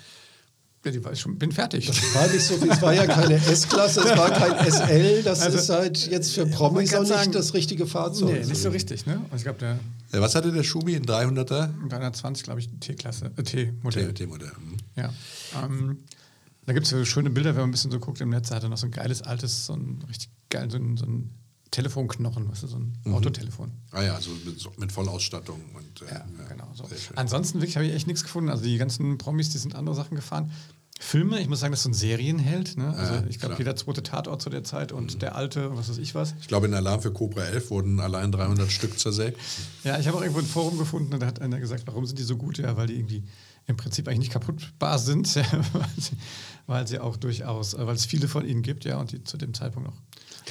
Ja, 0.88 0.92
die 0.92 1.05
war 1.05 1.12
ich 1.12 1.20
schon, 1.20 1.37
bin 1.38 1.53
fertig. 1.53 1.88
War 2.14 2.27
nicht 2.29 2.42
so 2.44 2.57
viel, 2.57 2.70
es 2.70 2.81
war 2.81 2.94
ja 2.94 3.07
keine 3.07 3.35
S-Klasse, 3.46 4.01
es 4.01 4.16
war 4.16 4.31
kein 4.31 4.70
SL, 4.70 5.22
das 5.22 5.40
Also, 5.40 5.59
ist 5.59 5.68
halt 5.68 6.11
jetzt 6.11 6.33
für 6.35 6.46
Promis 6.46 6.94
auch 6.94 7.01
nicht 7.01 7.09
sagen- 7.09 7.33
das 7.33 7.53
richtige 7.55 7.87
Fahrzeug. 7.87 8.33
Nee, 8.40 8.46
nicht 8.46 8.57
so 8.62 8.70
richtig, 8.70 9.05
ne? 9.07 9.20
Und 9.31 9.37
ich 9.37 9.42
glaube, 9.42 9.59
der 9.59 9.79
Äh, 10.12 10.20
Was 10.22 10.35
hatte 10.35 10.51
der 10.51 10.62
Schumi 10.62 10.94
in 10.94 11.05
300er? 11.05 11.68
320, 11.88 12.44
glaube 12.44 12.61
ich, 12.61 12.68
T-Klasse, 12.81 13.31
äh, 13.37 13.42
T-Modell. 13.42 14.14
T-Modell. 14.14 14.48
Hm. 14.51 14.77
Ja. 14.96 15.12
Ähm, 15.62 15.98
da 16.64 16.72
gibt 16.72 16.85
es 16.87 16.90
so 16.90 17.05
schöne 17.05 17.29
Bilder, 17.31 17.51
wenn 17.51 17.61
man 17.62 17.68
ein 17.68 17.72
bisschen 17.72 17.90
so 17.90 17.98
guckt 17.98 18.20
im 18.22 18.31
Netz, 18.31 18.48
da 18.48 18.57
hat 18.57 18.62
er 18.62 18.68
noch 18.70 18.79
so 18.79 18.87
ein 18.87 18.90
geiles 18.92 19.20
altes, 19.22 19.66
so 19.66 19.74
ein 19.74 20.03
richtig 20.09 20.31
geil, 20.48 20.70
so 20.70 20.79
ein, 20.79 20.96
so 20.96 21.05
ein 21.07 21.31
Telefonknochen, 21.70 22.48
weißt 22.51 22.62
du, 22.62 22.66
so 22.66 22.77
ein 22.79 22.94
Mhm. 23.05 23.14
Autotelefon. 23.14 23.70
Ah 23.92 24.03
ja, 24.03 24.14
also 24.14 24.31
mit, 24.46 24.59
so- 24.59 24.72
mit 24.79 24.90
Vollausstattung. 24.90 25.61
Und, 25.74 26.09
äh, 26.09 26.14
Ja, 26.14 26.24
genau 26.48 26.66
so. 26.74 26.88
Ansonsten 27.14 27.61
wirklich 27.61 27.77
habe 27.77 27.87
ich 27.87 27.92
echt 27.94 28.07
nichts 28.07 28.22
gefunden. 28.22 28.48
Also 28.48 28.64
die 28.64 28.79
ganzen 28.79 29.18
Promis, 29.18 29.51
die 29.51 29.59
sind 29.59 29.74
andere 29.74 29.94
Sachen 29.94 30.16
gefahren. 30.16 30.51
Filme, 31.00 31.40
ich 31.40 31.48
muss 31.48 31.61
sagen, 31.61 31.72
das 31.72 31.80
ist 31.80 31.84
so 31.84 31.90
ein 31.90 31.94
Serienheld. 31.94 32.76
Ne? 32.76 32.92
Also 32.94 33.14
Ja, 33.14 33.24
ich 33.28 33.38
glaube. 33.38 33.54
Mhm. 33.54 33.61
jeder 33.61 33.76
zweite 33.76 34.02
Tatort 34.02 34.42
zu 34.42 34.50
der 34.50 34.64
Zeit 34.64 34.90
und 34.92 35.22
der 35.22 35.37
alte, 35.37 35.76
was 35.76 35.88
weiß 35.88 35.98
ich 35.98 36.14
was. 36.14 36.34
Ich 36.40 36.48
glaube, 36.48 36.66
in 36.66 36.74
Alarm 36.74 37.00
für 37.00 37.12
Cobra 37.12 37.42
11 37.42 37.70
wurden 37.70 38.00
allein 38.00 38.32
300 38.32 38.70
Stück 38.70 38.98
zersägt. 38.98 39.38
Ja, 39.84 39.98
ich 39.98 40.08
habe 40.08 40.18
auch 40.18 40.22
irgendwo 40.22 40.40
ein 40.40 40.46
Forum 40.46 40.76
gefunden 40.76 41.14
und 41.14 41.20
da 41.20 41.26
hat 41.26 41.40
einer 41.40 41.61
gesagt, 41.61 41.87
warum 41.87 42.04
sind 42.04 42.18
die 42.18 42.24
so 42.24 42.37
gut? 42.37 42.58
Ja, 42.58 42.76
weil 42.76 42.88
die 42.88 42.96
irgendwie 42.96 43.22
im 43.68 43.76
Prinzip 43.76 44.08
eigentlich 44.08 44.18
nicht 44.18 44.32
kaputtbar 44.32 44.98
sind, 44.98 45.32
ja, 45.34 45.44
weil, 45.72 45.88
sie, 45.98 46.16
weil 46.66 46.88
sie 46.88 46.98
auch 46.98 47.16
durchaus, 47.16 47.74
äh, 47.74 47.87
weil 47.87 47.94
es 47.94 48.06
viele 48.06 48.26
von 48.26 48.44
ihnen 48.44 48.62
gibt, 48.62 48.84
ja, 48.84 48.98
und 48.98 49.12
die 49.12 49.22
zu 49.22 49.37
dem 49.37 49.54
Zeitpunkt 49.54 49.88
noch 49.88 49.96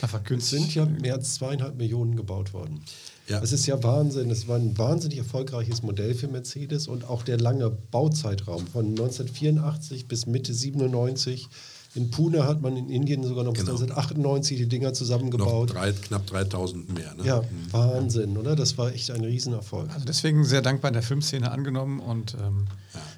einfach 0.01 0.21
Es 0.21 0.27
günstig 0.27 0.59
sind 0.59 0.75
ja 0.75 0.85
mehr 0.85 1.15
als 1.15 1.33
zweieinhalb 1.33 1.75
Millionen 1.75 2.15
gebaut 2.15 2.53
worden. 2.53 2.83
Ja. 3.27 3.41
Das 3.41 3.51
ist 3.51 3.65
ja 3.65 3.81
Wahnsinn. 3.83 4.31
Es 4.31 4.47
war 4.47 4.55
ein 4.57 4.77
wahnsinnig 4.77 5.17
erfolgreiches 5.17 5.83
Modell 5.83 6.13
für 6.15 6.27
Mercedes 6.29 6.87
und 6.87 7.09
auch 7.09 7.23
der 7.23 7.37
lange 7.39 7.69
Bauzeitraum 7.69 8.65
von 8.67 8.85
1984 8.89 10.07
bis 10.07 10.25
Mitte 10.27 10.53
97 10.53 11.47
In 11.95 12.11
Pune 12.11 12.45
hat 12.47 12.61
man 12.61 12.77
in 12.77 12.89
Indien 12.89 13.23
sogar 13.23 13.43
noch 13.43 13.53
bis 13.53 13.61
Genau. 13.61 13.71
1998 13.73 14.57
die 14.57 14.67
Dinger 14.67 14.89
Noch 14.89 14.93
zusammengebaut. 14.93 15.73
drei, 15.73 15.91
knapp 15.93 16.27
3000 16.27 16.93
mehr. 16.93 17.15
Ne? 17.15 17.25
Ja, 17.25 17.41
Wahnsinn, 17.71 18.37
oder? 18.37 18.55
Das 18.55 18.77
war 18.77 18.93
echt 18.93 19.09
ein 19.09 19.23
Riesenerfolg. 19.23 19.89
Also 19.93 20.05
deswegen 20.05 20.43
sehr 20.45 20.61
dankbar 20.61 20.89
in 20.89 20.93
der 20.93 21.01
Filmszene 21.03 21.49
angenommen 21.51 21.99
und 21.99 22.35
ähm, 22.39 22.65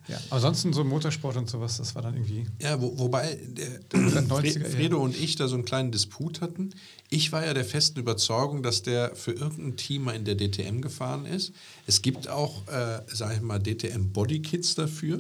ja. 0.08 0.18
ansonsten 0.30 0.74
so 0.74 0.84
Motorsport 0.84 1.38
und 1.38 1.50
sowas, 1.50 1.78
das 1.78 1.96
war 1.96 2.02
dann 2.02 2.16
irgendwie. 2.16 2.46
Ja, 2.62 2.82
wo, 2.82 2.98
wobei 3.00 3.38
der, 3.48 3.80
der 3.92 4.24
90er, 4.24 4.64
Fre- 4.64 4.66
Fredo 4.66 5.00
und 5.00 5.16
ich 5.16 5.36
da 5.36 5.48
so 5.48 5.56
einen 5.56 5.66
kleinen 5.66 5.92
Disput 5.92 6.42
hatten. 6.42 6.72
Ich 7.10 7.32
war 7.32 7.46
ja 7.46 7.54
der 7.54 7.66
festen 7.66 8.00
Überzeugung, 8.00 8.62
dass 8.62 8.84
der 8.84 9.16
für 9.16 9.32
irgendein 9.32 9.76
Team 9.78 10.04
mal 10.04 10.16
in 10.16 10.26
der 10.26 10.36
DTM 10.38 10.82
gefahren 10.82 11.26
ist. 11.26 11.54
Es 11.88 12.02
gibt 12.02 12.28
auch, 12.30 12.68
äh, 12.68 13.02
sage 13.12 13.36
ich 13.36 13.42
mal, 13.42 13.60
DTM 13.60 14.12
Bodykits 14.14 14.76
dafür, 14.76 15.20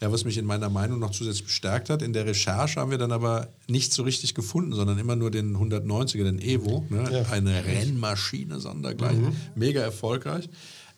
ja, 0.00 0.10
was 0.10 0.24
mich 0.24 0.38
in 0.38 0.46
meiner 0.46 0.70
Meinung 0.70 0.98
noch 0.98 1.10
zusätzlich 1.10 1.44
bestärkt 1.44 1.90
hat. 1.90 2.00
In 2.02 2.12
der 2.14 2.24
Recherche 2.26 2.80
haben 2.80 2.90
wir 2.90 2.98
dann 2.98 3.12
aber 3.12 3.48
nicht 3.68 3.92
so 3.92 4.02
richtig 4.02 4.34
gefunden, 4.34 4.72
sondern 4.72 4.98
immer 4.98 5.16
nur 5.16 5.30
den 5.30 5.56
190er, 5.56 6.24
den 6.24 6.38
Evo, 6.40 6.84
ne? 6.88 7.08
Ja. 7.12 7.32
eine 7.32 7.64
Rennmaschine 7.64 8.60
sondergleichen, 8.60 9.36
mega 9.54 9.80
erfolgreich. 9.80 10.48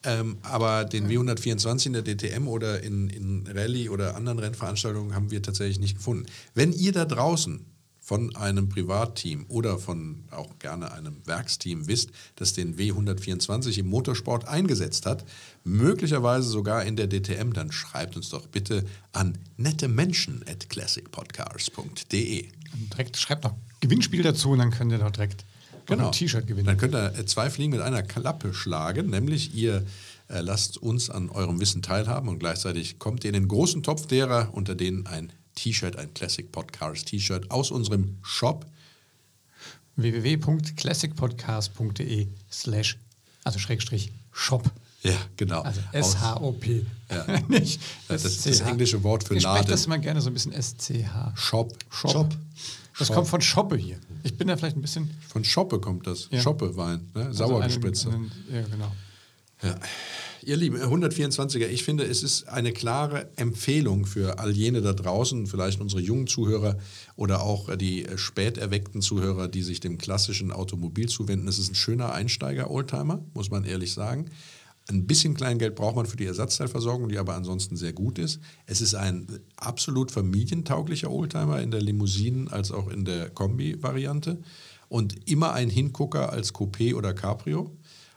Ähm, 0.05 0.39
aber 0.43 0.85
den 0.85 1.09
W124 1.09 1.87
in 1.87 1.93
der 1.93 2.03
DTM 2.03 2.47
oder 2.47 2.83
in, 2.83 3.11
in 3.11 3.47
Rallye 3.49 3.89
oder 3.89 4.15
anderen 4.15 4.39
Rennveranstaltungen 4.39 5.15
haben 5.15 5.31
wir 5.31 5.43
tatsächlich 5.43 5.81
nicht 5.81 5.97
gefunden. 5.97 6.27
Wenn 6.55 6.73
ihr 6.73 6.93
da 6.93 7.05
draußen 7.05 7.67
von 8.09 8.35
einem 8.37 8.71
Privatteam 8.71 9.45
oder 9.49 9.79
von 9.79 10.25
auch 10.31 10.59
gerne 10.59 10.93
einem 10.93 11.21
Werksteam 11.27 11.89
wisst, 11.89 12.11
das 12.37 12.55
den 12.55 12.77
W124 12.77 13.77
im 13.81 13.89
Motorsport 13.89 14.49
eingesetzt 14.49 15.05
hat, 15.05 15.27
möglicherweise 15.63 16.49
sogar 16.49 16.85
in 16.85 16.97
der 16.97 17.09
DTM, 17.09 17.53
dann 17.53 17.71
schreibt 17.71 18.17
uns 18.17 18.31
doch 18.31 18.47
bitte 18.47 18.87
an 19.13 19.37
nettemenschen 19.59 20.43
at 20.49 20.71
classicpodcast.de. 20.71 22.49
Und 22.73 22.95
direkt 22.95 23.19
schreibt 23.19 23.45
noch 23.45 23.55
Gewinnspiel 23.81 24.23
dazu 24.23 24.53
und 24.53 24.61
dann 24.61 24.71
könnt 24.71 24.91
ihr 24.91 24.99
doch 24.99 25.11
direkt 25.11 25.45
noch 25.97 26.07
ein 26.07 26.13
T-Shirt 26.13 26.47
gewinnen. 26.47 26.67
Dann 26.67 26.77
könnt 26.77 26.95
ihr 26.95 27.19
äh, 27.19 27.27
zwei 27.27 27.51
Fliegen 27.51 27.73
mit 27.73 27.81
einer 27.81 28.03
Klappe 28.03 28.55
schlagen, 28.55 29.11
nämlich 29.11 29.55
ihr 29.55 29.85
äh, 30.29 30.41
lasst 30.41 30.79
uns 30.79 31.11
an 31.11 31.29
eurem 31.31 31.61
Wissen 31.61 31.83
teilhaben 31.83 32.29
und 32.29 32.39
gleichzeitig 32.39 32.99
kommt 32.99 33.25
ihr 33.25 33.29
in 33.29 33.35
den 33.35 33.49
großen 33.49 33.83
Topf 33.83 34.07
derer, 34.07 34.51
unter 34.53 34.75
denen 34.75 35.07
ein 35.07 35.33
T-Shirt, 35.55 35.97
ein 35.97 36.13
Classic 36.15 36.51
Podcast 36.53 37.09
T-Shirt 37.09 37.51
aus 37.51 37.71
unserem 37.71 38.17
Shop 38.23 38.65
www.classicpodcast.de 39.97 42.29
slash, 42.51 42.99
also 43.45 43.59
Schrägstrich, 43.59 44.13
Shop. 44.31 44.71
Ja, 45.03 45.13
genau. 45.37 45.63
Also 45.63 45.81
S-H-O-P. 45.93 46.85
Ja. 47.11 47.27
Nicht 47.49 47.81
das 48.09 48.25
ist 48.25 48.45
das 48.47 48.61
englische 48.61 49.03
Wort 49.05 49.25
für 49.25 49.35
Ich 49.37 49.43
spreche 49.43 49.59
Laden. 49.59 49.71
das 49.71 49.87
immer 49.87 49.99
gerne 49.99 50.21
so 50.21 50.29
ein 50.29 50.35
bisschen 50.35 50.53
S-C-H. 50.53 51.33
Shop. 51.37 51.73
Shop. 51.91 52.11
Shop. 52.11 52.37
Das 52.99 53.07
Shop. 53.07 53.17
kommt 53.17 53.29
von 53.29 53.41
Shoppe 53.41 53.77
hier. 53.77 53.99
Ich 54.25 54.37
bin 54.37 54.49
da 54.49 54.57
vielleicht 54.57 54.77
ein 54.77 54.83
bisschen. 54.83 55.09
Von 55.29 55.45
Schoppe 55.45 55.79
kommt 55.81 56.07
das. 56.09 56.29
Ja. 56.33 56.41
Schoppe-Wein, 56.41 57.09
ne? 57.15 57.27
also 57.27 57.47
sauer 57.47 57.61
einen- 57.63 57.69
gespritzt. 57.69 58.07
einen- 58.09 58.33
Ja, 58.53 58.63
genau. 58.63 58.93
Ja. 59.63 59.75
Ihr 60.45 60.57
Lieben, 60.57 60.79
124er, 60.81 61.67
ich 61.67 61.83
finde, 61.85 62.05
es 62.05 62.23
ist 62.23 62.49
eine 62.49 62.73
klare 62.73 63.29
Empfehlung 63.37 64.07
für 64.07 64.39
all 64.39 64.53
jene 64.53 64.81
da 64.83 64.93
draußen, 64.93 65.47
vielleicht 65.47 65.81
unsere 65.81 66.01
jungen 66.01 66.27
Zuhörer 66.29 66.77
oder 67.17 67.43
auch 67.43 67.77
die 67.77 68.07
spät 68.17 68.57
erweckten 68.57 69.01
Zuhörer, 69.03 69.49
die 69.49 69.63
sich 69.63 69.81
dem 69.81 69.99
klassischen 69.99 70.53
Automobil 70.53 71.09
zuwenden. 71.09 71.49
Es 71.49 71.59
ist 71.59 71.71
ein 71.71 71.75
schöner 71.75 72.13
Einsteiger-Oldtimer, 72.13 73.21
muss 73.35 73.51
man 73.51 73.65
ehrlich 73.65 73.93
sagen. 73.93 74.31
Ein 74.91 75.07
bisschen 75.07 75.35
Kleingeld 75.35 75.75
braucht 75.75 75.97
man 75.97 76.07
für 76.07 76.17
die 76.17 76.25
Ersatzteilversorgung, 76.25 77.11
die 77.11 77.19
aber 77.19 77.35
ansonsten 77.35 77.77
sehr 77.77 77.93
gut 77.93 78.19
ist. 78.19 78.41
Es 78.65 78.81
ist 78.81 78.95
ein 78.95 79.27
absolut 79.57 80.11
familientauglicher 80.11 81.11
Oldtimer 81.11 81.61
in 81.61 81.71
der 81.71 81.83
Limousinen- 81.83 82.49
als 82.49 82.73
auch 82.73 82.89
in 82.89 83.05
der 83.05 83.29
Kombi-Variante 83.29 84.39
und 84.89 85.29
immer 85.29 85.53
ein 85.53 85.69
Hingucker 85.69 86.33
als 86.33 86.55
Coupé 86.55 86.95
oder 86.95 87.13
Cabrio. 87.13 87.77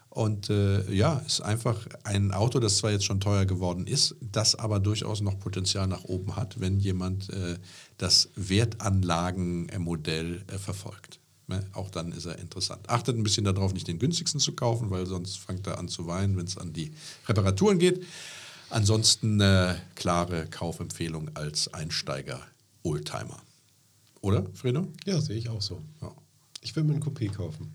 Und 0.10 0.50
äh, 0.50 0.90
ja, 0.94 1.18
ist 1.26 1.42
einfach 1.42 1.88
ein 2.04 2.32
Auto, 2.34 2.60
das 2.60 2.78
zwar 2.78 2.92
jetzt 2.92 3.06
schon 3.06 3.22
teuer 3.22 3.46
geworden 3.46 3.88
ist, 3.88 4.16
das 4.20 4.56
aber 4.56 4.82
durchaus 4.82 5.22
noch 5.22 5.40
Potenzial 5.40 5.88
nach 5.88 6.04
oben 6.04 6.36
hat, 6.36 6.60
wenn 6.60 6.80
jemand 6.80 7.30
äh, 7.30 7.58
das 7.98 8.30
Wertanlagenmodell 8.36 10.44
äh, 10.48 10.58
verfolgt. 10.58 11.21
Ne? 11.52 11.66
Auch 11.74 11.90
dann 11.90 12.14
ist 12.14 12.26
er 12.26 12.40
interessant. 12.40 12.90
Achtet 12.90 13.18
ein 13.18 13.24
bisschen 13.24 13.44
darauf, 13.44 13.74
nicht 13.74 13.88
den 13.88 14.00
günstigsten 14.00 14.40
zu 14.40 14.54
kaufen, 14.54 14.90
weil 14.90 15.06
sonst 15.06 15.38
fängt 15.38 15.68
er 15.68 15.78
an 15.78 15.90
zu 15.90 16.08
weinen, 16.08 16.38
wenn 16.38 16.46
es 16.46 16.58
an 16.58 16.72
die 16.72 16.94
Reparaturen 17.28 17.78
geht. 17.78 18.04
Ansonsten 18.70 19.42
äh, 19.42 19.76
klare 19.96 20.48
Kaufempfehlung 20.48 21.30
als 21.36 21.74
Einsteiger-Oldtimer. 21.74 23.42
Oder, 24.22 24.46
Fredo? 24.54 24.88
Ja, 25.06 25.20
sehe 25.20 25.36
ich 25.36 25.50
auch 25.50 25.62
so. 25.62 25.82
Ja. 26.02 26.14
Ich 26.62 26.74
will 26.76 26.84
mir 26.84 26.94
ein 26.94 27.04
Coupé 27.04 27.30
kaufen. 27.30 27.74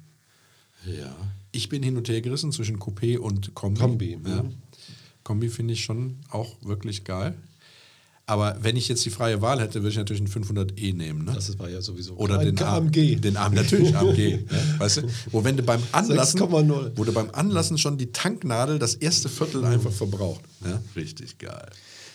Ja. 0.87 1.15
Ich 1.53 1.69
bin 1.69 1.83
hin 1.83 1.99
und 1.99 2.09
her 2.09 2.23
gerissen 2.23 2.53
zwischen 2.53 2.79
Coupé 2.79 3.19
und 3.19 3.55
Kombi. 3.55 3.81
Kombi, 3.81 4.19
Ja. 4.25 4.45
Kombi 5.23 5.49
finde 5.51 5.75
ich 5.75 5.85
schon 5.85 6.17
auch 6.31 6.57
wirklich 6.63 7.05
geil. 7.05 7.35
Aber 8.29 8.57
wenn 8.61 8.75
ich 8.77 8.89
jetzt 8.89 9.05
die 9.05 9.11
freie 9.11 9.41
Wahl 9.41 9.61
hätte, 9.61 9.75
würde 9.83 9.91
ich 9.91 9.97
natürlich 9.97 10.21
einen 10.21 10.45
500e 10.45 10.95
nehmen. 10.97 11.25
Ne? 11.27 11.33
Das 11.33 11.57
war 11.61 11.69
ja 11.71 11.81
sowieso 11.81 12.15
Oder 12.17 12.41
ein 12.41 12.57
den 12.57 12.63
AMG. 12.67 13.21
Den 13.21 13.37
AMG, 13.37 13.55
natürlich 13.55 13.97
AMG. 13.97 14.19
ja, 14.19 14.39
weißt 14.79 14.97
du? 14.99 15.03
Wo 15.31 15.45
wenn 15.45 15.57
du 15.57 15.63
beim 15.63 15.81
Anlassen, 15.93 16.41
6,0. 16.41 16.93
wo 16.97 17.05
du 17.05 17.13
beim 17.13 17.31
Anlassen 17.31 17.79
schon 17.79 17.99
die 17.99 18.11
Tanknadel 18.11 18.81
das 18.81 18.97
erste 18.97 19.29
Viertel 19.29 19.65
einfach 19.65 19.93
verbraucht. 19.93 20.41
Ja? 20.65 20.81
Richtig 20.97 21.39
geil. 21.39 21.67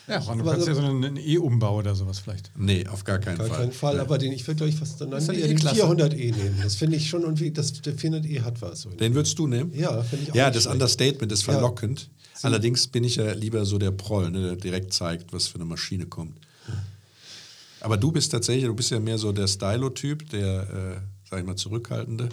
Ja, 0.07 0.17
Ron, 0.17 0.39
du 0.39 0.43
Aber 0.43 0.51
kannst 0.53 0.67
ja 0.67 0.73
so- 0.75 0.81
so 0.81 0.87
einen 0.87 1.15
E-Umbau 1.15 1.77
oder 1.77 1.95
sowas 1.95 2.19
vielleicht. 2.19 2.51
Nee, 2.57 2.85
auf 2.87 3.05
gar 3.05 3.19
keinen 3.19 3.37
Gar 3.37 3.47
Fall. 3.47 3.57
keinen 3.59 3.71
Fall, 3.71 3.93
Nee. 3.95 4.01
aber 4.01 4.17
den, 4.17 4.33
ich 4.33 4.45
würde, 4.45 4.57
glaube 4.57 4.69
ich, 4.71 4.75
fast 4.75 4.99
dann 4.99 5.11
ja 5.11 5.17
eher 5.19 5.47
den 5.47 5.51
E-Klasse. 5.55 5.81
400e 5.85 6.35
nehmen. 6.35 6.59
Das 6.61 6.75
finde 6.75 6.97
ich 6.97 7.07
schon 7.07 7.21
irgendwie, 7.21 7.51
das, 7.51 7.71
der 7.71 7.95
400e 7.95 8.41
hat 8.41 8.61
was. 8.61 8.85
Den 8.99 9.13
würdest 9.15 9.39
du 9.39 9.47
nehmen? 9.47 9.71
Ja, 9.73 10.01
finde 10.03 10.25
ich 10.25 10.31
auch 10.31 10.35
Ja, 10.35 10.49
das 10.51 10.63
schlecht. 10.63 10.73
Understatement 10.73 11.31
ist 11.31 11.45
Ja. 11.47 11.53
Verlockend. 12.41 12.45
Allerdings 12.45 12.87
bin 12.87 13.03
ich 13.03 13.15
ja 13.15 13.31
lieber 13.33 13.65
so 13.65 13.77
der 13.77 13.91
Proll, 13.91 14.29
ne, 14.31 14.41
der 14.41 14.55
direkt 14.55 14.93
zeigt, 14.93 15.33
was 15.33 15.47
für 15.47 15.55
eine 15.55 15.65
Maschine 15.65 16.05
kommt. 16.05 16.37
Aber 17.79 17.97
du 17.97 18.11
bist 18.11 18.31
tatsächlich, 18.31 18.65
du 18.65 18.75
bist 18.75 18.91
ja 18.91 18.99
mehr 18.99 19.17
so 19.17 19.31
der 19.31 19.47
Stylo-Typ, 19.47 20.29
der, 20.29 20.61
äh, 20.61 21.01
sag 21.29 21.39
ich 21.39 21.45
mal, 21.45 21.55
zurückhaltende. 21.55 22.29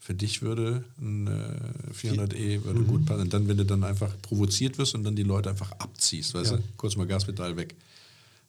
Für 0.00 0.14
dich 0.14 0.40
würde 0.40 0.84
ein 0.98 1.26
äh, 1.26 1.92
400e 1.92 2.64
würde 2.64 2.80
Mhm. 2.80 2.86
gut 2.86 3.04
passen. 3.04 3.20
Und 3.22 3.34
dann, 3.34 3.48
wenn 3.48 3.58
du 3.58 3.66
dann 3.66 3.84
einfach 3.84 4.10
provoziert 4.22 4.78
wirst 4.78 4.94
und 4.94 5.04
dann 5.04 5.14
die 5.16 5.24
Leute 5.24 5.50
einfach 5.50 5.72
abziehst, 5.72 6.32
weißt 6.32 6.52
Ja. 6.52 6.56
du? 6.56 6.62
Kurz 6.78 6.96
mal 6.96 7.06
Gaspedal 7.06 7.56
weg. 7.56 7.74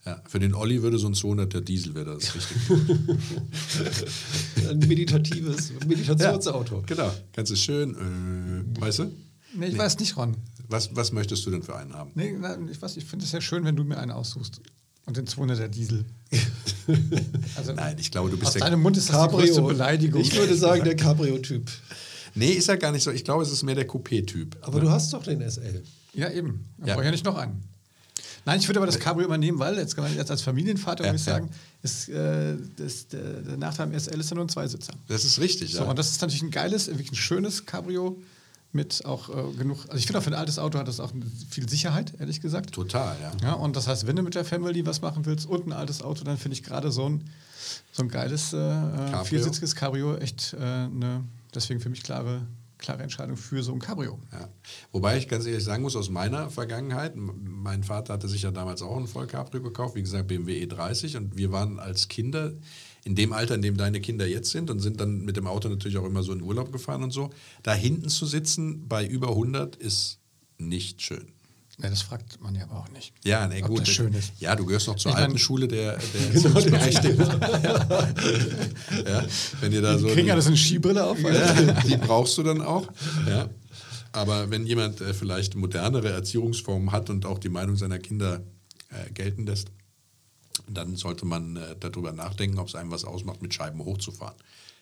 Ja, 0.06 0.22
für 0.30 0.40
den 0.40 0.54
Olli 0.54 0.82
würde 0.82 0.98
so 0.98 1.08
ein 1.08 1.14
200er 1.14 1.60
Diesel 1.60 1.94
wäre 1.94 2.18
das 2.18 2.34
richtig. 2.34 2.58
Ein 4.70 4.80
meditatives 4.80 5.74
Meditationsauto. 5.86 6.84
Genau. 6.86 7.14
Kannst 7.34 7.52
du 7.52 7.58
schön, 7.58 7.96
äh, 7.96 8.82
weißt 8.82 9.00
du? 9.00 9.12
Nee, 9.56 9.68
ich 9.68 9.78
weiß 9.78 10.00
nicht, 10.00 10.16
Ron. 10.16 10.38
Was, 10.70 10.96
was 10.96 11.12
möchtest 11.12 11.46
du 11.46 11.52
denn 11.52 11.64
für 11.64 11.76
einen 11.76 11.94
haben? 11.94 12.12
Nee, 12.16 12.32
nein, 12.40 12.70
ich 12.72 12.82
weiß, 12.82 12.96
ich 12.98 13.06
finde 13.06 13.26
es 13.26 13.32
ja 13.32 13.42
schön, 13.42 13.66
wenn 13.66 13.76
du 13.76 13.84
mir 13.84 13.98
einen 13.98 14.12
aussuchst. 14.12 14.62
Und 15.06 15.18
den 15.18 15.26
200er 15.26 15.68
Diesel. 15.68 16.06
Also, 17.56 17.74
Nein, 17.74 17.98
ich 18.00 18.10
glaube, 18.10 18.32
du 18.32 18.38
bist 18.38 18.48
aus 18.48 18.54
der 18.54 18.64
deinem 18.64 18.82
Mund 18.82 18.98
ist 18.98 19.10
das 19.10 19.16
die 19.28 19.30
größte 19.30 19.56
Cabrio. 19.58 19.68
Beleidigung. 19.68 20.22
Ich 20.22 20.36
würde 20.36 20.56
sagen, 20.56 20.84
der 20.84 20.96
Cabrio-Typ. 20.96 21.70
Nee, 22.34 22.52
ist 22.54 22.68
ja 22.68 22.76
gar 22.78 22.92
nicht 22.92 23.04
so. 23.04 23.12
Ich 23.12 23.24
glaube, 23.24 23.44
es 23.44 23.52
ist 23.52 23.62
mehr 23.62 23.76
der 23.76 23.88
Coupé-Typ. 23.88 24.58
Aber 24.62 24.80
du 24.80 24.90
hast 24.90 25.14
doch 25.14 25.22
den 25.24 25.42
SL. 25.48 25.84
Ja, 26.14 26.32
eben. 26.32 26.66
Dann 26.78 26.88
Ja. 26.88 26.94
brauche 26.96 27.04
ich 27.04 27.06
ja 27.08 27.12
nicht 27.12 27.26
noch 27.26 27.36
einen. 27.38 27.64
Nein, 28.46 28.60
ich 28.60 28.68
würde 28.68 28.80
aber 28.80 28.88
das 28.88 29.00
Cabrio 29.00 29.28
immer 29.28 29.38
nehmen, 29.38 29.60
weil 29.60 29.78
jetzt, 29.78 29.96
jetzt 30.16 30.32
als 30.32 30.42
Familienvater 30.42 31.06
Ja, 31.06 31.12
muss 31.12 31.22
ich 31.22 31.28
ja. 31.28 31.34
sagen, 31.34 31.50
ist, 31.84 32.10
äh, 32.10 32.56
das, 32.78 33.08
der, 33.10 33.42
der 33.42 33.58
Nachteil 33.58 33.86
am 33.88 33.94
SL 34.00 34.20
ist 34.20 34.30
ja 34.32 34.36
nur 34.36 34.46
ein 34.46 34.50
Zweisitzer. 34.50 34.94
Das 35.08 35.26
ist 35.26 35.40
richtig, 35.40 35.74
So, 35.74 35.84
ja. 35.84 35.90
und 35.90 36.00
das 36.00 36.10
ist 36.10 36.22
natürlich 36.22 36.42
ein 36.42 36.50
geiles, 36.52 36.88
wirklich 36.88 37.12
ein 37.12 37.16
schönes 37.16 37.66
Cabrio 37.68 38.20
mit 38.72 39.04
auch 39.06 39.30
äh, 39.30 39.54
genug. 39.58 39.86
Also 39.88 39.98
ich 39.98 40.06
finde 40.06 40.20
auch 40.20 40.24
für 40.24 40.30
ein 40.30 40.36
altes 40.36 40.60
Auto 40.60 40.78
hat 40.78 40.88
das 40.88 41.00
auch 41.00 41.12
viel 41.50 41.68
Sicherheit, 41.68 42.14
ehrlich 42.20 42.40
gesagt. 42.40 42.72
Total, 42.72 43.18
ja. 43.22 43.32
Ja, 43.42 43.54
und 43.54 43.76
das 43.76 43.88
heißt, 43.88 44.06
wenn 44.06 44.16
du 44.16 44.22
mit 44.22 44.36
der 44.36 44.46
Family 44.46 44.86
was 44.86 45.02
machen 45.02 45.26
willst 45.26 45.48
und 45.48 45.68
ein 45.68 45.74
altes 45.74 46.02
Auto, 46.02 46.24
dann 46.24 46.38
finde 46.38 46.54
ich 46.54 46.64
gerade 46.64 46.92
so 46.92 47.10
ein, 47.10 47.30
so 47.92 48.04
ein 48.04 48.10
geiles 48.10 48.54
äh, 48.54 48.58
äh, 48.58 49.24
viersitziges 49.24 49.76
Cabrio 49.76 50.16
echt 50.18 50.54
äh, 50.54 50.58
eine, 50.58 51.24
deswegen 51.54 51.80
für 51.80 51.90
mich 51.90 52.04
klare, 52.04 52.46
klare 52.78 53.02
Entscheidung 53.02 53.38
für 53.38 53.64
so 53.64 53.74
ein 53.74 53.80
Cabrio. 53.80 54.20
Ja. 54.32 54.48
Wobei 54.92 55.18
ich 55.18 55.28
ganz 55.28 55.48
ehrlich 55.48 55.64
sagen 55.64 55.82
muss, 55.82 55.96
aus 55.96 56.10
meiner 56.10 56.52
Vergangenheit, 56.52 57.14
mein 57.16 57.84
Vater 57.84 58.14
hatte 58.14 58.28
sich 58.28 58.44
ja 58.44 58.52
damals 58.52 58.84
auch 58.84 58.98
ein 58.98 59.08
Vollcabrio 59.08 59.64
gekauft, 59.64 59.96
wie 59.96 60.04
gesagt 60.04 60.28
BMW 60.28 60.64
E30 60.64 61.18
und 61.18 61.38
wir 61.38 61.52
waren 61.52 61.80
als 61.80 62.08
Kinder 62.08 62.52
in 63.10 63.16
dem 63.16 63.34
Alter, 63.34 63.56
in 63.56 63.64
dem 63.64 63.76
deine 63.76 64.00
Kinder 64.02 64.28
jetzt 64.28 64.52
sind 64.52 64.70
und 64.70 64.80
sind 64.82 65.02
dann 65.02 65.26
mit 65.26 65.36
dem 65.36 65.48
Auto 65.48 65.68
natürlich 65.68 65.98
auch 65.98 66.06
immer 66.06 66.22
so 66.22 66.32
in 66.32 66.42
Urlaub 66.44 66.72
gefahren 66.72 67.02
und 67.02 67.10
so. 67.12 67.32
Da 67.64 67.74
hinten 67.74 68.08
zu 68.10 68.28
sitzen 68.28 68.88
bei 68.88 69.04
über 69.06 69.30
100 69.30 69.76
ist 69.76 70.20
nicht 70.60 71.02
schön. 71.02 71.28
Ja, 71.82 71.90
das 71.90 72.02
fragt 72.04 72.40
man 72.42 72.54
ja 72.56 72.64
aber 72.66 72.78
auch 72.82 72.90
nicht. 72.90 73.14
Ja, 73.24 73.48
nee, 73.48 73.62
gut. 73.62 73.80
das 73.82 73.90
schön 73.90 74.14
ist. 74.14 74.34
Ja, 74.40 74.56
du 74.56 74.66
gehörst 74.66 74.88
noch 74.88 74.98
zur 74.98 75.12
Ich 75.12 75.18
alten 75.18 75.38
Schule 75.40 75.68
der, 75.68 75.98
der 75.98 76.28
Erziehungsberechtigten. 76.34 77.18
ja, 79.08 79.26
wenn 79.62 79.72
ihr 79.72 79.82
da 79.82 79.98
so 79.98 80.08
Kriegen 80.08 80.26
die- 80.26 80.32
alle 80.32 80.42
so 80.42 80.50
eine 80.50 80.58
Skibrille 80.58 81.04
auf? 81.06 81.20
ja, 81.20 81.54
die 81.88 81.98
brauchst 81.98 82.38
du 82.38 82.44
dann 82.44 82.62
auch. 82.62 82.88
Ja. 83.28 83.50
Aber 84.12 84.50
wenn 84.50 84.66
jemand 84.68 85.02
äh, 85.02 85.14
vielleicht 85.14 85.56
modernere 85.56 86.10
Erziehungsformen 86.10 86.92
hat 86.92 87.10
und 87.10 87.26
auch 87.26 87.40
die 87.40 87.50
Meinung 87.50 87.76
seiner 87.76 88.00
Kinder 88.00 88.42
äh, 88.90 89.12
gelten 89.14 89.46
lässt, 89.46 89.72
dann 90.74 90.96
sollte 90.96 91.26
man 91.26 91.56
äh, 91.56 91.76
darüber 91.80 92.12
nachdenken, 92.12 92.60
ob 92.60 92.68
es 92.68 92.76
einem 92.76 92.92
was 92.92 93.06
ausmacht, 93.06 93.42
mit 93.42 93.54
Scheiben 93.54 93.80
hochzufahren. 93.84 94.36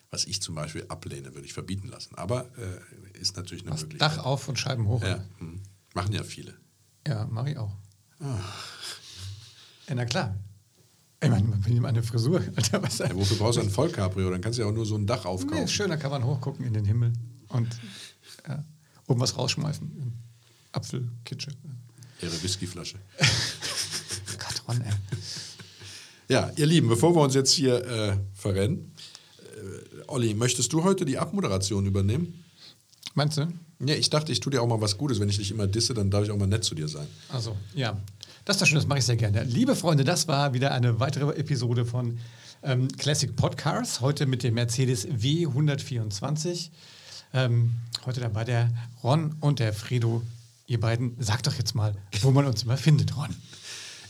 Was 0.09 0.25
ich 0.25 0.41
zum 0.41 0.55
Beispiel 0.55 0.85
ablehne, 0.87 1.33
würde 1.33 1.45
ich 1.45 1.53
verbieten 1.53 1.89
lassen. 1.89 2.15
Aber 2.15 2.45
äh, 2.57 3.17
ist 3.19 3.35
natürlich 3.35 3.63
eine 3.63 3.71
Das 3.71 3.81
Möglichkeit. 3.81 4.17
Dach 4.17 4.23
auf 4.25 4.47
und 4.47 4.57
Scheiben 4.57 4.87
hoch. 4.87 5.03
Ja, 5.03 5.23
hm. 5.39 5.61
machen 5.93 6.13
ja 6.13 6.23
viele. 6.23 6.53
Ja, 7.05 7.25
mache 7.25 7.51
ich 7.51 7.57
auch. 7.57 7.71
Ah. 8.19 8.39
Ja, 9.87 9.95
na 9.95 10.05
klar. 10.05 10.35
Ich 11.21 11.29
meine, 11.29 11.47
man 11.47 11.65
will 11.65 11.73
ihm 11.73 11.85
eine 11.85 12.03
Frisur. 12.03 12.41
Alter, 12.55 12.81
was 12.83 12.99
Ja, 12.99 13.13
wofür 13.15 13.37
brauchst 13.37 13.57
du 13.57 13.61
ein 13.61 13.69
Vollcabrio? 13.69 14.29
Dann 14.29 14.41
kannst 14.41 14.59
du 14.59 14.63
ja 14.63 14.69
auch 14.69 14.73
nur 14.73 14.85
so 14.85 14.95
ein 14.95 15.07
Dach 15.07 15.23
nee, 15.23 15.29
aufkaufen. 15.29 15.63
ist 15.63 15.71
schön, 15.71 15.89
da 15.89 15.97
kann 15.97 16.11
man 16.11 16.23
hochgucken 16.23 16.65
in 16.65 16.73
den 16.73 16.85
Himmel 16.85 17.13
und 17.49 17.67
ja, 18.47 18.63
oben 19.07 19.19
was 19.19 19.37
rausschmeißen. 19.37 20.13
Apfelkitsche. 20.71 21.51
Ihre 22.21 22.43
Whiskyflasche. 22.43 22.97
Gott, 24.37 24.63
Ron, 24.67 24.81
ey. 24.81 24.93
Ja, 26.29 26.51
ihr 26.57 26.65
Lieben, 26.65 26.89
bevor 26.89 27.15
wir 27.15 27.21
uns 27.21 27.35
jetzt 27.35 27.51
hier 27.51 27.85
äh, 27.85 28.17
verrennen, 28.33 28.91
äh, 29.39 30.03
Olli, 30.07 30.33
möchtest 30.33 30.73
du 30.73 30.83
heute 30.83 31.05
die 31.05 31.17
Abmoderation 31.17 31.85
übernehmen? 31.85 32.43
Meinst 33.13 33.37
du? 33.37 33.47
Ja, 33.79 33.95
ich 33.95 34.09
dachte, 34.09 34.33
ich 34.33 34.41
tue 34.41 34.51
dir 34.51 34.61
auch 34.61 34.67
mal 34.67 34.81
was 34.81 34.97
Gutes. 34.97 35.21
Wenn 35.21 35.29
ich 35.29 35.37
dich 35.37 35.51
immer 35.51 35.67
disse, 35.67 35.93
dann 35.93 36.11
darf 36.11 36.25
ich 36.25 36.31
auch 36.31 36.37
mal 36.37 36.47
nett 36.47 36.65
zu 36.65 36.75
dir 36.75 36.89
sein. 36.89 37.07
Also, 37.29 37.55
ja. 37.73 37.97
Das 38.43 38.57
ist 38.57 38.61
doch 38.61 38.67
schön, 38.67 38.75
das 38.75 38.87
mache 38.87 38.99
ich 38.99 39.05
sehr 39.05 39.15
gerne. 39.15 39.43
Liebe 39.43 39.75
Freunde, 39.75 40.03
das 40.03 40.27
war 40.27 40.53
wieder 40.53 40.71
eine 40.71 40.99
weitere 40.99 41.35
Episode 41.37 41.85
von 41.85 42.17
ähm, 42.63 42.89
Classic 42.97 43.33
Podcasts. 43.35 44.01
Heute 44.01 44.25
mit 44.25 44.43
dem 44.43 44.55
Mercedes 44.55 45.07
W124. 45.07 46.69
Ähm, 47.33 47.71
heute 48.05 48.19
dabei 48.19 48.43
der 48.43 48.69
Ron 49.03 49.35
und 49.39 49.59
der 49.59 49.73
Fredo. 49.73 50.23
Ihr 50.65 50.79
beiden, 50.79 51.15
sagt 51.19 51.47
doch 51.47 51.55
jetzt 51.55 51.75
mal, 51.75 51.95
wo 52.21 52.31
man 52.31 52.45
uns 52.45 52.63
immer 52.63 52.77
findet, 52.77 53.15
Ron. 53.15 53.33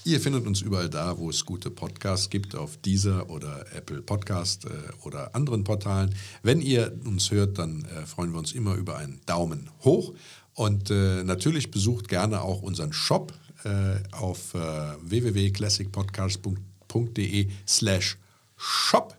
Ihr 0.07 0.19
findet 0.21 0.47
uns 0.47 0.61
überall 0.61 0.89
da, 0.89 1.17
wo 1.17 1.29
es 1.29 1.43
gute 1.43 1.69
Podcasts 1.69 2.29
gibt, 2.29 2.55
auf 2.55 2.77
dieser 2.77 3.29
oder 3.29 3.65
Apple 3.75 4.01
Podcast 4.01 4.63
äh, 4.63 4.69
oder 5.03 5.35
anderen 5.35 5.65
Portalen. 5.65 6.15
Wenn 6.43 6.61
ihr 6.61 6.97
uns 7.03 7.29
hört, 7.29 7.59
dann 7.59 7.83
äh, 7.83 8.05
freuen 8.05 8.31
wir 8.31 8.39
uns 8.39 8.53
immer 8.53 8.75
über 8.75 8.95
einen 8.95 9.19
Daumen 9.25 9.69
hoch. 9.83 10.13
Und 10.53 10.89
äh, 10.91 11.25
natürlich 11.25 11.71
besucht 11.71 12.07
gerne 12.07 12.41
auch 12.41 12.61
unseren 12.61 12.93
Shop 12.93 13.33
auf 14.11 14.53
www.classicpodcast.de 14.53 17.49
slash 17.67 18.17
shop. 18.55 19.17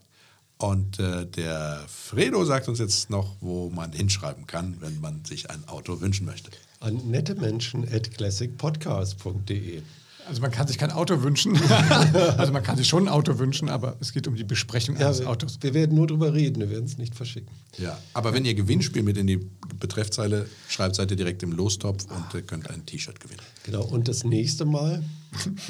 Und 0.56 0.98
der 0.98 1.84
Fredo 1.88 2.44
sagt 2.44 2.68
uns 2.68 2.78
jetzt 2.78 3.10
noch, 3.10 3.34
wo 3.40 3.68
man 3.68 3.92
hinschreiben 3.92 4.46
kann, 4.46 4.76
wenn 4.80 5.00
man 5.00 5.24
sich 5.24 5.50
ein 5.50 5.66
Auto 5.68 6.00
wünschen 6.00 6.24
möchte. 6.24 6.50
An 6.80 7.10
nette 7.10 7.34
Menschen 7.34 7.86
at 7.92 8.12
classicpodcast.de. 8.12 9.82
Also 10.28 10.42
man 10.42 10.50
kann 10.50 10.66
sich 10.68 10.76
kein 10.76 10.90
Auto 10.90 11.22
wünschen. 11.22 11.56
also 12.36 12.52
man 12.52 12.62
kann 12.62 12.76
sich 12.76 12.86
schon 12.86 13.04
ein 13.04 13.08
Auto 13.08 13.38
wünschen, 13.38 13.68
aber 13.70 13.96
es 14.00 14.12
geht 14.12 14.28
um 14.28 14.36
die 14.36 14.44
Besprechung 14.44 14.96
Ja, 14.98 15.06
eines 15.06 15.20
wir, 15.20 15.28
Autos. 15.30 15.58
wir 15.62 15.72
werden 15.72 15.96
nur 15.96 16.06
drüber 16.06 16.34
reden, 16.34 16.60
wir 16.60 16.68
werden 16.70 16.84
es 16.84 16.98
nicht 16.98 17.14
verschicken. 17.14 17.50
Ja, 17.78 17.98
aber 18.12 18.34
wenn 18.34 18.44
ihr 18.44 18.54
Gewinnspiel 18.54 19.02
mit 19.02 19.16
in 19.16 19.26
die 19.26 19.40
Betreffzeile 19.80 20.46
schreibt, 20.68 20.96
seid 20.96 21.10
ihr 21.10 21.16
direkt 21.16 21.42
im 21.42 21.52
Lostopf 21.52 22.04
und 22.10 22.38
äh, 22.38 22.42
könnt 22.42 22.68
ein 22.68 22.84
T-Shirt 22.84 23.18
gewinnen. 23.20 23.40
Genau, 23.64 23.84
und 23.84 24.06
das 24.08 24.22
nächste 24.24 24.64
Mal 24.66 25.02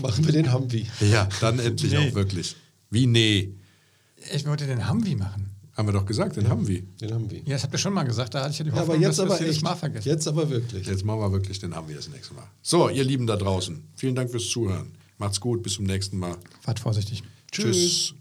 machen 0.02 0.24
wir 0.26 0.32
den 0.32 0.52
Humvee. 0.52 0.86
Ja, 1.00 1.28
dann 1.40 1.58
endlich 1.60 1.92
Nee. 1.92 2.10
auch 2.10 2.14
wirklich. 2.14 2.56
Wie 2.90 3.06
nee? 3.06 3.54
Ich 4.34 4.44
wollte 4.46 4.66
den 4.66 4.90
Humvee 4.90 5.14
machen. 5.14 5.50
Haben 5.78 5.86
wir 5.86 5.92
doch 5.92 6.06
gesagt, 6.06 6.34
den 6.36 6.48
haben 6.48 6.66
wir. 6.66 6.82
Den 7.00 7.14
Humvee. 7.14 7.42
Ja, 7.46 7.52
das 7.54 7.62
habt 7.62 7.72
ihr 7.72 7.78
schon 7.78 7.92
mal 7.92 8.02
gesagt. 8.02 8.34
Da 8.34 8.40
hatte 8.40 8.50
ich 8.50 8.58
ja 8.58 8.64
die 8.64 8.70
Ja, 8.72 8.78
Hoffnung, 8.78 8.96
aber 8.96 9.04
jetzt 9.04 9.18
dass 9.20 9.28
wir 9.28 9.34
aber 9.36 9.46
echt. 9.46 9.62
Mal 9.62 9.76
vergessen. 9.76 10.08
Jetzt 10.08 10.26
aber 10.26 10.50
wirklich. 10.50 10.84
Jetzt 10.88 11.04
machen 11.04 11.20
wir 11.20 11.30
wirklich, 11.30 11.60
den 11.60 11.72
haben 11.72 11.88
wir 11.88 11.94
das 11.94 12.08
nächste 12.08 12.34
Mal. 12.34 12.48
So, 12.62 12.88
ihr 12.88 13.04
Lieben 13.04 13.28
da 13.28 13.36
draußen, 13.36 13.80
vielen 13.94 14.16
Dank 14.16 14.28
fürs 14.28 14.48
Zuhören. 14.48 14.90
Macht's 15.18 15.40
gut, 15.40 15.62
bis 15.62 15.74
zum 15.74 15.84
nächsten 15.84 16.18
Mal. 16.18 16.36
Fahrt 16.62 16.80
vorsichtig. 16.80 17.22
Tschüss. 17.52 18.12